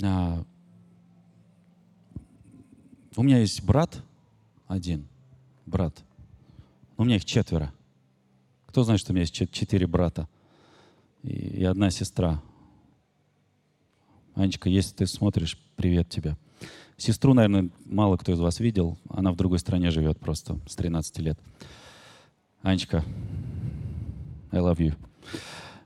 а, 0.03 0.45
у 3.17 3.23
меня 3.23 3.39
есть 3.39 3.63
брат 3.63 4.03
один, 4.69 5.09
брат. 5.65 6.05
У 6.99 7.05
меня 7.05 7.17
их 7.17 7.25
четверо. 7.25 7.73
Кто 8.67 8.85
знает, 8.85 9.01
что 9.01 9.13
у 9.13 9.15
меня 9.15 9.23
есть 9.23 9.35
четыре 9.51 9.87
брата 9.87 10.29
и 11.23 11.65
одна 11.65 11.91
сестра? 11.91 12.43
Анечка, 14.35 14.69
если 14.69 14.95
ты 14.95 15.07
смотришь, 15.07 15.59
привет 15.77 16.11
тебе. 16.11 16.37
Сестру, 17.01 17.33
наверное, 17.33 17.71
мало 17.87 18.19
кто 18.19 18.31
из 18.31 18.39
вас 18.41 18.61
видел. 18.61 18.99
Она 19.09 19.33
в 19.33 19.37
другой 19.37 19.59
стране 19.59 19.91
живет 19.91 20.21
просто 20.21 20.61
с 20.67 20.77
13 20.77 21.19
лет. 21.21 21.39
Анечка, 22.61 23.03
I 24.53 24.61
love 24.61 24.77
you. 24.77 24.95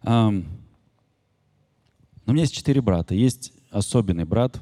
Um, 0.02 0.44
у 2.26 2.32
меня 2.32 2.40
есть 2.42 2.52
четыре 2.52 2.80
брата. 2.80 3.14
Есть 3.14 3.52
особенный 3.70 4.24
брат. 4.24 4.60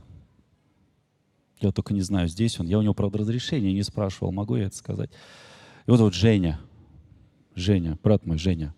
Я 1.58 1.72
только 1.72 1.94
не 1.94 2.02
знаю, 2.02 2.28
здесь 2.28 2.60
он. 2.60 2.66
Я 2.66 2.78
у 2.78 2.82
него, 2.82 2.92
правда, 2.92 3.20
разрешения 3.20 3.72
не 3.72 3.82
спрашивал, 3.82 4.30
могу 4.30 4.56
я 4.56 4.64
это 4.64 4.76
сказать. 4.76 5.10
Его 5.86 5.96
зовут 5.96 6.12
Женя. 6.12 6.60
Женя, 7.54 7.98
брат 8.02 8.26
мой, 8.26 8.36
Женя. 8.36 8.74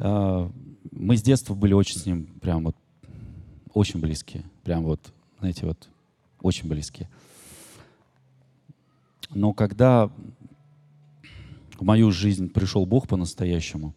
Uh, 0.00 0.52
мы 0.90 1.16
с 1.16 1.22
детства 1.22 1.54
были 1.54 1.74
очень 1.74 2.00
с 2.00 2.06
ним 2.06 2.26
прям 2.40 2.64
вот 2.64 2.76
очень 3.72 4.00
близкие. 4.00 4.42
Прям 4.64 4.82
вот, 4.82 5.12
знаете, 5.42 5.66
вот 5.66 5.88
очень 6.40 6.68
близкие. 6.68 7.10
Но 9.30 9.52
когда 9.52 10.06
в 10.06 11.82
мою 11.82 12.12
жизнь 12.12 12.48
пришел 12.48 12.86
Бог 12.86 13.08
по-настоящему, 13.08 13.92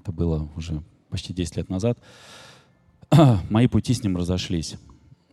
это 0.00 0.10
было 0.10 0.50
уже 0.56 0.82
почти 1.10 1.34
10 1.34 1.56
лет 1.58 1.68
назад, 1.68 1.98
мои 3.50 3.66
пути 3.66 3.92
с 3.92 4.02
ним 4.02 4.16
разошлись. 4.16 4.76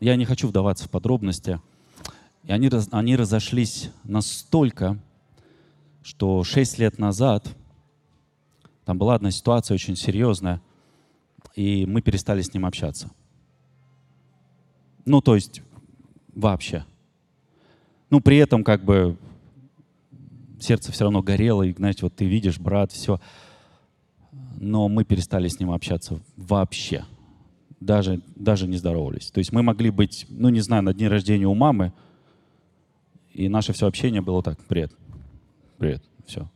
Я 0.01 0.17
не 0.17 0.25
хочу 0.25 0.49
вдаваться 0.49 0.83
в 0.83 0.89
подробности. 0.89 1.61
И 2.43 2.51
они, 2.51 2.69
они 2.91 3.15
разошлись 3.15 3.89
настолько, 4.03 5.01
что 6.03 6.43
6 6.43 6.77
лет 6.77 6.99
назад 6.99 7.47
там 8.83 8.97
была 8.97 9.15
одна 9.15 9.31
ситуация 9.31 9.75
очень 9.75 9.95
серьезная, 9.95 10.61
и 11.55 11.85
мы 11.85 12.01
перестали 12.01 12.41
с 12.41 12.53
ним 12.53 12.65
общаться. 12.65 13.09
Ну, 15.09 15.21
то 15.21 15.33
есть 15.33 15.63
вообще. 16.35 16.85
Ну, 18.11 18.21
при 18.21 18.37
этом 18.37 18.63
как 18.63 18.83
бы 18.85 19.17
сердце 20.59 20.91
все 20.91 21.05
равно 21.05 21.23
горело, 21.23 21.63
и, 21.63 21.73
знаете, 21.73 22.01
вот 22.03 22.15
ты 22.15 22.25
видишь, 22.25 22.59
брат, 22.59 22.91
все. 22.91 23.19
Но 24.57 24.87
мы 24.87 25.03
перестали 25.03 25.47
с 25.47 25.59
ним 25.59 25.71
общаться 25.71 26.21
вообще. 26.37 27.05
даже, 27.79 28.21
даже 28.35 28.67
не 28.67 28.77
здоровались. 28.77 29.31
То 29.31 29.39
есть 29.39 29.51
мы 29.51 29.63
могли 29.63 29.89
быть, 29.89 30.25
ну 30.29 30.49
не 30.49 30.61
знаю, 30.61 30.83
на 30.83 30.93
дне 30.93 31.07
рождения 31.07 31.47
у 31.47 31.55
мамы, 31.55 31.93
и 33.33 33.47
наше 33.47 33.73
все 33.73 33.87
общение 33.87 34.21
было 34.21 34.43
так, 34.43 34.59
привет, 34.65 34.91
привет, 35.77 36.03
все. 36.25 36.49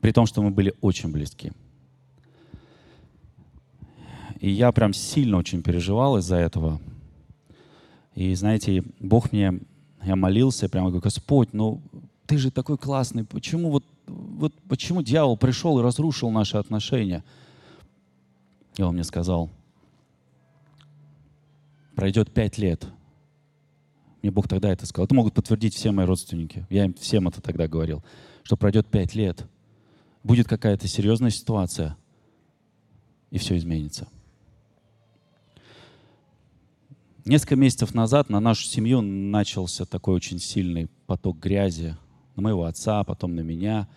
При 0.00 0.12
том, 0.12 0.26
что 0.26 0.42
мы 0.42 0.50
были 0.50 0.74
очень 0.80 1.10
близки. 1.10 1.52
И 4.40 4.50
я 4.50 4.72
прям 4.72 4.92
сильно 4.92 5.38
очень 5.38 5.62
переживал 5.62 6.18
из-за 6.18 6.36
этого. 6.36 6.80
И 8.14 8.34
знаете, 8.34 8.84
Бог 9.00 9.32
мне, 9.32 9.60
я 10.04 10.16
молился, 10.16 10.68
прямо 10.68 10.88
говорю, 10.88 11.02
Господь, 11.02 11.52
ну 11.52 11.82
ты 12.26 12.38
же 12.38 12.50
такой 12.50 12.78
классный, 12.78 13.24
почему 13.24 13.70
вот, 13.70 13.84
вот 14.06 14.54
почему 14.68 15.02
дьявол 15.02 15.36
пришел 15.36 15.78
и 15.78 15.82
разрушил 15.82 16.30
наши 16.30 16.56
отношения? 16.56 17.24
И 18.76 18.82
он 18.82 18.94
мне 18.94 19.04
сказал, 19.04 19.50
пройдет 21.94 22.32
пять 22.32 22.58
лет. 22.58 22.86
Мне 24.22 24.30
Бог 24.30 24.48
тогда 24.48 24.70
это 24.72 24.86
сказал. 24.86 25.04
Это 25.04 25.14
могут 25.14 25.34
подтвердить 25.34 25.74
все 25.74 25.90
мои 25.90 26.06
родственники. 26.06 26.66
Я 26.70 26.86
им 26.86 26.94
всем 26.94 27.28
это 27.28 27.42
тогда 27.42 27.68
говорил. 27.68 28.02
Что 28.42 28.56
пройдет 28.56 28.86
пять 28.86 29.14
лет, 29.14 29.46
будет 30.22 30.48
какая-то 30.48 30.88
серьезная 30.88 31.30
ситуация, 31.30 31.96
и 33.30 33.38
все 33.38 33.56
изменится. 33.56 34.08
Несколько 37.26 37.56
месяцев 37.56 37.94
назад 37.94 38.28
на 38.28 38.38
нашу 38.38 38.66
семью 38.66 39.00
начался 39.00 39.86
такой 39.86 40.14
очень 40.14 40.38
сильный 40.38 40.90
поток 41.06 41.38
грязи. 41.38 41.96
На 42.36 42.42
моего 42.42 42.64
отца, 42.64 43.02
потом 43.02 43.34
на 43.34 43.40
меня. 43.40 43.88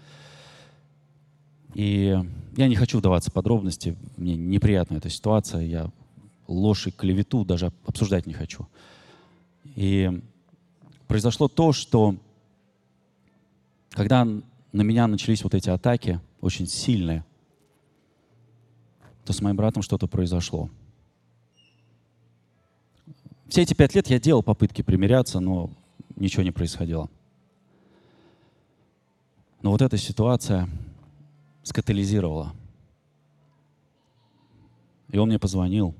И 1.73 2.17
я 2.55 2.67
не 2.69 2.75
хочу 2.75 2.99
вдаваться 2.99 3.29
в 3.29 3.33
подробности. 3.33 3.97
Мне 4.15 4.37
неприятна 4.37 4.95
эта 4.95 5.09
ситуация. 5.09 5.61
Я 5.61 5.91
ложь 6.47 6.87
и 6.87 6.91
клевету 6.91 7.43
даже 7.43 7.73
обсуждать 7.85 8.27
не 8.27 8.33
хочу. 8.33 8.65
И 9.75 10.21
произошло 11.07 11.49
то, 11.49 11.73
что 11.73 12.15
когда 13.89 14.23
на 14.23 14.81
меня 14.83 15.05
начались 15.07 15.43
вот 15.43 15.53
эти 15.53 15.69
атаки, 15.69 16.21
очень 16.39 16.67
сильные, 16.67 17.25
то 19.25 19.33
с 19.33 19.41
моим 19.41 19.57
братом 19.57 19.83
что-то 19.83 20.07
произошло. 20.07 20.69
Все 23.49 23.61
эти 23.61 23.73
пять 23.73 23.95
лет 23.95 24.07
я 24.07 24.19
делал 24.19 24.43
попытки 24.43 24.81
примиряться, 24.81 25.39
но 25.39 25.69
ничего 26.17 26.43
не 26.43 26.51
происходило. 26.51 27.09
Но 29.61 29.71
вот 29.71 29.81
эта 29.81 29.97
ситуация 29.97 30.69
скатализировала. 31.63 32.53
И 35.09 35.17
он 35.17 35.29
мне 35.29 35.39
позвонил. 35.39 35.95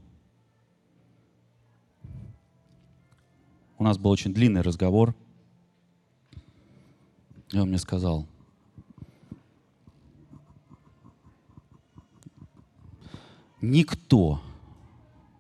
У 3.78 3.84
нас 3.84 3.98
был 3.98 4.12
очень 4.12 4.34
длинный 4.34 4.62
разговор. 4.62 5.16
И 7.54 7.58
он 7.58 7.70
мне 7.70 7.78
сказал, 7.78 8.28
никто, 13.62 14.42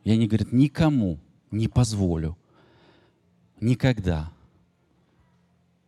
я 0.05 0.16
не 0.16 0.28
говорит, 0.28 0.53
никому 0.53 1.20
не 1.51 1.67
позволю 1.67 2.37
никогда 3.59 4.31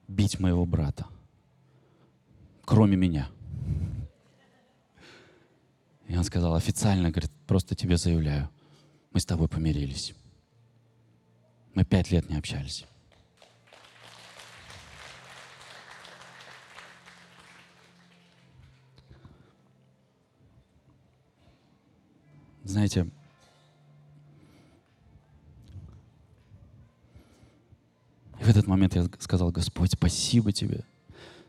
бить 0.07 0.39
моего 0.39 0.65
брата, 0.65 1.07
кроме 2.65 2.97
меня. 2.97 3.29
И 6.07 6.17
он 6.17 6.23
сказал, 6.23 6.55
официально, 6.55 7.11
говорит, 7.11 7.31
просто 7.45 7.75
тебе 7.75 7.97
заявляю, 7.97 8.49
мы 9.11 9.19
с 9.19 9.25
тобой 9.25 9.47
помирились. 9.47 10.15
Мы 11.75 11.85
пять 11.85 12.09
лет 12.09 12.29
не 12.29 12.35
общались. 12.35 12.85
Знаете, 22.63 23.09
в 28.49 28.51
этот 28.51 28.65
момент 28.65 28.95
я 28.95 29.07
сказал, 29.19 29.51
Господь, 29.51 29.91
спасибо 29.91 30.51
Тебе. 30.51 30.83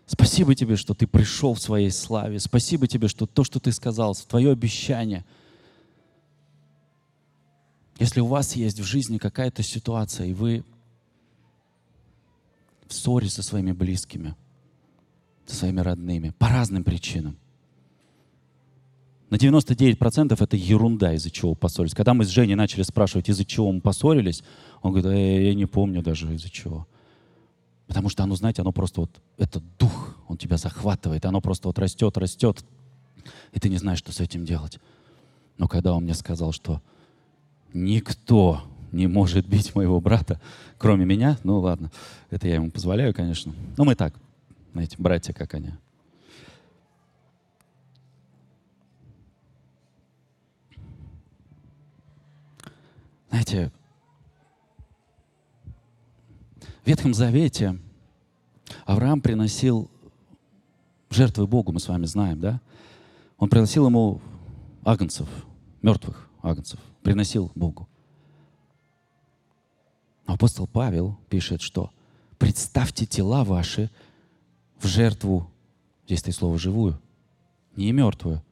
Спасибо 0.05 0.55
Тебе, 0.55 0.77
что 0.77 0.93
Ты 0.93 1.07
пришел 1.07 1.55
в 1.55 1.59
своей 1.59 1.91
славе. 1.91 2.39
Спасибо 2.39 2.87
Тебе, 2.87 3.09
что 3.09 3.25
то, 3.25 3.43
что 3.43 3.59
Ты 3.59 3.73
сказал, 3.73 4.15
Твое 4.15 4.53
обещание. 4.53 5.25
Если 7.99 8.21
у 8.21 8.27
вас 8.27 8.55
есть 8.55 8.79
в 8.81 8.85
жизни 8.85 9.17
какая-то 9.17 9.63
ситуация, 9.63 10.27
и 10.27 10.35
вы 10.35 10.63
в 12.87 12.93
ссоре 12.93 13.31
со 13.31 13.43
своими 13.43 13.73
близкими, 13.73 14.37
со 15.47 15.57
своими 15.57 15.81
родными, 15.81 16.35
по 16.39 16.49
разным 16.49 16.85
причинам, 16.85 17.39
на 19.31 19.37
99% 19.37 20.37
это 20.39 20.57
ерунда, 20.57 21.15
из-за 21.15 21.31
чего 21.31 21.55
поссорились. 21.55 21.95
Когда 21.95 22.15
мы 22.15 22.25
с 22.25 22.29
Женей 22.29 22.57
начали 22.57 22.83
спрашивать, 22.83 23.29
из-за 23.29 23.45
чего 23.45 23.71
мы 23.71 23.81
поссорились, 23.81 24.43
он 24.83 24.93
говорит, 24.93 25.11
э, 25.13 25.47
я 25.47 25.55
не 25.55 25.67
помню 25.67 26.03
даже 26.03 26.35
из-за 26.35 26.51
чего. 26.51 26.87
Потому 27.87 28.09
что 28.09 28.25
оно, 28.25 28.35
знаете, 28.35 28.63
оно 28.63 28.73
просто 28.73 29.03
вот, 29.03 29.11
это 29.39 29.63
дух, 29.79 30.17
он 30.29 30.37
тебя 30.37 30.57
захватывает, 30.57 31.25
оно 31.25 31.41
просто 31.41 31.69
вот 31.69 31.79
растет, 31.79 32.19
растет, 32.19 32.65
и 33.53 33.61
ты 33.61 33.69
не 33.69 33.79
знаешь, 33.79 33.99
что 33.99 34.13
с 34.13 34.21
этим 34.21 34.45
делать. 34.45 34.79
Но 35.59 35.69
когда 35.69 35.95
он 35.95 36.05
мне 36.05 36.15
сказал, 36.15 36.53
что 36.53 36.83
никто 37.73 38.63
не 38.91 39.07
может 39.07 39.47
бить 39.47 39.75
моего 39.75 40.01
брата, 40.01 40.41
кроме 40.79 41.05
меня, 41.05 41.39
ну 41.45 41.61
ладно, 41.61 41.93
это 42.31 42.49
я 42.49 42.57
ему 42.57 42.71
позволяю, 42.71 43.15
конечно. 43.15 43.53
Но 43.77 43.85
мы 43.85 43.95
так, 43.95 44.15
знаете, 44.73 44.97
братья 44.99 45.33
как 45.33 45.55
они. 45.55 45.71
Знаете, 53.31 53.71
в 56.83 56.87
Ветхом 56.87 57.15
Завете 57.15 57.79
Авраам 58.87 59.21
приносил 59.21 59.89
жертвы 61.11 61.47
Богу, 61.47 61.71
мы 61.73 61.79
с 61.79 61.87
вами 61.87 62.07
знаем, 62.07 62.41
да? 62.41 62.61
Он 63.39 63.49
приносил 63.49 63.87
ему 63.87 64.21
агнцев, 64.85 65.29
мертвых 65.81 66.29
агнцев, 66.43 66.81
приносил 67.03 67.53
Богу. 67.55 67.89
Но 70.27 70.35
апостол 70.35 70.67
Павел 70.67 71.17
пишет, 71.29 71.63
что 71.63 71.91
представьте 72.37 73.07
тела 73.07 73.45
ваши 73.45 73.91
в 74.81 74.87
жертву, 74.87 75.49
здесь 76.07 76.23
ты 76.23 76.33
слово 76.33 76.59
живую, 76.59 77.01
не 77.77 77.93
мертвую, 77.93 78.43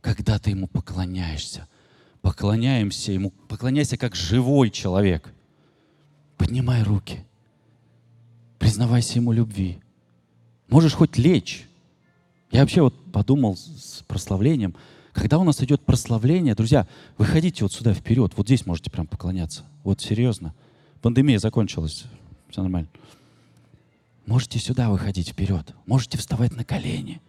когда 0.00 0.40
ты 0.40 0.50
ему 0.50 0.66
поклоняешься– 0.66 1.68
поклоняемся 2.22 3.12
Ему, 3.12 3.30
поклоняйся 3.48 3.96
как 3.96 4.14
живой 4.14 4.70
человек. 4.70 5.32
Поднимай 6.36 6.82
руки. 6.82 7.24
Признавайся 8.58 9.18
Ему 9.18 9.32
любви. 9.32 9.80
Можешь 10.68 10.94
хоть 10.94 11.18
лечь. 11.18 11.66
Я 12.50 12.60
вообще 12.60 12.82
вот 12.82 12.94
подумал 13.12 13.56
с 13.56 14.02
прославлением. 14.06 14.74
Когда 15.12 15.38
у 15.38 15.44
нас 15.44 15.62
идет 15.62 15.84
прославление, 15.84 16.54
друзья, 16.54 16.86
выходите 17.18 17.64
вот 17.64 17.72
сюда 17.72 17.94
вперед. 17.94 18.32
Вот 18.36 18.46
здесь 18.46 18.66
можете 18.66 18.90
прям 18.90 19.06
поклоняться. 19.06 19.64
Вот 19.82 20.00
серьезно. 20.00 20.54
Пандемия 21.02 21.38
закончилась. 21.38 22.04
Все 22.48 22.62
нормально. 22.62 22.88
Можете 24.26 24.58
сюда 24.58 24.90
выходить 24.90 25.30
вперед. 25.30 25.74
Можете 25.86 26.18
вставать 26.18 26.54
на 26.56 26.64
колени. 26.64 27.20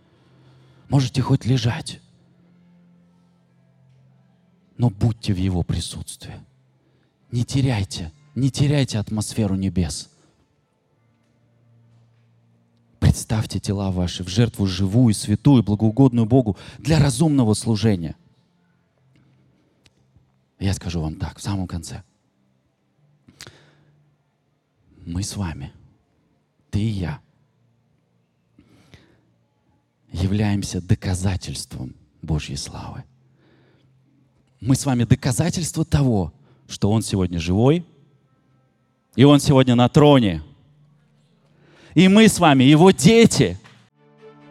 Можете 0.90 1.22
хоть 1.22 1.46
лежать 1.46 2.00
но 4.82 4.90
будьте 4.90 5.32
в 5.32 5.38
Его 5.38 5.62
присутствии. 5.62 6.34
Не 7.30 7.46
теряйте, 7.46 8.12
не 8.34 8.50
теряйте 8.50 8.98
атмосферу 8.98 9.54
небес. 9.54 10.10
Представьте 13.00 13.60
тела 13.60 13.92
ваши 13.92 14.24
в 14.24 14.28
жертву 14.28 14.66
живую, 14.66 15.14
святую, 15.14 15.62
благоугодную 15.62 16.26
Богу 16.26 16.58
для 16.80 16.98
разумного 16.98 17.54
служения. 17.54 18.16
Я 20.58 20.74
скажу 20.74 21.00
вам 21.00 21.14
так, 21.18 21.38
в 21.38 21.44
самом 21.44 21.68
конце. 21.68 22.02
Мы 25.06 25.22
с 25.22 25.36
вами, 25.36 25.72
ты 26.72 26.80
и 26.80 26.88
я, 26.88 27.22
являемся 30.12 30.82
доказательством 30.82 31.94
Божьей 32.24 32.56
славы 32.56 33.04
мы 34.62 34.76
с 34.76 34.86
вами 34.86 35.04
доказательство 35.04 35.84
того, 35.84 36.32
что 36.70 36.92
Он 36.92 37.02
сегодня 37.02 37.40
живой, 37.40 37.84
и 39.16 39.24
Он 39.26 39.40
сегодня 39.40 39.76
на 39.76 39.90
троне. 39.90 40.44
И 41.96 42.08
мы 42.08 42.30
с 42.30 42.40
вами 42.40 42.64
Его 42.64 42.92
дети. 42.92 43.58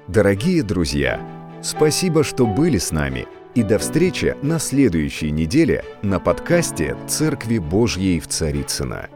Дорогие 0.08 0.62
друзья, 0.62 1.20
спасибо, 1.62 2.24
что 2.24 2.44
были 2.46 2.78
с 2.78 2.90
нами. 2.90 3.26
И 3.54 3.62
до 3.62 3.78
встречи 3.78 4.36
на 4.42 4.58
следующей 4.58 5.30
неделе 5.30 5.84
на 6.02 6.20
подкасте 6.20 6.96
«Церкви 7.08 7.58
Божьей 7.58 8.20
в 8.20 8.28
Царицыно». 8.28 9.08